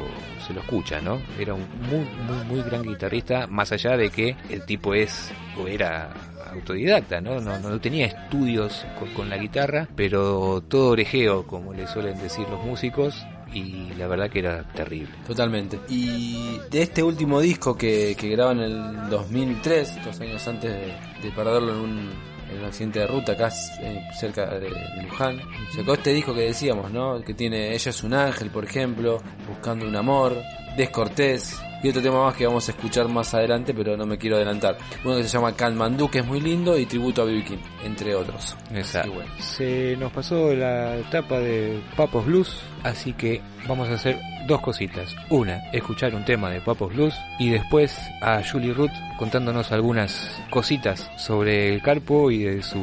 se 0.46 0.54
lo 0.54 0.62
escucha, 0.62 1.02
¿no? 1.02 1.22
Era 1.40 1.54
un 1.54 1.66
muy, 1.90 2.06
muy, 2.28 2.46
muy 2.46 2.62
gran 2.64 2.84
guitarrista, 2.84 3.48
más 3.48 3.72
allá 3.72 3.98
de 3.98 4.10
que 4.10 4.36
el 4.50 4.66
tipo 4.66 4.94
es 4.94 5.32
o 5.58 5.68
era 5.68 6.14
autodidacta, 6.52 7.22
¿no? 7.22 7.40
No, 7.42 7.60
no 7.60 7.80
tenía 7.80 8.08
estudios 8.08 8.86
con, 9.00 9.10
con 9.14 9.30
la 9.30 9.38
guitarra, 9.38 9.88
pero 9.96 10.64
todo 10.68 10.92
orejeo, 10.92 11.46
como 11.48 11.74
le 11.74 11.88
suelen 11.88 12.18
decir 12.22 12.48
los 12.50 12.64
músicos, 12.66 13.26
y 13.54 13.94
la 13.98 14.08
verdad 14.08 14.30
que 14.30 14.40
era 14.40 14.64
terrible. 14.64 15.12
Totalmente. 15.26 15.80
Y 15.90 16.60
de 16.70 16.82
este 16.82 17.02
último 17.02 17.40
disco 17.40 17.76
que, 17.76 18.16
que 18.20 18.30
graba 18.30 18.52
en 18.52 18.60
el 18.60 19.10
2003, 19.10 20.04
dos 20.04 20.20
años 20.20 20.48
antes 20.48 20.72
de, 20.72 20.94
de 21.24 21.32
perderlo 21.34 21.74
en 21.74 21.80
un, 21.80 22.10
en 22.52 22.60
un 22.60 22.66
accidente 22.66 23.00
de 23.00 23.08
ruta 23.08 23.32
acá 23.32 23.50
eh, 23.82 24.02
cerca 24.20 24.46
de, 24.60 24.70
de 24.70 25.04
Luján, 25.04 25.40
sacó 25.76 25.94
este 25.94 26.14
disco 26.14 26.34
que 26.34 26.42
decíamos, 26.42 26.92
¿no? 26.92 27.22
Que 27.22 27.34
tiene 27.34 27.74
Ella 27.74 27.90
es 27.90 28.04
un 28.04 28.14
ángel, 28.14 28.50
por 28.50 28.66
ejemplo, 28.66 29.22
Buscando 29.48 29.88
un 29.88 29.96
amor, 29.96 30.36
Descortés. 30.76 31.58
Y 31.86 31.90
otro 31.90 32.02
tema 32.02 32.24
más 32.24 32.36
que 32.36 32.48
vamos 32.48 32.68
a 32.68 32.72
escuchar 32.72 33.08
más 33.08 33.32
adelante, 33.36 33.72
pero 33.72 33.96
no 33.96 34.08
me 34.08 34.18
quiero 34.18 34.38
adelantar. 34.38 34.76
Uno 35.04 35.18
que 35.18 35.24
se 35.24 35.30
llama 35.30 35.56
Kanmandú, 35.56 36.10
que 36.10 36.18
es 36.18 36.26
muy 36.26 36.42
lindo, 36.42 36.76
y 36.80 36.88
Tributo 36.88 37.22
a 37.22 37.26
B.B. 37.26 37.44
King, 37.44 37.58
entre 37.84 38.16
otros. 38.16 38.58
Que 38.72 39.08
bueno. 39.08 39.32
Se 39.38 39.96
nos 39.98 40.12
pasó 40.12 40.52
la 40.56 40.98
etapa 40.98 41.38
de 41.38 41.80
Papos 41.96 42.26
Blues, 42.26 42.60
así 42.82 43.14
que 43.14 43.40
vamos 43.68 43.88
a 43.90 43.94
hacer 43.94 44.20
dos 44.48 44.62
cositas. 44.62 45.16
Una, 45.30 45.58
escuchar 45.74 46.16
un 46.16 46.26
tema 46.26 46.50
de 46.50 46.60
Papos 46.60 46.92
Blues 46.92 47.14
y 47.38 47.52
después 47.52 47.96
a 48.20 48.42
Julie 48.42 48.74
Ruth 48.74 48.90
contándonos 49.20 49.72
algunas 49.72 50.42
cositas 50.50 51.12
sobre 51.18 51.72
el 51.72 51.84
carpo 51.84 52.32
y 52.32 52.46
de 52.46 52.64
su 52.64 52.80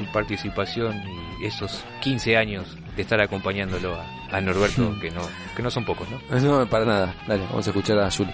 su 0.00 0.04
participación 0.12 1.02
y 1.40 1.46
esos 1.46 1.84
15 2.00 2.36
años 2.36 2.76
estar 3.00 3.20
acompañándolo 3.20 3.94
a, 3.94 4.04
a 4.36 4.40
Norberto, 4.40 4.94
que 5.00 5.10
no 5.10 5.22
que 5.56 5.62
no 5.62 5.70
son 5.70 5.84
pocos, 5.84 6.08
¿no? 6.10 6.40
No, 6.40 6.66
para 6.66 6.84
nada. 6.84 7.14
Dale, 7.26 7.44
vamos 7.48 7.66
a 7.66 7.70
escuchar 7.70 7.98
a 7.98 8.10
Juli. 8.10 8.32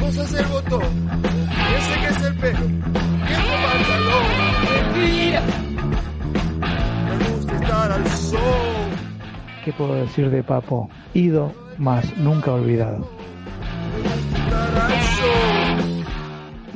Cosas 0.00 0.34
el 0.34 0.46
botón, 0.46 0.82
ese 1.76 2.00
que 2.00 2.06
es 2.06 2.22
el 2.24 2.34
pelo, 2.36 2.58
que 3.26 3.32
es 3.32 3.38
el 3.38 3.62
pantalón. 3.64 4.24
Mentira. 4.94 5.42
Me 7.18 7.28
gusta 7.30 7.56
estar 7.56 7.92
al 7.92 8.06
sol. 8.08 8.40
¿Qué 9.64 9.72
puedo 9.72 9.94
decir 9.94 10.30
de 10.30 10.42
Papo? 10.44 10.88
Ido, 11.12 11.52
más 11.78 12.16
nunca 12.18 12.52
olvidado. 12.52 13.10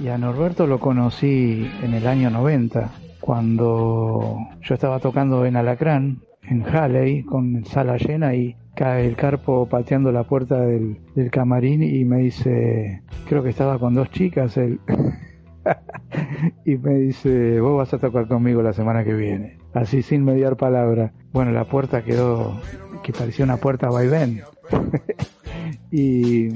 Y 0.03 0.09
a 0.09 0.19
Norberto 0.19 0.67
lo 0.67 0.81
conocí 0.81 1.71
en 1.83 1.95
el 1.95 2.07
año 2.07 2.31
90, 2.31 2.91
cuando 3.21 4.39
yo 4.63 4.75
estaba 4.75 4.99
tocando 4.99 5.45
en 5.45 5.57
Alacrán, 5.57 6.23
en 6.43 6.63
Halley, 6.67 7.23
con 7.23 7.65
sala 7.65 7.97
llena 7.97 8.35
y 8.35 8.57
cae 8.75 9.07
el 9.07 9.17
carpo 9.17 9.67
pateando 9.67 10.11
la 10.11 10.25
puerta 10.25 10.61
del, 10.61 10.99
camarín 11.31 11.83
y 11.83 12.05
me 12.05 12.19
dice, 12.19 13.03
creo 13.29 13.43
que 13.43 13.51
estaba 13.51 13.79
con 13.79 13.95
dos 13.95 14.11
chicas, 14.11 14.57
él. 14.57 14.81
y 16.65 16.77
me 16.77 16.95
dice, 16.95 17.61
vos 17.61 17.77
vas 17.77 17.93
a 17.95 17.99
tocar 17.99 18.27
conmigo 18.27 18.63
la 18.63 18.73
semana 18.73 19.05
que 19.05 19.15
viene. 19.15 19.59
Así 19.75 20.03
sin 20.03 20.25
mediar 20.25 20.57
palabra. 20.57 21.13
Bueno, 21.33 21.53
la 21.53 21.65
puerta 21.65 22.03
quedó, 22.03 22.59
que 23.03 23.13
parecía 23.13 23.45
una 23.45 23.59
puerta 23.59 23.89
vaivén. 23.89 24.41
y 25.93 26.49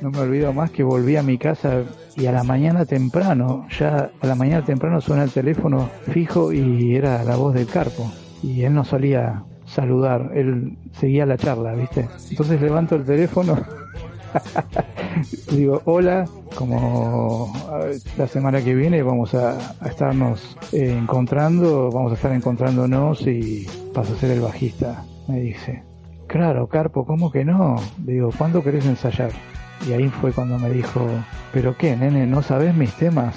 no 0.00 0.10
me 0.10 0.18
olvido 0.18 0.52
más 0.52 0.70
que 0.70 0.82
volví 0.82 1.16
a 1.16 1.22
mi 1.22 1.38
casa 1.38 1.84
y 2.18 2.26
a 2.26 2.32
la 2.32 2.42
mañana 2.42 2.84
temprano, 2.84 3.66
ya 3.78 4.10
a 4.20 4.26
la 4.26 4.34
mañana 4.34 4.64
temprano 4.64 5.00
suena 5.00 5.22
el 5.22 5.30
teléfono 5.30 5.88
fijo 6.10 6.52
y 6.52 6.96
era 6.96 7.22
la 7.22 7.36
voz 7.36 7.54
del 7.54 7.66
carpo. 7.66 8.10
Y 8.42 8.64
él 8.64 8.74
no 8.74 8.84
solía 8.84 9.44
saludar, 9.66 10.32
él 10.34 10.76
seguía 10.92 11.26
la 11.26 11.36
charla, 11.36 11.74
¿viste? 11.74 12.08
Entonces 12.30 12.60
levanto 12.60 12.96
el 12.96 13.04
teléfono, 13.04 13.56
digo, 15.52 15.80
hola, 15.84 16.24
como 16.56 17.52
la 18.16 18.26
semana 18.26 18.62
que 18.62 18.74
viene 18.74 19.02
vamos 19.02 19.34
a, 19.34 19.74
a 19.80 19.88
estarnos 19.88 20.56
eh, 20.72 20.96
encontrando, 20.98 21.90
vamos 21.92 22.12
a 22.12 22.14
estar 22.16 22.32
encontrándonos 22.32 23.26
y 23.26 23.66
vas 23.94 24.10
a 24.10 24.16
ser 24.16 24.32
el 24.32 24.40
bajista, 24.40 25.04
me 25.28 25.40
dice. 25.40 25.82
Claro, 26.26 26.66
Carpo, 26.66 27.06
¿cómo 27.06 27.30
que 27.30 27.44
no? 27.44 27.76
Digo, 27.98 28.30
¿cuándo 28.36 28.62
querés 28.62 28.86
ensayar? 28.86 29.30
Y 29.86 29.92
ahí 29.92 30.08
fue 30.08 30.32
cuando 30.32 30.58
me 30.58 30.70
dijo, 30.70 31.06
¿pero 31.52 31.76
qué, 31.76 31.96
nene? 31.96 32.26
¿No 32.26 32.42
sabes 32.42 32.74
mis 32.74 32.92
temas? 32.94 33.36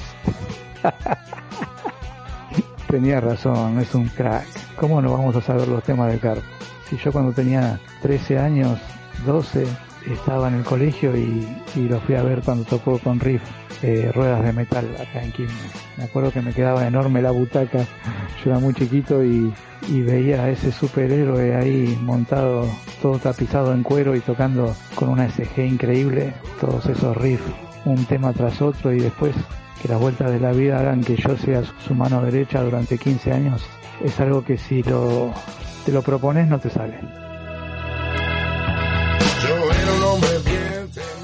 Tenía 2.88 3.22
razón, 3.22 3.80
es 3.80 3.94
un 3.96 4.08
crack. 4.08 4.46
¿Cómo 4.76 5.02
no 5.02 5.14
vamos 5.14 5.36
a 5.36 5.42
saber 5.42 5.68
los 5.68 5.84
temas 5.84 6.12
de 6.12 6.20
Carpo? 6.20 6.44
Si 6.90 6.98
yo 6.98 7.12
cuando 7.12 7.32
tenía 7.32 7.80
13 8.02 8.40
años, 8.40 8.80
12, 9.26 9.66
estaba 10.12 10.50
en 10.50 10.56
el 10.56 10.64
colegio 10.64 11.16
y, 11.16 11.48
y 11.76 11.88
lo 11.88 12.02
fui 12.02 12.16
a 12.16 12.24
ver 12.24 12.42
cuando 12.42 12.66
tocó 12.66 13.00
con 13.00 13.20
Riff 13.20 13.42
eh, 13.82 14.12
Ruedas 14.14 14.44
de 14.44 14.54
Metal 14.54 14.86
acá 15.00 15.24
en 15.24 15.32
Quilmes. 15.32 15.56
Me 15.98 16.04
acuerdo 16.04 16.32
que 16.32 16.42
me 16.42 16.54
quedaba 16.54 16.86
enorme 16.88 17.22
la 17.22 17.32
butaca, 17.32 17.80
yo 18.44 18.52
era 18.52 18.60
muy 18.60 18.74
chiquito 18.74 19.24
y, 19.24 19.54
y 19.90 20.02
veía 20.02 20.44
a 20.44 20.50
ese 20.50 20.72
superhéroe 20.72 21.56
ahí 21.56 21.98
montado, 22.02 22.68
todo 23.02 23.18
tapizado 23.18 23.74
en 23.74 23.84
cuero 23.84 24.16
y 24.16 24.20
tocando 24.20 24.76
con 24.96 25.10
una 25.10 25.30
SG 25.30 25.66
increíble, 25.66 26.34
todos 26.60 26.86
esos 26.88 27.16
riffs, 27.18 27.44
un 27.86 28.06
tema 28.06 28.34
tras 28.34 28.62
otro 28.62 28.94
y 28.94 29.00
después 29.00 29.36
que 29.82 29.88
las 29.88 30.00
vueltas 30.00 30.32
de 30.32 30.40
la 30.40 30.52
vida 30.52 30.80
hagan 30.80 31.02
que 31.02 31.16
yo 31.16 31.36
sea 31.38 31.64
su 31.86 31.96
mano 31.96 32.22
derecha 32.22 32.62
durante 32.62 32.98
15 32.98 33.32
años, 33.32 33.66
es 34.04 34.20
algo 34.20 34.44
que 34.44 34.58
si 34.58 34.84
lo, 34.84 35.34
te 35.86 35.92
lo 35.92 36.02
propones 36.02 36.48
no 36.48 36.60
te 36.60 36.70
sale. 36.70 37.00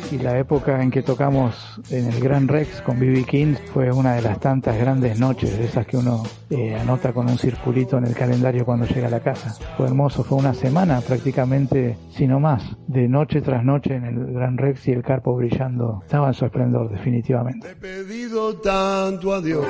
Y 0.09 0.19
la 0.19 0.39
época 0.39 0.81
en 0.81 0.89
que 0.89 1.03
tocamos 1.03 1.81
en 1.89 2.07
el 2.07 2.19
Gran 2.21 2.47
Rex 2.47 2.81
con 2.81 2.97
B.B. 2.97 3.25
King 3.25 3.55
fue 3.73 3.91
una 3.91 4.13
de 4.13 4.21
las 4.21 4.39
tantas 4.39 4.77
grandes 4.77 5.19
noches, 5.19 5.57
de 5.57 5.65
esas 5.65 5.85
que 5.85 5.97
uno 5.97 6.23
eh, 6.49 6.75
anota 6.75 7.11
con 7.11 7.29
un 7.29 7.37
circulito 7.37 7.97
en 7.97 8.05
el 8.05 8.15
calendario 8.15 8.63
cuando 8.63 8.85
llega 8.85 9.07
a 9.07 9.11
la 9.11 9.19
casa. 9.19 9.53
Fue 9.75 9.85
hermoso, 9.85 10.23
fue 10.23 10.37
una 10.37 10.53
semana 10.53 11.01
prácticamente, 11.01 11.97
si 12.09 12.25
no 12.25 12.39
más, 12.39 12.63
de 12.87 13.09
noche 13.09 13.41
tras 13.41 13.65
noche 13.65 13.95
en 13.95 14.05
el 14.05 14.33
Gran 14.33 14.57
Rex 14.57 14.87
y 14.87 14.91
el 14.91 15.03
Carpo 15.03 15.35
brillando. 15.35 15.99
Estaba 16.03 16.27
en 16.27 16.33
su 16.33 16.45
esplendor, 16.45 16.89
definitivamente. 16.89 17.71
He 17.71 17.75
pedido 17.75 18.55
tanto 18.55 19.33
a 19.33 19.41
Dios. 19.41 19.65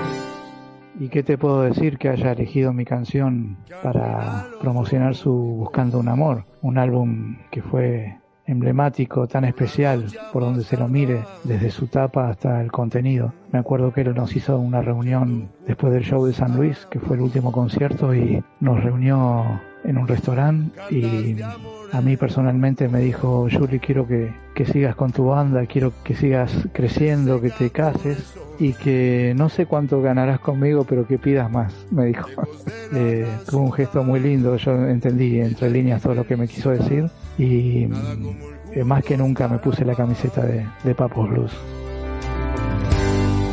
¿Y 1.00 1.10
qué 1.10 1.24
te 1.24 1.38
puedo 1.38 1.62
decir 1.62 1.98
que 1.98 2.10
haya 2.10 2.32
elegido 2.32 2.74
mi 2.74 2.86
canción 2.86 3.58
para 3.82 4.48
promocionar 4.62 5.16
su 5.16 5.32
Buscando 5.32 6.00
un 6.00 6.10
Amor? 6.10 6.46
Un 6.62 6.78
álbum 6.78 7.38
que 7.52 7.62
fue 7.62 8.18
emblemático, 8.48 9.28
tan 9.28 9.46
especial, 9.46 10.06
por 10.34 10.44
donde 10.44 10.64
se 10.64 10.78
lo 10.78 10.88
mire, 10.88 11.24
desde 11.44 11.70
su 11.70 11.88
tapa 11.88 12.30
hasta 12.30 12.62
el 12.62 12.72
contenido. 12.72 13.34
Me 13.52 13.60
acuerdo 13.60 13.94
que 13.94 14.02
él 14.02 14.16
nos 14.16 14.36
hizo 14.36 14.58
una 14.58 14.82
reunión 14.82 15.50
después 15.68 15.94
del 15.94 16.04
show 16.04 16.26
de 16.26 16.34
San 16.34 16.56
Luis, 16.56 16.88
que 16.90 17.00
fue 17.00 17.18
el 17.18 17.22
último 17.22 17.52
concierto, 17.52 18.16
y 18.16 18.44
nos 18.60 18.84
reunió 18.84 19.62
en 19.88 19.98
un 19.98 20.08
restaurante 20.08 20.80
y 20.94 21.38
a 21.92 22.02
mí 22.02 22.18
personalmente 22.18 22.88
me 22.90 23.00
dijo, 23.00 23.48
Julie, 23.52 23.80
quiero 23.80 24.06
que, 24.06 24.32
que 24.54 24.66
sigas 24.66 24.96
con 24.96 25.12
tu 25.12 25.26
banda, 25.26 25.66
quiero 25.66 25.94
que 26.04 26.14
sigas 26.14 26.52
creciendo, 26.74 27.42
que 27.42 27.50
te 27.50 27.70
cases 27.70 28.36
y 28.60 28.74
que 28.74 29.34
no 29.36 29.50
sé 29.50 29.66
cuánto 29.66 30.02
ganarás 30.02 30.40
conmigo, 30.40 30.84
pero 30.84 31.08
que 31.08 31.18
pidas 31.18 31.50
más, 31.50 31.74
me 31.92 32.06
dijo. 32.06 32.30
Eh, 32.94 33.28
tuvo 33.50 33.64
un 33.64 33.74
gesto 33.74 34.02
muy 34.02 34.22
lindo, 34.22 34.56
yo 34.56 34.72
entendí 34.88 35.42
entre 35.42 35.70
líneas 35.70 36.02
todo 36.02 36.16
lo 36.16 36.26
que 36.26 36.38
me 36.38 36.48
quiso 36.48 36.70
decir 36.70 37.10
y 37.38 37.90
eh, 38.72 38.84
más 38.86 39.04
que 39.04 39.18
nunca 39.18 39.50
me 39.50 39.58
puse 39.58 39.84
la 39.84 39.94
camiseta 39.94 40.46
de, 40.46 40.66
de 40.86 40.96
Papos 40.96 41.30
Blues. 41.30 41.52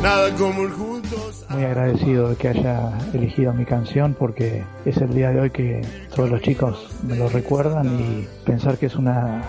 Nada 0.05 0.29
como 0.35 0.61
el 0.61 0.69
juntos. 0.69 1.45
Muy 1.49 1.63
agradecido 1.63 2.29
de 2.29 2.35
que 2.35 2.49
haya 2.49 2.91
elegido 3.11 3.53
mi 3.53 3.65
canción 3.65 4.13
porque 4.17 4.63
es 4.85 4.97
el 4.97 5.11
día 5.15 5.31
de 5.31 5.39
hoy 5.39 5.49
que 5.49 5.81
todos 6.15 6.29
los 6.29 6.41
chicos 6.43 6.89
me 7.07 7.15
lo 7.15 7.27
recuerdan 7.27 7.87
y 7.99 8.27
pensar 8.45 8.77
que 8.77 8.85
es 8.85 8.95
una, 8.97 9.41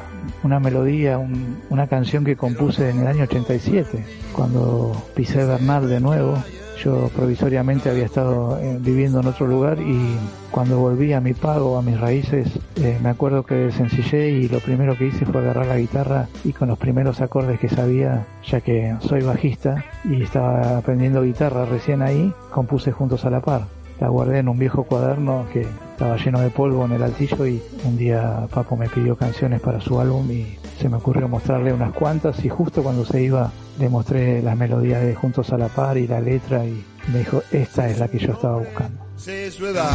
una 0.44 0.58
melodía, 0.58 1.18
un- 1.18 1.58
una 1.68 1.86
canción 1.88 2.24
que 2.24 2.36
compuse 2.36 2.88
en 2.88 3.00
el 3.00 3.06
año 3.06 3.24
87, 3.24 4.02
cuando 4.32 4.96
pisé 5.14 5.44
Bernal 5.44 5.90
de 5.90 6.00
nuevo. 6.00 6.42
Yo 6.82 7.08
provisoriamente 7.14 7.88
había 7.88 8.04
estado 8.04 8.58
eh, 8.58 8.76
viviendo 8.80 9.20
en 9.20 9.26
otro 9.26 9.46
lugar 9.46 9.80
y 9.80 10.16
cuando 10.50 10.78
volví 10.78 11.12
a 11.12 11.20
mi 11.20 11.32
pago, 11.32 11.78
a 11.78 11.82
mis 11.82 11.98
raíces, 11.98 12.48
eh, 12.76 12.98
me 13.02 13.08
acuerdo 13.08 13.44
que 13.44 13.72
sencillé 13.72 14.30
y 14.30 14.48
lo 14.48 14.60
primero 14.60 14.96
que 14.96 15.06
hice 15.06 15.24
fue 15.24 15.40
agarrar 15.40 15.66
la 15.66 15.78
guitarra 15.78 16.28
y 16.44 16.52
con 16.52 16.68
los 16.68 16.78
primeros 16.78 17.20
acordes 17.20 17.58
que 17.58 17.68
sabía, 17.68 18.26
ya 18.44 18.60
que 18.60 18.94
soy 19.00 19.22
bajista 19.22 19.84
y 20.04 20.22
estaba 20.22 20.78
aprendiendo 20.78 21.22
guitarra 21.22 21.64
recién 21.64 22.02
ahí, 22.02 22.32
compuse 22.50 22.92
juntos 22.92 23.24
a 23.24 23.30
la 23.30 23.40
par. 23.40 23.62
La 24.00 24.08
guardé 24.08 24.40
en 24.40 24.48
un 24.48 24.58
viejo 24.58 24.84
cuaderno 24.84 25.46
que 25.52 25.62
estaba 25.62 26.18
lleno 26.18 26.40
de 26.40 26.50
polvo 26.50 26.84
en 26.84 26.92
el 26.92 27.02
altillo 27.02 27.46
y 27.46 27.62
un 27.84 27.96
día 27.96 28.46
Papo 28.52 28.76
me 28.76 28.88
pidió 28.88 29.16
canciones 29.16 29.62
para 29.62 29.80
su 29.80 29.98
álbum 29.98 30.30
y 30.30 30.58
se 30.78 30.88
me 30.88 30.96
ocurrió 30.96 31.28
mostrarle 31.28 31.72
unas 31.72 31.92
cuantas 31.92 32.44
y 32.44 32.48
justo 32.48 32.82
cuando 32.82 33.04
se 33.04 33.22
iba 33.22 33.50
le 33.78 33.88
mostré 33.88 34.42
las 34.42 34.56
melodías 34.56 35.02
de 35.02 35.14
Juntos 35.14 35.52
a 35.52 35.58
la 35.58 35.68
Par 35.68 35.96
y 35.96 36.06
la 36.06 36.20
letra 36.20 36.64
y 36.64 36.84
me 37.12 37.20
dijo, 37.20 37.42
esta 37.50 37.88
es 37.88 37.98
la 37.98 38.08
que 38.08 38.18
yo 38.18 38.32
estaba 38.32 38.58
buscando. 38.58 39.04
Sé 39.16 39.50
su 39.50 39.66
edad. 39.66 39.90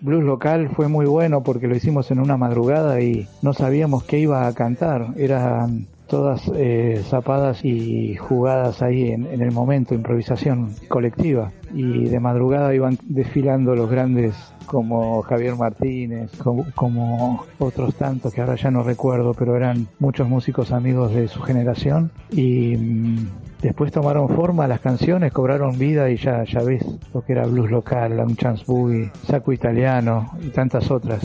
Blues 0.00 0.24
local 0.24 0.70
fue 0.70 0.88
muy 0.88 1.06
bueno 1.06 1.42
porque 1.42 1.66
lo 1.66 1.74
hicimos 1.74 2.10
en 2.10 2.20
una 2.20 2.36
madrugada 2.36 3.00
y 3.00 3.26
no 3.42 3.52
sabíamos 3.52 4.04
qué 4.04 4.18
iba 4.18 4.46
a 4.46 4.54
cantar. 4.54 5.08
Eran 5.16 5.86
todas 6.06 6.50
eh, 6.54 7.02
zapadas 7.04 7.64
y 7.64 8.14
jugadas 8.16 8.80
ahí 8.80 9.10
en, 9.10 9.26
en 9.26 9.42
el 9.42 9.50
momento, 9.50 9.94
improvisación 9.94 10.74
colectiva. 10.88 11.50
Y 11.74 12.04
de 12.04 12.20
madrugada 12.20 12.74
iban 12.74 12.98
desfilando 13.08 13.74
los 13.74 13.90
grandes 13.90 14.34
como 14.68 15.22
Javier 15.22 15.56
Martínez, 15.56 16.30
como, 16.36 17.44
otros 17.58 17.94
tantos 17.96 18.32
que 18.32 18.40
ahora 18.40 18.54
ya 18.54 18.70
no 18.70 18.82
recuerdo, 18.82 19.34
pero 19.34 19.56
eran 19.56 19.88
muchos 19.98 20.28
músicos 20.28 20.70
amigos 20.72 21.12
de 21.12 21.26
su 21.26 21.40
generación. 21.40 22.12
Y 22.30 22.76
mm, 22.76 23.28
después 23.62 23.90
tomaron 23.90 24.28
forma 24.28 24.68
las 24.68 24.80
canciones, 24.80 25.32
cobraron 25.32 25.78
vida 25.78 26.10
y 26.10 26.16
ya, 26.16 26.44
ya 26.44 26.60
ves 26.60 26.84
lo 27.12 27.22
que 27.22 27.32
era 27.32 27.46
blues 27.46 27.70
local, 27.70 28.20
un 28.20 28.36
chance 28.36 28.62
boogie, 28.66 29.10
saco 29.26 29.52
italiano 29.52 30.30
y 30.40 30.50
tantas 30.50 30.90
otras. 30.90 31.22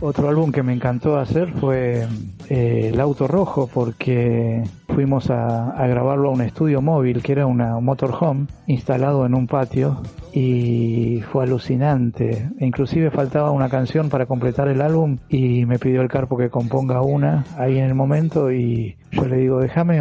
Otro 0.00 0.28
álbum 0.28 0.52
que 0.52 0.62
me 0.62 0.74
encantó 0.74 1.16
hacer 1.16 1.50
fue 1.54 2.06
eh, 2.48 2.90
El 2.92 3.00
Auto 3.00 3.26
Rojo 3.26 3.68
porque 3.72 4.62
fuimos 4.88 5.30
a, 5.30 5.70
a 5.70 5.86
grabarlo 5.86 6.28
a 6.28 6.32
un 6.32 6.42
estudio 6.42 6.80
móvil 6.82 7.22
que 7.22 7.32
era 7.32 7.46
una 7.46 7.78
motorhome 7.80 8.46
instalado 8.66 9.26
en 9.26 9.34
un 9.34 9.46
patio 9.46 10.02
y 10.32 11.22
fue 11.32 11.44
alucinante. 11.44 12.50
Inclusive 12.60 13.10
faltaba 13.10 13.50
una 13.50 13.68
canción 13.68 14.08
para 14.08 14.26
completar 14.26 14.68
el 14.68 14.80
álbum 14.80 15.18
y 15.28 15.64
me 15.66 15.78
pidió 15.78 16.02
el 16.02 16.08
Carpo 16.08 16.36
que 16.36 16.50
componga 16.50 17.02
una 17.02 17.44
ahí 17.56 17.78
en 17.78 17.84
el 17.84 17.94
momento 17.94 18.52
y 18.52 18.96
yo 19.12 19.26
le 19.26 19.36
digo, 19.36 19.60
déjame 19.60 20.00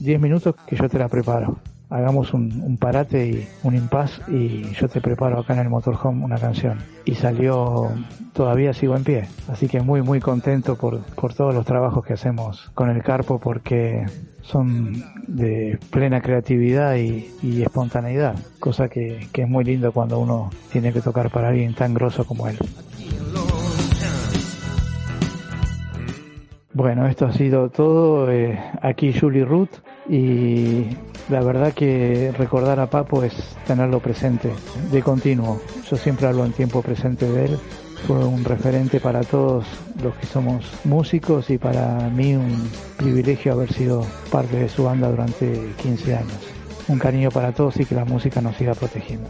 10 0.00 0.20
minutos 0.20 0.54
que 0.66 0.76
yo 0.76 0.88
te 0.88 0.98
la 0.98 1.08
preparo. 1.08 1.58
Hagamos 1.92 2.32
un, 2.32 2.78
parate 2.78 3.26
y 3.26 3.48
un 3.62 3.76
impas 3.76 4.20
y 4.26 4.62
yo 4.72 4.88
te 4.88 5.02
preparo 5.02 5.40
acá 5.40 5.52
en 5.52 5.60
el 5.60 5.68
motorhome 5.68 6.24
una 6.24 6.38
canción. 6.38 6.78
Y 7.04 7.16
salió, 7.16 7.92
todavía 8.32 8.72
sigo 8.72 8.96
en 8.96 9.04
pie. 9.04 9.28
Así 9.48 9.68
que 9.68 9.82
muy, 9.82 10.00
muy 10.00 10.18
contento 10.18 10.76
por, 10.76 11.00
por 11.00 11.34
todos 11.34 11.54
los 11.54 11.66
trabajos 11.66 12.04
que 12.04 12.14
hacemos 12.14 12.70
con 12.74 12.88
el 12.88 13.02
Carpo 13.02 13.38
porque 13.38 14.06
son 14.40 15.04
de 15.28 15.78
plena 15.90 16.22
creatividad 16.22 16.96
y, 16.96 17.30
y 17.42 17.62
espontaneidad, 17.62 18.36
cosa 18.58 18.88
que, 18.88 19.28
que 19.30 19.42
es 19.42 19.48
muy 19.48 19.62
lindo 19.64 19.92
cuando 19.92 20.18
uno 20.18 20.48
tiene 20.72 20.94
que 20.94 21.02
tocar 21.02 21.30
para 21.30 21.48
alguien 21.48 21.74
tan 21.74 21.92
grosso 21.92 22.24
como 22.24 22.48
él. 22.48 22.56
Bueno, 26.74 27.06
esto 27.06 27.26
ha 27.26 27.32
sido 27.32 27.68
todo. 27.68 28.30
eh, 28.32 28.58
aquí 28.80 29.12
Julie 29.12 29.44
Ruth 29.44 29.68
y 30.08 30.86
la 31.28 31.40
verdad 31.40 31.72
que 31.72 32.32
recordar 32.36 32.80
a 32.80 32.88
Papo 32.88 33.22
es 33.22 33.32
tenerlo 33.66 34.00
presente 34.00 34.50
de 34.90 35.02
continuo. 35.02 35.60
Yo 35.88 35.96
siempre 35.96 36.26
hablo 36.26 36.44
en 36.44 36.52
tiempo 36.52 36.82
presente 36.82 37.30
de 37.30 37.46
él. 37.46 37.58
Fue 38.06 38.16
un 38.24 38.44
referente 38.44 38.98
para 38.98 39.20
todos 39.20 39.64
los 40.02 40.14
que 40.16 40.26
somos 40.26 40.64
músicos 40.84 41.50
y 41.50 41.58
para 41.58 42.10
mí 42.10 42.34
un 42.34 42.68
privilegio 42.96 43.52
haber 43.52 43.72
sido 43.72 44.04
parte 44.30 44.56
de 44.56 44.68
su 44.68 44.84
banda 44.84 45.08
durante 45.08 45.72
15 45.80 46.16
años. 46.16 46.38
Un 46.88 46.98
cariño 46.98 47.30
para 47.30 47.52
todos 47.52 47.78
y 47.78 47.84
que 47.84 47.94
la 47.94 48.04
música 48.04 48.40
nos 48.40 48.56
siga 48.56 48.74
protegiendo. 48.74 49.28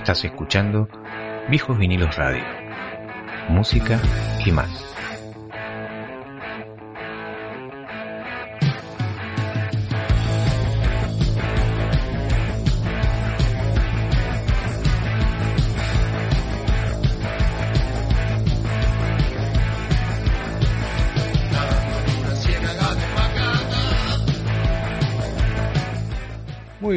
Estás 0.00 0.24
escuchando 0.24 0.88
Viejos 1.50 1.76
Vinilos 1.76 2.16
Radio. 2.16 2.42
Música 3.50 4.00
y 4.46 4.50
más. 4.50 4.70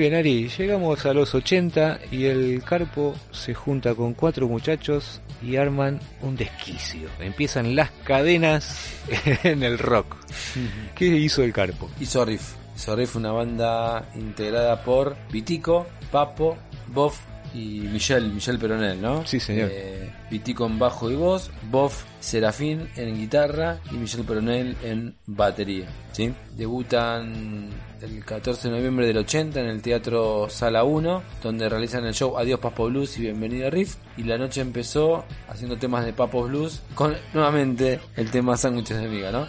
Bien, 0.09 0.15
Ari, 0.15 0.49
llegamos 0.49 1.05
a 1.05 1.13
los 1.13 1.33
80 1.33 1.99
y 2.11 2.25
el 2.25 2.61
Carpo 2.61 3.15
se 3.31 3.53
junta 3.53 3.95
con 3.95 4.13
cuatro 4.13 4.49
muchachos 4.49 5.21
y 5.41 5.55
arman 5.55 6.01
un 6.21 6.35
desquicio. 6.35 7.07
Empiezan 7.21 7.73
las 7.73 7.89
cadenas 8.03 8.95
en 9.43 9.63
el 9.63 9.79
rock. 9.79 10.17
¿Qué 10.95 11.05
hizo 11.05 11.41
el 11.41 11.53
Carpo? 11.53 11.89
Hizo 12.01 12.25
Riff. 12.25 12.51
Hizo 12.75 12.97
Riff 12.97 13.15
una 13.15 13.31
banda 13.31 14.09
integrada 14.15 14.83
por 14.83 15.15
Vitico, 15.31 15.87
Papo, 16.11 16.57
Boff 16.87 17.21
y 17.53 17.81
Michelle, 17.91 18.27
Michelle 18.27 18.57
Peronel, 18.57 19.01
¿no? 19.01 19.25
Sí, 19.25 19.39
señor. 19.39 19.69
Eh, 19.71 20.11
Vitico 20.31 20.65
en 20.65 20.79
bajo 20.79 21.11
y 21.11 21.15
voz, 21.15 21.51
Boff, 21.69 22.03
Serafín 22.19 22.87
en 22.95 23.15
guitarra 23.15 23.79
y 23.91 23.95
Michelle 23.95 24.23
Peronel 24.23 24.75
en 24.83 25.15
batería. 25.27 25.87
¿sí? 26.11 26.33
Debutan 26.55 27.69
el 28.01 28.25
14 28.25 28.69
de 28.69 28.77
noviembre 28.77 29.05
del 29.05 29.17
80 29.17 29.59
en 29.59 29.67
el 29.67 29.81
Teatro 29.81 30.47
Sala 30.49 30.83
1, 30.83 31.23
donde 31.43 31.69
realizan 31.69 32.05
el 32.05 32.13
show 32.13 32.37
Adiós 32.37 32.59
Papo 32.59 32.85
Blues 32.85 33.17
y 33.17 33.21
Bienvenida 33.21 33.69
Riff. 33.69 33.95
Y 34.17 34.23
la 34.23 34.37
noche 34.37 34.61
empezó 34.61 35.23
haciendo 35.47 35.77
temas 35.77 36.05
de 36.05 36.13
Papo 36.13 36.43
Blues 36.43 36.81
con 36.95 37.15
nuevamente 37.33 37.99
el 38.15 38.31
tema 38.31 38.57
Sándwiches 38.57 38.97
de 38.97 39.07
Miga, 39.07 39.31
¿no? 39.31 39.47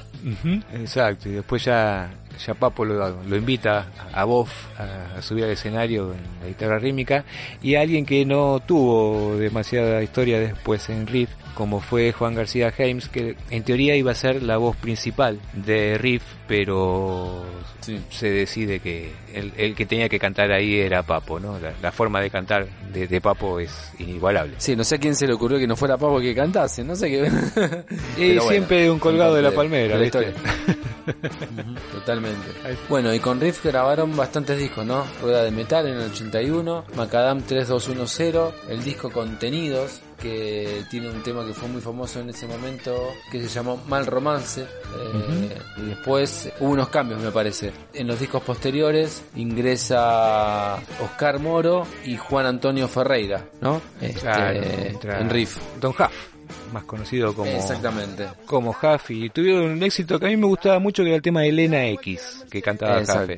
Exacto, 0.75 1.29
y 1.29 1.33
después 1.33 1.65
ya, 1.65 2.11
ya 2.39 2.55
Papo 2.55 2.85
lo, 2.85 3.22
lo 3.22 3.37
invita 3.37 3.87
a 4.12 4.24
Boff 4.24 4.51
a, 4.78 5.20
subir 5.22 5.45
al 5.45 5.51
escenario 5.51 6.12
en 6.12 6.20
la 6.41 6.49
guitarra 6.49 6.78
rítmica 6.78 7.24
y 7.62 7.74
a 7.74 7.80
alguien 7.80 8.07
que 8.07 8.24
no 8.24 8.61
tuvo 8.61 9.37
demasiada 9.37 10.03
historia 10.03 10.39
después 10.39 10.89
en 10.89 11.07
Riff, 11.07 11.30
como 11.55 11.81
fue 11.81 12.13
Juan 12.13 12.35
García 12.35 12.73
Heims, 12.77 13.09
que 13.09 13.37
en 13.51 13.63
teoría 13.63 13.95
iba 13.97 14.11
a 14.13 14.15
ser 14.15 14.43
la 14.43 14.57
voz 14.57 14.77
principal 14.77 15.39
de 15.53 15.97
Riff, 15.99 16.23
pero 16.49 17.43
Sí. 17.81 18.01
se 18.11 18.31
decide 18.31 18.81
que 18.81 19.13
el, 19.35 19.53
el 19.57 19.75
que 19.75 19.85
tenía 19.87 20.09
que 20.09 20.19
cantar 20.19 20.51
ahí 20.53 20.81
era 20.81 21.03
Papo, 21.03 21.39
¿no? 21.39 21.59
La, 21.59 21.73
la 21.83 21.93
forma 21.93 22.21
de 22.21 22.31
cantar 22.31 22.67
de, 22.93 23.07
de 23.07 23.21
Papo 23.21 23.61
es 23.61 23.93
inigualable. 23.99 24.55
Sí, 24.59 24.75
no 24.75 24.85
sé 24.85 24.95
a 24.97 24.99
quién 24.99 25.15
se 25.15 25.27
le 25.27 25.35
ocurrió 25.35 25.59
que 25.59 25.67
no 25.67 25.77
fuera 25.77 25.97
Papo 25.99 26.19
que 26.21 26.35
cantase, 26.35 26.83
no 26.83 26.97
sé 26.97 27.09
qué. 27.11 27.31
Y 28.17 28.27
bueno, 28.37 28.43
siempre 28.49 28.91
un 28.91 28.99
colgado 28.99 29.35
de 29.35 29.43
la 29.43 29.51
palmera, 29.51 29.95
de 29.95 30.01
la 30.01 30.07
historia. 30.07 30.33
Totalmente. 31.93 32.49
Bueno, 32.89 33.13
y 33.15 33.19
con 33.19 33.41
Riff 33.41 33.65
grabaron 33.65 34.17
bastantes 34.17 34.59
discos, 34.59 34.85
¿no? 34.87 35.05
Rueda 35.23 35.43
de 35.45 35.51
Metal 35.51 35.87
en 35.87 35.95
el 35.99 36.11
81, 36.11 36.85
Macadam 36.97 37.43
3210, 37.43 38.71
el 38.71 38.83
disco 38.85 39.11
Contenidos, 39.11 40.01
que 40.25 40.85
tiene 40.91 41.11
un 41.11 41.22
tema 41.22 41.45
que 41.45 41.53
fue 41.53 41.68
muy 41.68 41.83
famoso 41.83 42.18
en 42.20 42.31
ese 42.31 42.47
momento, 42.47 42.97
que 43.31 43.43
se 43.43 43.49
llamó 43.49 43.77
Mal 43.87 44.07
Romance. 44.07 44.62
eh, 44.62 45.59
Y 45.77 45.83
después 45.83 46.51
hubo 46.61 46.70
unos 46.70 46.89
cambios, 46.89 47.20
me 47.20 47.31
parece. 47.31 47.72
En 47.93 48.07
los 48.07 48.18
discos 48.18 48.43
posteriores 48.43 49.22
ingresa 49.37 50.77
Oscar 51.03 51.39
Moro 51.41 51.87
y 52.05 52.16
Juan 52.16 52.47
Antonio 52.47 52.89
Ferreira, 52.89 53.45
¿no? 53.61 53.81
Este, 54.01 54.20
Claro, 54.20 54.62
entra 54.62 55.20
en 55.20 55.29
Riff. 55.31 55.59
Don 55.81 55.91
Huff, 55.93 56.72
más 56.72 56.85
conocido 56.85 57.35
como 57.35 57.51
Exactamente. 57.51 58.27
como 58.47 58.70
Huff 58.70 59.11
y 59.11 59.29
tuvieron 59.31 59.70
un 59.72 59.83
éxito 59.83 60.18
que 60.18 60.27
a 60.27 60.29
mí 60.31 60.37
me 60.39 60.47
gustaba 60.47 60.79
mucho 60.79 61.03
que 61.03 61.11
era 61.11 61.16
el 61.16 61.22
tema 61.22 61.43
de 61.43 61.49
Elena 61.51 61.87
X 61.89 62.45
que 62.51 62.62
cantaba 62.62 63.01
Huff 63.03 63.31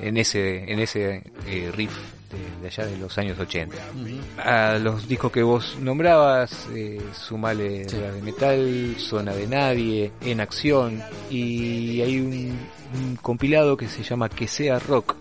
en 0.00 0.16
ese 0.16 0.70
en 0.72 0.78
ese 0.78 1.22
eh, 1.46 1.70
riff 1.74 1.92
de, 2.30 2.60
de 2.60 2.66
allá 2.66 2.86
de 2.86 2.96
los 2.98 3.16
años 3.18 3.38
80 3.38 3.76
a 4.38 4.78
los 4.78 5.06
discos 5.08 5.30
que 5.32 5.42
vos 5.42 5.76
nombrabas 5.80 6.66
eh, 6.74 7.00
sumale 7.12 7.88
Sí. 7.88 7.96
De 7.96 8.22
metal 8.22 8.94
zona 8.98 9.32
de 9.34 9.46
nadie 9.46 10.12
en 10.20 10.40
acción 10.40 11.02
y 11.30 12.00
hay 12.00 12.18
un, 12.20 12.58
un 12.94 13.16
compilado 13.16 13.76
que 13.76 13.88
se 13.88 14.02
llama 14.02 14.28
que 14.28 14.46
sea 14.48 14.78
rock 14.78 15.16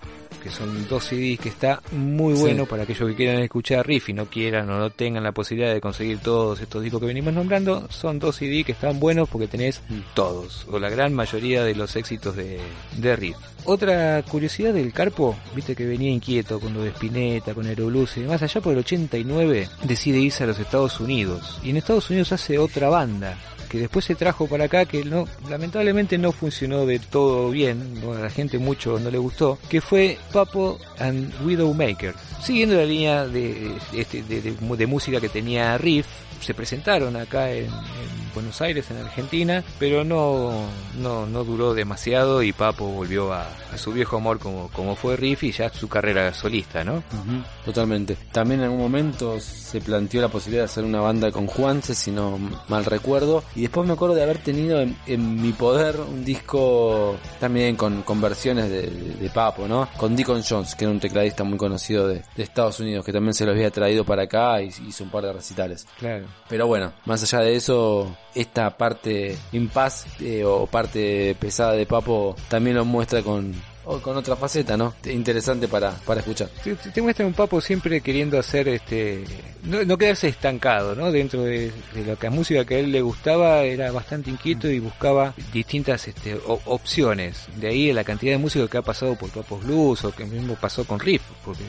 que 0.46 0.52
son 0.52 0.88
dos 0.88 1.04
CDs 1.06 1.40
que 1.40 1.50
está 1.50 1.82
muy 1.92 2.36
Sí. 2.36 2.42
bueno 2.42 2.68
para 2.68 2.84
aquellos 2.84 3.10
que 3.10 3.16
quieran 3.16 3.42
escuchar 3.42 3.86
riff 3.88 4.10
y 4.10 4.14
no 4.14 4.28
quieran 4.28 4.70
o 4.70 4.78
no 4.78 4.92
tengan 4.92 5.24
la 5.24 5.32
posibilidad 5.32 5.74
de 5.74 5.82
conseguir 5.82 6.20
todos 6.20 6.62
estos 6.62 6.84
discos 6.84 7.00
que 7.02 7.08
venimos 7.08 7.34
nombrando, 7.34 7.88
son 7.90 8.20
dos 8.20 8.36
CD 8.36 8.64
que 8.64 8.74
están 8.74 9.00
buenos 9.00 9.28
porque 9.28 9.48
tenés 9.48 9.82
Mm. 9.90 10.00
todos, 10.14 10.68
o 10.70 10.78
la 10.78 10.90
gran 10.90 11.14
mayoría 11.16 11.64
de 11.64 11.74
los 11.74 11.96
éxitos 11.96 12.36
de, 12.36 12.60
de 12.98 13.16
riff. 13.16 13.36
Otra 13.64 14.22
curiosidad 14.30 14.72
del 14.74 14.94
Carpo, 14.94 15.36
viste 15.56 15.76
que 15.76 15.88
venía 15.88 16.12
inquieto 16.12 16.60
con 16.60 16.76
lo 16.76 16.84
de 16.84 16.90
Spinetta, 16.90 17.56
con 17.56 17.66
Aeroblues 17.66 18.16
y 18.18 18.22
demás, 18.22 18.44
allá 18.44 18.62
por 18.62 18.74
el 18.74 18.80
89 18.80 19.68
decide 19.84 20.20
irse 20.20 20.44
a 20.44 20.48
los 20.48 20.60
Estados 20.60 21.00
Unidos, 21.00 21.60
y 21.64 21.72
en 21.72 21.78
Estados 21.78 22.08
Unidos 22.12 22.32
hace 22.32 22.60
otra 22.60 22.90
banda, 22.90 23.36
que 23.66 23.80
después 23.80 24.06
se 24.06 24.16
trajo 24.16 24.48
para 24.48 24.66
acá 24.66 24.86
que 24.86 25.04
no 25.04 25.28
lamentablemente 25.50 26.18
no 26.18 26.32
funcionó 26.32 26.86
de 26.86 27.00
todo 27.00 27.50
bien, 27.50 28.02
a 28.16 28.20
la 28.22 28.30
gente 28.30 28.58
mucho 28.60 29.00
no 29.00 29.10
le 29.12 29.18
gustó, 29.18 29.58
que 29.70 29.82
fue 29.82 30.18
Papo 30.32 30.80
and 31.00 31.34
Widowmakers. 31.46 32.16
Siguiendo 32.44 32.76
la 32.76 32.86
línea 32.86 33.26
de, 33.28 33.72
este, 33.94 34.24
de, 34.24 34.42
de- 34.42 34.76
de 34.78 34.88
música 34.88 35.20
que 35.20 35.30
tenía 35.30 35.78
Riff, 35.78 36.06
se 36.42 36.54
presentaron 36.54 37.16
acá 37.16 37.52
en, 37.52 37.66
en 37.66 38.34
Buenos 38.34 38.60
Aires, 38.62 38.90
en 38.92 38.98
Argentina, 38.98 39.64
pero 39.80 40.04
no, 40.04 40.66
no, 41.00 41.26
no 41.26 41.44
duró 41.44 41.74
demasiado 41.74 42.44
y 42.44 42.52
Papo 42.52 42.86
volvió 42.88 43.32
a, 43.34 43.48
a 43.74 43.78
su 43.78 43.94
viejo 43.94 44.18
amor 44.18 44.40
como, 44.40 44.70
como 44.74 44.96
fue 44.96 45.16
Riff 45.16 45.44
y 45.44 45.52
ya 45.52 45.70
su 45.70 45.88
carrera 45.88 46.34
solista, 46.34 46.84
¿no? 46.84 46.96
Ujú, 46.96 47.44
Totalmente. 47.64 48.18
También 48.32 48.60
en 48.60 48.66
algún 48.66 48.80
momento 48.82 49.40
se 49.40 49.80
planteó 49.82 50.22
la 50.22 50.28
posibilidad 50.28 50.64
de 50.64 50.66
hacer 50.72 50.84
una 50.84 51.00
banda 51.02 51.32
con 51.32 51.48
Juanse, 51.48 51.96
si 51.96 52.12
no 52.12 52.38
mal 52.68 52.84
recuerdo. 52.86 53.44
Y 53.56 53.62
después 53.62 53.88
me 53.88 53.94
acuerdo 53.94 54.16
de 54.16 54.24
haber 54.24 54.38
tenido 54.40 54.82
en, 54.82 54.98
en 55.08 55.42
mi 55.42 55.54
poder 55.54 55.96
un 56.00 56.24
disco 56.26 57.18
también 57.40 57.76
con, 57.76 58.02
con 58.04 58.20
versiones 58.22 58.70
de, 58.70 58.82
de- 58.84 59.14
de 59.16 59.30
Papo, 59.30 59.68
¿no? 59.68 59.88
Con 59.98 60.16
Deacon 60.16 60.44
Jones, 60.48 60.76
que 60.76 60.84
era 60.86 60.92
un 60.92 61.00
tecladista 61.00 61.44
muy 61.44 61.58
conocido 61.58 62.08
de, 62.08 62.22
de 62.36 62.44
Estados 62.44 62.80
Unidos, 62.82 63.06
que 63.06 63.14
también 63.14 63.34
se 63.34 63.46
los 63.46 63.56
había 63.56 63.72
traído 63.72 64.04
para 64.04 64.24
acá 64.24 64.62
y 64.62 64.68
hizo 64.88 65.04
un 65.06 65.10
par 65.10 65.24
de 65.24 65.34
recitales. 65.34 65.88
Claro. 65.98 66.25
Pero 66.50 66.68
bueno, 66.68 66.94
más 67.06 67.24
allá 67.24 67.44
de 67.44 67.56
eso, 67.56 68.16
esta 68.34 68.78
parte 68.78 69.38
impas 69.52 70.06
eh, 70.20 70.44
o 70.46 70.68
parte 70.68 71.36
pesada 71.40 71.74
de 71.74 71.86
Papo 71.86 72.36
también 72.50 72.76
lo 72.76 72.86
muestra 72.86 73.22
con, 73.22 73.54
o 73.86 74.00
con 74.02 74.18
otra 74.18 74.36
faceta, 74.36 74.76
¿no? 74.78 74.94
Interesante 75.06 75.68
para, 75.68 75.92
para 75.92 76.20
escuchar. 76.22 76.50
Te, 76.64 76.76
te 76.76 77.02
muestra 77.02 77.26
un 77.26 77.34
papo 77.34 77.62
siempre 77.62 78.02
queriendo 78.02 78.38
hacer 78.40 78.68
este 78.68 79.24
no, 79.64 79.84
no 79.84 79.98
quedarse 79.98 80.28
estancado, 80.28 80.96
¿no? 80.96 81.12
Dentro 81.12 81.42
de, 81.44 81.72
de 81.94 82.18
la 82.22 82.30
música 82.30 82.66
que 82.66 82.76
a 82.76 82.80
él 82.80 82.92
le 82.92 83.02
gustaba 83.02 83.62
era 83.64 83.92
bastante 83.92 84.30
inquieto 84.30 84.70
y 84.70 84.80
buscaba 84.80 85.34
distintas 85.54 86.08
este, 86.08 86.36
o- 86.36 86.62
opciones. 86.66 87.46
De 87.58 87.68
ahí 87.68 87.92
la 87.94 88.04
cantidad 88.04 88.32
de 88.34 88.38
músicos 88.38 88.70
que 88.70 88.78
ha 88.78 88.82
pasado 88.82 89.16
por 89.16 89.30
Papos 89.32 89.64
Blues 89.64 90.04
o 90.06 90.12
que 90.12 90.26
mismo 90.26 90.56
pasó 90.56 90.84
con 90.86 91.00
Riff, 91.00 91.22
porque 91.44 91.64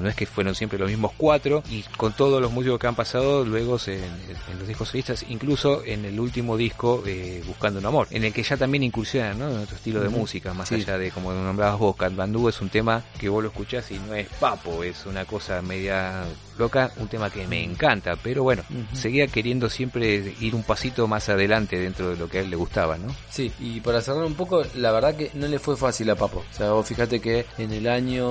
no, 0.00 0.08
es 0.08 0.14
que 0.14 0.26
fueron 0.26 0.54
siempre 0.54 0.78
los 0.78 0.88
mismos 0.88 1.12
cuatro 1.16 1.62
y 1.70 1.82
con 1.96 2.12
todos 2.14 2.40
los 2.40 2.50
músicos 2.52 2.78
que 2.78 2.86
han 2.86 2.94
pasado 2.94 3.44
luego 3.44 3.78
se- 3.78 3.96
en, 3.96 4.04
en 4.52 4.58
los 4.58 4.68
discos 4.68 4.88
solistas, 4.88 5.24
incluso 5.28 5.84
en 5.84 6.04
el 6.04 6.18
último 6.20 6.56
disco 6.56 7.02
eh, 7.06 7.42
Buscando 7.46 7.78
un 7.80 7.86
Amor, 7.86 8.06
en 8.10 8.24
el 8.24 8.32
que 8.32 8.42
ya 8.42 8.56
también 8.56 8.82
incursionan 8.84 9.38
¿no? 9.38 9.50
en 9.50 9.58
otro 9.58 9.76
estilo 9.76 10.00
de 10.00 10.08
música, 10.08 10.54
más 10.54 10.68
Sí. 10.68 10.76
allá 10.76 10.96
de 10.98 11.10
como 11.10 11.32
nombrabas 11.54 11.78
vos, 11.78 11.96
Katmandú 11.96 12.48
es 12.48 12.60
un 12.60 12.68
tema 12.68 13.04
que 13.16 13.28
vos 13.28 13.40
lo 13.40 13.48
escuchás 13.50 13.88
y 13.92 13.98
no 14.00 14.12
es 14.14 14.26
papo, 14.40 14.82
es 14.82 15.06
una 15.06 15.24
cosa 15.24 15.62
media 15.62 16.24
loca, 16.58 16.90
un 16.96 17.06
tema 17.06 17.30
que 17.30 17.46
me 17.46 17.62
encanta, 17.62 18.16
pero 18.20 18.42
bueno, 18.42 18.62
seguía 18.92 19.28
queriendo 19.28 19.70
siempre 19.70 20.34
ir 20.40 20.54
un 20.56 20.64
pasito 20.64 21.06
más 21.06 21.28
adelante 21.28 21.78
dentro 21.78 22.10
de 22.10 22.16
lo 22.16 22.28
que 22.28 22.38
a 22.38 22.40
él 22.40 22.50
le 22.50 22.56
gustaba, 22.56 22.98
¿no? 22.98 23.14
Sí, 23.30 23.52
y 23.60 23.80
para 23.80 24.00
cerrar 24.00 24.24
un 24.24 24.34
poco, 24.34 24.64
la 24.74 24.90
verdad 24.90 25.14
que 25.14 25.30
no 25.34 25.46
le 25.46 25.60
fue 25.60 25.76
fácil 25.76 26.10
a 26.10 26.16
Papo. 26.16 26.38
O 26.38 26.56
sea, 26.56 26.72
vos 26.72 26.86
fíjate 26.86 27.20
que 27.20 27.46
en 27.58 27.72
el 27.72 27.86
año 27.86 28.24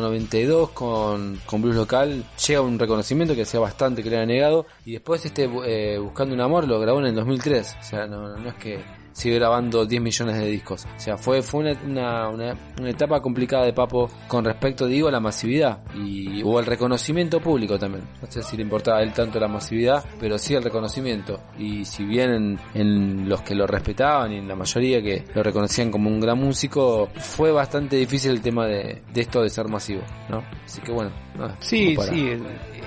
92 0.00 0.70
con, 0.70 1.40
con 1.46 1.62
Blues 1.62 1.76
Local 1.76 2.24
llega 2.48 2.60
un 2.62 2.80
reconocimiento 2.80 3.36
que 3.36 3.42
hacía 3.42 3.60
bastante 3.60 4.02
que 4.02 4.10
le 4.10 4.16
era 4.16 4.26
negado. 4.26 4.66
Y 4.84 4.92
después 4.92 5.24
este 5.24 5.48
eh, 5.66 5.98
Buscando 5.98 6.34
un 6.34 6.40
Amor 6.40 6.66
lo 6.66 6.80
grabó 6.80 6.98
en 6.98 7.06
el 7.06 7.14
2003. 7.14 7.76
O 7.80 7.84
sea, 7.84 8.06
no, 8.06 8.36
no 8.36 8.48
es 8.48 8.54
que 8.56 8.80
sigue 9.12 9.36
grabando 9.36 9.84
10 9.86 10.02
millones 10.02 10.38
de 10.38 10.46
discos. 10.46 10.84
O 10.96 11.00
sea, 11.00 11.16
fue, 11.16 11.42
fue 11.42 11.60
una, 11.60 12.28
una, 12.28 12.28
una- 12.78 12.90
etapa 12.90 13.20
complicada 13.20 13.64
de 13.64 13.72
Papo 13.72 14.10
con 14.28 14.44
respecto, 14.44 14.86
digo, 14.86 15.08
a 15.08 15.10
la 15.12 15.20
masividad 15.20 15.78
y 15.94 16.42
o 16.42 16.58
al 16.58 16.66
reconocimiento 16.66 17.40
público 17.40 17.78
también. 17.78 18.04
No 18.20 18.30
sé 18.30 18.42
si 18.42 18.56
le 18.56 18.62
importaba 18.62 18.98
a 18.98 19.02
él 19.02 19.12
tanto 19.12 19.38
la 19.38 19.48
masividad, 19.48 20.04
pero 20.18 20.38
sí 20.38 20.54
el 20.54 20.62
reconocimiento. 20.62 21.40
Y 21.58 21.84
si 21.84 22.04
bien 22.04 22.30
en, 22.32 22.58
en 22.74 23.28
los 23.28 23.42
que 23.42 23.54
lo 23.54 23.66
respetaban 23.66 24.32
y 24.32 24.36
en 24.38 24.48
la 24.48 24.56
mayoría 24.56 25.02
que 25.02 25.24
lo 25.34 25.42
reconocían 25.42 25.90
como 25.90 26.08
un 26.08 26.20
gran 26.20 26.38
músico, 26.38 27.08
fue 27.16 27.52
bastante 27.52 27.96
difícil 27.96 28.30
el 28.32 28.40
tema 28.40 28.66
de, 28.66 29.02
de 29.12 29.20
esto 29.20 29.42
de 29.42 29.50
ser 29.50 29.68
masivo, 29.68 30.02
¿no? 30.28 30.42
Así 30.64 30.80
que 30.80 30.92
bueno, 30.92 31.10
nada, 31.36 31.56
Sí, 31.60 31.94
para- 31.96 32.12
sí, 32.12 32.30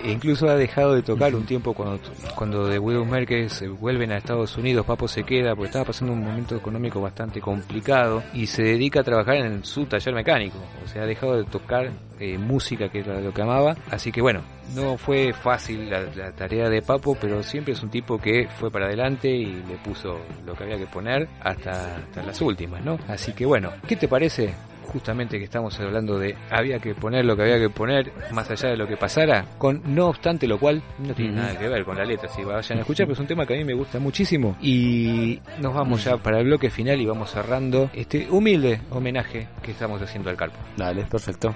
e 0.04 0.12
incluso 0.12 0.48
ha 0.50 0.56
dejado 0.56 0.94
de 0.96 1.02
tocar 1.02 1.34
un 1.36 1.46
tiempo 1.46 1.74
cuando, 1.74 2.00
cuando 2.36 2.68
de 2.68 2.78
Widow 2.78 3.06
Merkel 3.06 3.50
se 3.50 3.68
vuelven 3.70 4.12
a 4.12 4.18
Estados 4.18 4.58
Unidos, 4.58 4.86
Papo 4.86 5.08
se 5.08 5.24
queda 5.24 5.56
porque 5.56 5.68
estaba 5.68 5.86
pasando 5.86 6.13
un 6.14 6.24
momento 6.24 6.56
económico 6.56 7.02
bastante 7.02 7.42
complicado 7.42 8.24
y 8.34 8.48
se 8.48 8.64
dedica 8.64 9.02
a 9.02 9.04
trabajar 9.04 9.36
en 9.36 9.64
su 9.64 9.86
taller 9.86 10.14
mecánico, 10.14 10.58
o 10.84 10.88
sea, 10.88 11.04
ha 11.04 11.06
dejado 11.06 11.38
de 11.38 11.44
tocar 11.46 11.92
eh, 12.20 12.38
música 12.38 12.90
que 12.90 13.00
era 13.00 13.20
lo 13.20 13.34
que 13.34 13.42
amaba, 13.42 13.76
así 13.90 14.12
que 14.12 14.22
bueno, 14.22 14.42
no 14.76 14.98
fue 14.98 15.34
fácil 15.34 15.90
la, 15.90 16.32
tarea 16.32 16.70
de 16.70 16.82
Papo, 16.82 17.18
pero 17.20 17.44
siempre 17.44 17.74
es 17.74 17.84
un 17.84 17.90
tipo 17.90 18.18
que 18.18 18.48
fue 18.60 18.72
para 18.72 18.86
adelante 18.86 19.30
y 19.30 19.46
le 19.46 19.76
puso 19.84 20.20
lo 20.46 20.56
que 20.56 20.64
había 20.64 20.78
que 20.78 20.88
poner 20.88 21.28
hasta 21.42 22.00
las 22.16 22.42
últimas, 22.42 22.84
¿no? 22.84 22.98
Así 23.08 23.34
que 23.34 23.46
bueno, 23.46 23.72
¿qué 23.88 23.96
te 23.96 24.08
parece? 24.08 24.54
Justamente 24.84 25.38
que 25.38 25.46
estamos 25.46 25.80
hablando 25.80 26.18
de 26.20 26.36
había 26.50 26.80
que 26.80 26.94
poner 26.96 27.26
lo 27.26 27.36
que 27.36 27.44
había 27.44 27.60
que 27.60 27.70
poner 27.70 28.12
más 28.32 28.50
allá 28.50 28.70
de 28.70 28.78
lo 28.78 28.88
que 28.88 28.98
pasara, 28.98 29.46
con 29.58 29.82
no 29.86 30.08
obstante 30.08 30.48
lo 30.48 30.60
cual 30.60 30.84
no 31.00 31.14
tiene 31.14 31.34
nada 31.34 31.58
que 31.58 31.68
ver 31.68 31.84
con 31.86 31.98
la 31.98 32.06
letra, 32.06 32.30
si 32.30 32.44
vayan 32.44 32.78
a 32.78 32.82
escuchar, 32.82 33.06
pero 33.06 33.14
es 33.14 33.20
un 33.20 33.28
tema 33.28 33.46
que 33.46 33.54
a 33.54 33.58
mí 33.58 33.64
me 33.64 33.74
gusta 33.74 34.00
muchísimo. 34.00 34.58
Y 34.62 35.40
nos 35.60 35.74
vamos 35.74 36.04
ya 36.04 36.18
para 36.18 36.40
el 36.40 36.46
bloque 36.46 36.70
final 36.70 37.00
y 37.02 37.06
vamos 37.06 37.32
cerrando 37.32 37.90
este 37.94 38.30
humilde 38.30 38.82
homenaje 38.92 39.48
que 39.62 39.72
estamos 39.72 40.02
haciendo 40.02 40.30
al 40.30 40.38
Carpo. 40.38 40.58
Dale, 40.78 41.04
perfecto. 41.06 41.54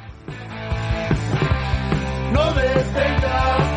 no 2.31 2.53
detenga 2.53 3.76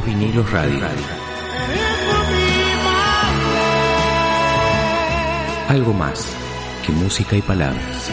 Vinilos 0.00 0.50
radio. 0.50 0.80
algo 5.68 5.92
más 5.92 6.28
que 6.86 6.92
música 6.92 7.36
y 7.36 7.42
palabras. 7.42 8.03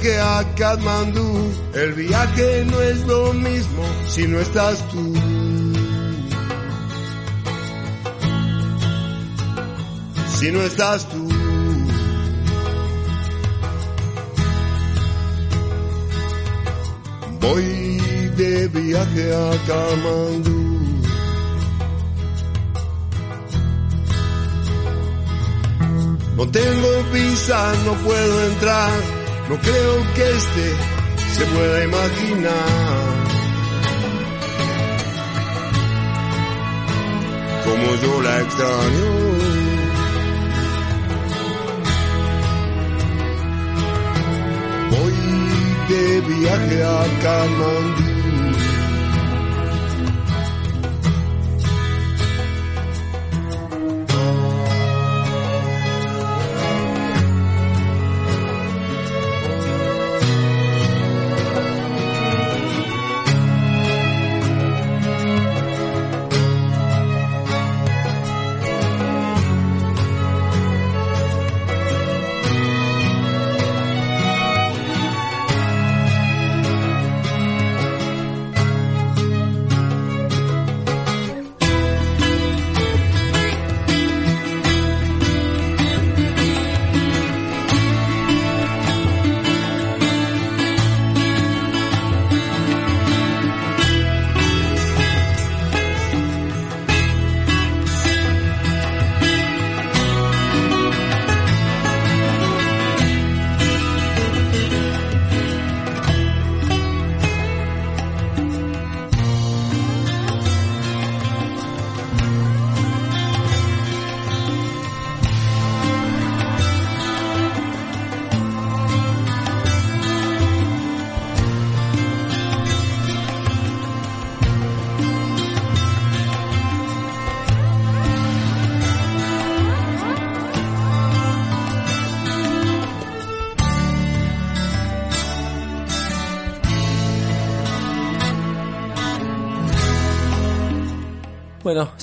Viaje 0.00 0.20
a 0.20 0.44
Katmandú, 0.54 1.52
el 1.74 1.92
viaje 1.94 2.64
no 2.70 2.80
es 2.80 3.06
lo 3.06 3.32
mismo 3.32 3.84
si 4.06 4.26
no 4.26 4.38
estás 4.40 4.88
tú. 4.88 5.14
Si 10.38 10.52
no 10.52 10.60
estás 10.62 11.08
tú. 11.08 11.28
Voy 17.40 17.62
de 18.36 18.68
viaje 18.68 19.34
a 19.34 19.50
Katmandú. 19.66 20.58
No 26.36 26.48
tengo 26.48 26.88
visa, 27.12 27.72
no 27.84 27.94
puedo 27.94 28.44
entrar, 28.44 29.17
no 29.48 29.56
creo 29.56 30.14
que 30.14 30.30
este 30.36 30.98
se 31.34 31.46
pueda 31.46 31.84
imaginar. 31.84 33.28
Como 37.64 37.94
yo 38.02 38.22
la 38.22 38.40
extraño. 38.40 39.08
Voy 44.90 45.14
de 45.88 46.20
viaje 46.20 46.84
a 46.84 47.22
Kamandú. 47.22 48.07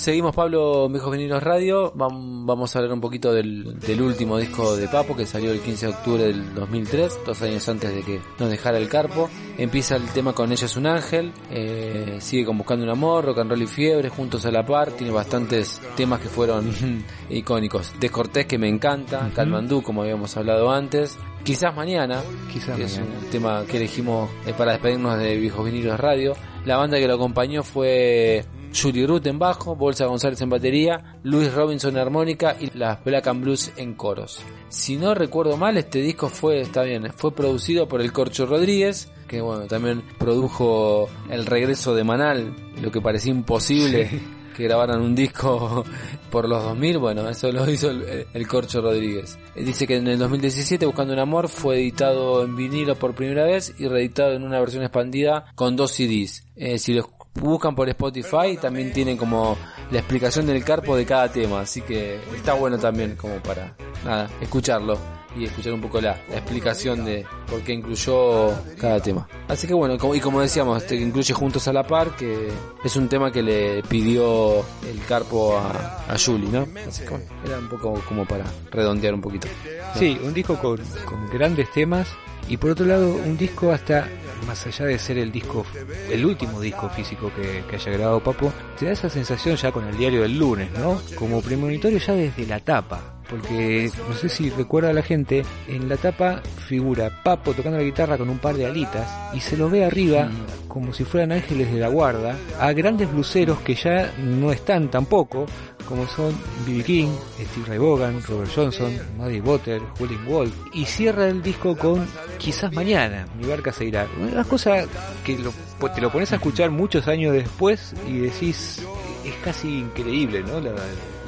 Seguimos 0.06 0.36
Pablo 0.36 0.88
Viejos 0.88 1.10
Vinilos 1.10 1.42
Radio. 1.42 1.92
Vam- 1.94 2.44
Vamos 2.46 2.74
a 2.74 2.78
hablar 2.78 2.92
un 2.94 3.00
poquito 3.00 3.32
del, 3.32 3.80
del 3.80 4.00
último 4.02 4.38
disco 4.38 4.76
de 4.76 4.86
Papo 4.86 5.16
que 5.16 5.26
salió 5.26 5.50
el 5.50 5.58
15 5.60 5.86
de 5.86 5.92
octubre 5.92 6.22
del 6.22 6.54
2003, 6.54 7.18
dos 7.26 7.42
años 7.42 7.68
antes 7.68 7.92
de 7.92 8.02
que 8.02 8.20
nos 8.38 8.48
dejara 8.48 8.78
el 8.78 8.88
Carpo. 8.88 9.28
Empieza 9.58 9.96
el 9.96 10.04
tema 10.10 10.32
con 10.32 10.52
Ella 10.52 10.66
es 10.66 10.76
un 10.76 10.86
ángel, 10.86 11.32
eh, 11.50 12.18
sigue 12.20 12.44
con 12.44 12.56
Buscando 12.56 12.84
un 12.84 12.90
amor, 12.92 13.24
Rock 13.24 13.38
and 13.40 13.50
Roll 13.50 13.62
y 13.62 13.66
Fiebre, 13.66 14.08
Juntos 14.08 14.46
a 14.46 14.52
la 14.52 14.64
par. 14.64 14.92
Tiene 14.92 15.12
bastantes 15.12 15.80
temas 15.96 16.20
que 16.20 16.28
fueron 16.28 16.72
icónicos. 17.28 17.92
Descortés 17.98 18.46
que 18.46 18.58
me 18.58 18.68
encanta, 18.68 19.28
Katmandú 19.34 19.82
como 19.82 20.02
habíamos 20.02 20.36
hablado 20.36 20.70
antes. 20.70 21.18
Quizás 21.42 21.74
mañana, 21.74 22.22
Quizás 22.52 22.76
que 22.76 22.84
es 22.84 22.98
mañana. 23.00 23.18
un 23.24 23.30
tema 23.30 23.64
que 23.68 23.76
elegimos 23.78 24.30
eh, 24.46 24.54
para 24.56 24.70
despedirnos 24.72 25.18
de 25.18 25.36
Viejos 25.36 25.64
Vinilos 25.64 25.98
Radio. 25.98 26.34
La 26.64 26.76
banda 26.76 26.96
que 26.98 27.06
lo 27.08 27.14
acompañó 27.14 27.62
fue 27.64 28.44
Julie 28.74 29.06
Ruth 29.06 29.26
en 29.26 29.38
bajo, 29.38 29.76
Bolsa 29.76 30.06
González 30.06 30.40
en 30.40 30.50
batería, 30.50 31.18
Luis 31.22 31.52
Robinson 31.52 31.94
en 31.94 32.02
armónica 32.02 32.56
y 32.58 32.76
las 32.76 33.02
Black 33.04 33.26
and 33.26 33.42
Blues 33.42 33.72
en 33.76 33.94
coros. 33.94 34.40
Si 34.68 34.96
no 34.96 35.14
recuerdo 35.14 35.56
mal, 35.56 35.76
este 35.76 36.00
disco 36.00 36.28
fue, 36.28 36.60
está 36.60 36.82
bien, 36.82 37.12
fue 37.16 37.34
producido 37.34 37.88
por 37.88 38.00
el 38.00 38.12
Corcho 38.12 38.46
Rodríguez, 38.46 39.10
que 39.28 39.40
bueno, 39.40 39.66
también 39.66 40.02
produjo 40.18 41.08
el 41.30 41.46
regreso 41.46 41.94
de 41.94 42.04
Manal, 42.04 42.54
lo 42.80 42.90
que 42.90 43.00
parecía 43.00 43.32
imposible 43.32 44.20
que 44.56 44.64
grabaran 44.64 45.02
un 45.02 45.14
disco 45.14 45.84
por 46.30 46.48
los 46.48 46.62
2000, 46.62 46.98
bueno, 46.98 47.28
eso 47.28 47.52
lo 47.52 47.70
hizo 47.70 47.90
el, 47.90 48.26
el 48.32 48.48
Corcho 48.48 48.80
Rodríguez. 48.80 49.38
Dice 49.54 49.86
que 49.86 49.96
en 49.96 50.08
el 50.08 50.18
2017 50.18 50.86
Buscando 50.86 51.12
un 51.12 51.18
Amor 51.18 51.48
fue 51.48 51.76
editado 51.76 52.42
en 52.42 52.56
vinilo 52.56 52.96
por 52.96 53.14
primera 53.14 53.44
vez 53.44 53.74
y 53.78 53.86
reeditado 53.86 54.32
en 54.32 54.42
una 54.42 54.58
versión 54.58 54.82
expandida 54.82 55.52
con 55.54 55.76
dos 55.76 55.92
CDs. 55.92 56.46
Eh, 56.56 56.78
si 56.78 56.98
buscan 57.40 57.74
por 57.74 57.88
Spotify 57.88 58.56
también 58.60 58.92
tienen 58.92 59.16
como 59.16 59.56
la 59.90 59.98
explicación 59.98 60.46
del 60.46 60.64
carpo 60.64 60.96
de 60.96 61.04
cada 61.06 61.30
tema, 61.30 61.60
así 61.60 61.80
que 61.82 62.18
está 62.34 62.54
bueno 62.54 62.78
también 62.78 63.16
como 63.16 63.36
para 63.36 63.76
nada, 64.04 64.28
escucharlo 64.40 64.98
y 65.36 65.44
escuchar 65.44 65.74
un 65.74 65.80
poco 65.80 66.00
la, 66.00 66.12
explicación 66.32 67.04
de 67.04 67.26
por 67.48 67.60
qué 67.60 67.74
incluyó 67.74 68.52
cada 68.80 69.00
tema. 69.00 69.28
Así 69.48 69.66
que 69.66 69.74
bueno, 69.74 69.96
y 70.14 70.20
como 70.20 70.40
decíamos, 70.40 70.82
este 70.82 70.96
incluye 70.96 71.34
Juntos 71.34 71.68
a 71.68 71.72
la 71.72 71.86
Par, 71.86 72.16
que 72.16 72.48
es 72.82 72.96
un 72.96 73.08
tema 73.08 73.30
que 73.30 73.42
le 73.42 73.82
pidió 73.82 74.60
el 74.60 75.04
carpo 75.06 75.56
a, 75.58 76.04
a 76.08 76.16
Julie, 76.18 76.48
¿no? 76.48 76.66
Así 76.88 77.02
que 77.02 77.10
bueno, 77.10 77.26
era 77.44 77.58
un 77.58 77.68
poco 77.68 78.00
como 78.08 78.24
para 78.24 78.44
redondear 78.70 79.14
un 79.14 79.20
poquito. 79.20 79.46
Sí, 79.94 80.18
un 80.22 80.32
disco 80.32 80.56
con, 80.56 80.78
con 81.04 81.28
grandes 81.28 81.70
temas 81.70 82.08
y 82.48 82.56
por 82.56 82.70
otro 82.70 82.86
lado 82.86 83.14
un 83.14 83.36
disco 83.36 83.72
hasta 83.72 84.08
más 84.46 84.66
allá 84.66 84.86
de 84.86 84.98
ser 84.98 85.18
el 85.18 85.32
disco, 85.32 85.66
el 86.10 86.24
último 86.24 86.60
disco 86.60 86.88
físico 86.88 87.30
que, 87.34 87.64
que 87.68 87.76
haya 87.76 87.92
grabado 87.92 88.20
Papo, 88.20 88.52
te 88.78 88.86
da 88.86 88.92
esa 88.92 89.10
sensación 89.10 89.56
ya 89.56 89.72
con 89.72 89.86
el 89.86 89.96
diario 89.96 90.22
del 90.22 90.38
lunes, 90.38 90.70
¿no? 90.72 91.00
Como 91.16 91.42
premonitorio 91.42 91.98
ya 91.98 92.14
desde 92.14 92.46
la 92.46 92.60
tapa. 92.60 93.12
Porque 93.28 93.90
no 94.08 94.14
sé 94.14 94.28
si 94.28 94.50
recuerda 94.50 94.92
la 94.92 95.02
gente, 95.02 95.44
en 95.66 95.88
la 95.88 95.96
tapa 95.96 96.42
figura 96.68 97.22
Papo 97.24 97.54
tocando 97.54 97.78
la 97.78 97.84
guitarra 97.84 98.16
con 98.16 98.30
un 98.30 98.38
par 98.38 98.56
de 98.56 98.66
alitas 98.66 99.34
y 99.34 99.40
se 99.40 99.56
lo 99.56 99.68
ve 99.68 99.84
arriba 99.84 100.30
como 100.68 100.92
si 100.92 101.04
fueran 101.04 101.32
ángeles 101.32 101.72
de 101.72 101.80
la 101.80 101.88
guarda 101.88 102.36
a 102.60 102.72
grandes 102.72 103.10
bluseros 103.10 103.60
que 103.60 103.74
ya 103.74 104.12
no 104.18 104.52
están 104.52 104.90
tampoco, 104.90 105.46
como 105.86 106.06
son 106.08 106.34
B.B. 106.66 106.84
King, 106.84 107.08
Steve 107.50 107.66
Ray 107.68 107.78
Vaughan, 107.78 108.22
Robert 108.28 108.50
Johnson, 108.54 108.98
Muddy 109.16 109.40
Water, 109.40 109.80
Willing 110.00 110.24
Wolf, 110.26 110.52
y 110.72 110.84
cierra 110.84 111.28
el 111.28 111.42
disco 111.42 111.76
con 111.76 112.06
Quizás 112.38 112.72
mañana, 112.72 113.26
mi 113.40 113.46
barca 113.48 113.72
se 113.72 113.86
irá. 113.86 114.06
Una 114.20 114.44
cosa 114.44 114.84
que 115.24 115.38
lo- 115.38 115.52
te 115.94 116.00
lo 116.00 116.10
pones 116.12 116.32
a 116.32 116.36
escuchar 116.36 116.70
muchos 116.70 117.08
años 117.08 117.32
después 117.32 117.94
y 118.06 118.18
decís, 118.18 118.82
es 119.24 119.34
casi 119.42 119.78
increíble, 119.80 120.42
¿no? 120.42 120.60
La, 120.60 120.72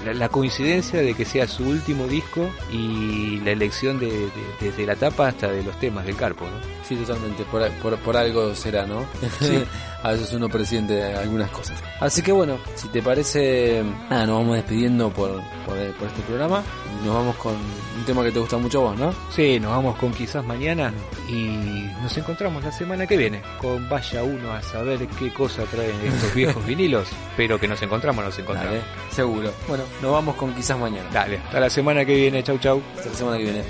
la, 0.05 0.15
la 0.15 0.29
coincidencia 0.29 1.01
de 1.01 1.15
que 1.15 1.25
sea 1.25 1.49
su 1.49 1.65
último 1.65 2.07
disco 2.07 2.49
y 2.73 3.41
la 3.41 3.51
elección 3.53 3.99
de, 3.99 4.07
de- 4.11 4.31
desde 4.61 4.85
la 4.87 4.97
tapa 4.97 5.29
hasta 5.29 5.49
de 5.51 5.63
los 5.63 5.79
temas 5.81 6.05
del 6.07 6.15
Carpo, 6.17 6.45
¿no? 6.45 6.53
Sí, 6.87 6.95
totalmente. 6.97 7.45
Por, 7.45 7.69
por, 7.83 7.97
por 7.99 8.17
algo 8.17 8.55
será, 8.55 8.87
¿no? 8.87 9.05
Sí. 9.41 9.65
a 10.03 10.13
veces 10.13 10.33
uno 10.33 10.49
presiente 10.49 11.03
algunas 11.15 11.51
cosas. 11.51 11.83
Así 12.01 12.23
que 12.23 12.33
bueno, 12.33 12.59
si 12.75 12.89
te 12.89 13.03
parece, 13.03 13.83
nada, 14.09 14.27
nos 14.27 14.39
vamos 14.39 14.57
despidiendo 14.57 15.11
por, 15.11 15.31
por, 15.67 15.77
por 15.95 16.09
este 16.09 16.23
programa. 16.27 16.63
Nos 17.05 17.15
vamos 17.15 17.37
con 17.37 17.55
un 17.55 18.05
tema 18.07 18.23
que 18.25 18.33
te 18.33 18.39
gusta 18.39 18.57
mucho 18.59 18.81
a 18.81 18.91
vos, 18.91 18.99
¿no? 18.99 19.15
Sí, 19.35 19.59
nos 19.61 19.71
vamos 19.71 19.97
con 19.97 20.13
quizás 20.13 20.45
mañana 20.45 20.93
y 21.29 21.89
nos 22.03 22.17
encontramos 22.17 22.63
la 22.63 22.73
semana 22.73 23.07
que 23.07 23.17
viene 23.17 23.43
con 23.61 23.89
Vaya 23.89 24.23
Uno 24.23 24.53
a 24.53 24.63
saber 24.63 25.07
qué 25.07 25.33
cosa 25.33 25.65
traen 25.65 26.01
estos 26.05 26.35
viejos 26.35 26.65
vinilos, 26.67 27.09
pero 27.37 27.59
que 27.59 27.69
nos 27.69 27.81
encontramos, 27.83 28.25
nos 28.25 28.39
encontramos. 28.39 28.75
Dale, 28.75 28.85
seguro. 29.11 29.53
Bueno, 29.69 29.85
nos 30.03 30.13
vamos 30.13 30.37
con 30.37 30.55
quizás 30.55 30.79
mañana. 30.79 31.09
Dale, 31.13 31.39
hasta 31.39 31.61
la 31.61 31.71
semana 31.71 32.05
que 32.05 32.15
viene, 32.15 32.43
chau 32.43 32.59
chau. 32.59 32.83
Hasta 32.97 33.11
la 33.11 33.17
semana 33.17 33.39
que 33.39 33.45
viene. 33.45 33.63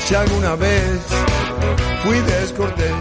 Si 0.00 0.14
alguna 0.14 0.56
vez 0.56 1.00
fui 2.02 2.18
descortés, 2.20 2.92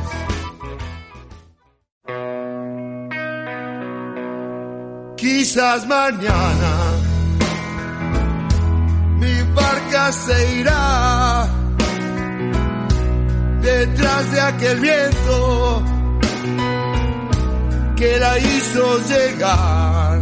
quizás 5.50 5.88
mañana 5.88 6.74
mi 9.18 9.42
barca 9.56 10.12
se 10.12 10.60
irá 10.60 11.48
detrás 13.60 14.32
de 14.32 14.42
aquel 14.42 14.80
viento 14.80 15.84
que 17.96 18.20
la 18.20 18.38
hizo 18.38 19.00
llegar. 19.12 20.22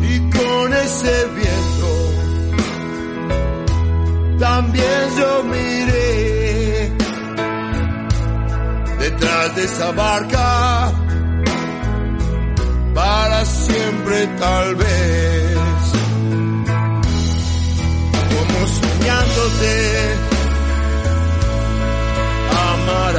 Y 0.00 0.30
con 0.30 0.72
ese 0.72 1.16
viento 1.36 1.92
también 4.38 5.02
yo 5.18 5.44
miré 5.44 6.92
detrás 8.98 9.54
de 9.54 9.64
esa 9.64 9.92
barca 9.92 11.05
para 12.96 13.44
siempre 13.44 14.26
tal 14.38 14.74
vez. 14.74 15.58
Como 18.32 18.58
soñándote 18.80 19.74
a 22.58 22.72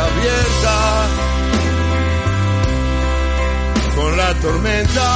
abierta 0.08 0.78
con 3.96 4.18
la 4.18 4.34
tormenta 4.42 5.10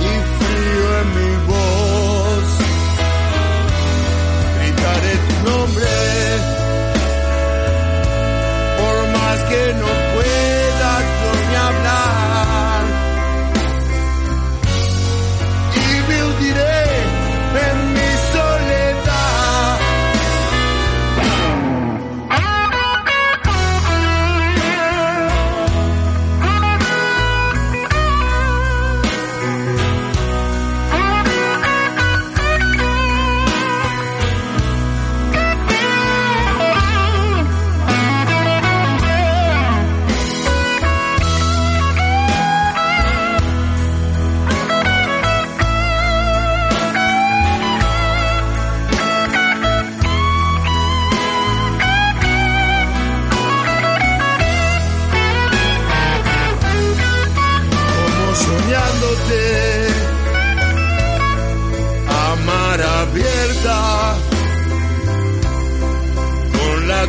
y 0.00 0.12
frío 0.38 0.86
en 1.00 1.08
mi 1.18 1.32
voz. 1.50 2.48
Gritaré 4.56 5.14
tu 5.28 5.50
nombre 5.50 5.90
por 8.78 8.96
más 9.18 9.38
que 9.50 9.74
no 9.80 10.09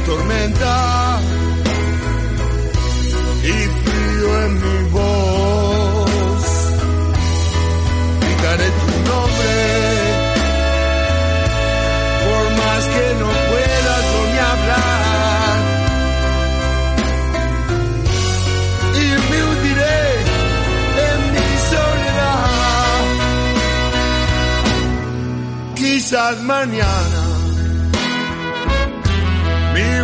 tormenta 0.05 1.19
y 3.43 3.55
frío 3.83 4.27
en 4.45 4.53
mi 4.61 4.77
voz 4.89 6.43
gritaré 8.21 8.67
tu 8.81 8.87
nombre 9.09 9.55
por 12.25 12.45
más 12.59 12.83
que 12.93 13.05
no 13.21 13.29
pueda 13.49 13.93
yo 14.09 14.19
ni 14.31 14.39
hablar 14.51 15.57
y 18.93 19.05
me 19.29 19.37
hundiré 19.47 20.01
en 21.09 21.19
mi 21.33 21.49
soledad. 21.71 23.01
Quizás 25.75 26.35
mañana 26.41 27.10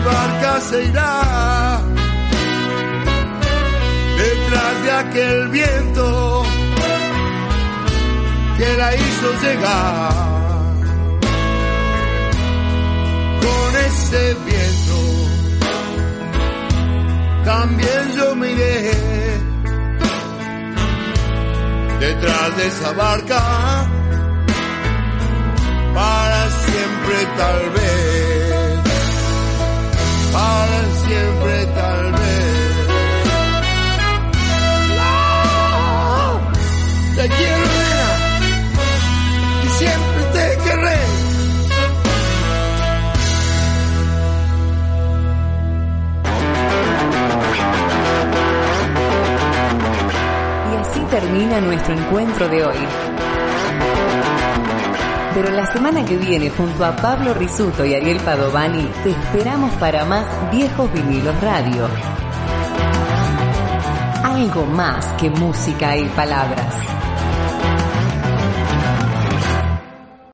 barca 0.07 0.61
se 0.61 0.83
irá. 0.85 1.81
Detrás 4.23 4.75
de 4.83 4.91
aquel 5.03 5.47
viento 5.49 6.43
que 8.57 8.69
la 8.81 8.95
hizo 8.95 9.27
llegar. 9.43 10.27
Con 13.45 13.69
ese 13.87 14.23
viento 14.45 14.99
también 17.45 18.03
yo 18.17 18.35
miré 18.35 18.91
detrás 21.99 22.57
de 22.57 22.67
esa 22.67 22.91
barca 22.91 23.41
para 25.95 26.49
siempre 26.65 27.17
tal 27.37 27.69
vez 27.71 28.36
para 30.37 30.81
siempre 31.05 31.65
tal 31.77 32.11
vez 32.11 32.73
¡No! 34.99 35.13
te 37.15 37.25
quiero 37.37 37.63
nena 37.73 38.09
y 39.63 39.69
siempre 39.79 40.21
te 40.35 40.45
querré 40.63 40.99
Y 50.71 50.75
así 50.81 50.99
termina 51.09 51.61
nuestro 51.61 51.93
encuentro 51.93 52.47
de 52.49 52.63
hoy. 52.63 53.06
Pero 55.39 55.51
la 55.51 55.71
semana 55.71 56.03
que 56.03 56.17
viene, 56.17 56.49
junto 56.49 56.83
a 56.83 56.95
Pablo 56.95 57.31
Risuto 57.35 57.85
y 57.85 57.93
Ariel 57.93 58.19
Padovani, 58.21 58.89
te 59.03 59.11
esperamos 59.11 59.71
para 59.75 60.03
más 60.03 60.25
Viejos 60.51 60.91
Vinilos 60.91 61.39
Radio. 61.41 61.87
Algo 64.23 64.65
más 64.65 65.05
que 65.19 65.29
música 65.29 65.95
y 65.95 66.05
palabras. 66.05 66.96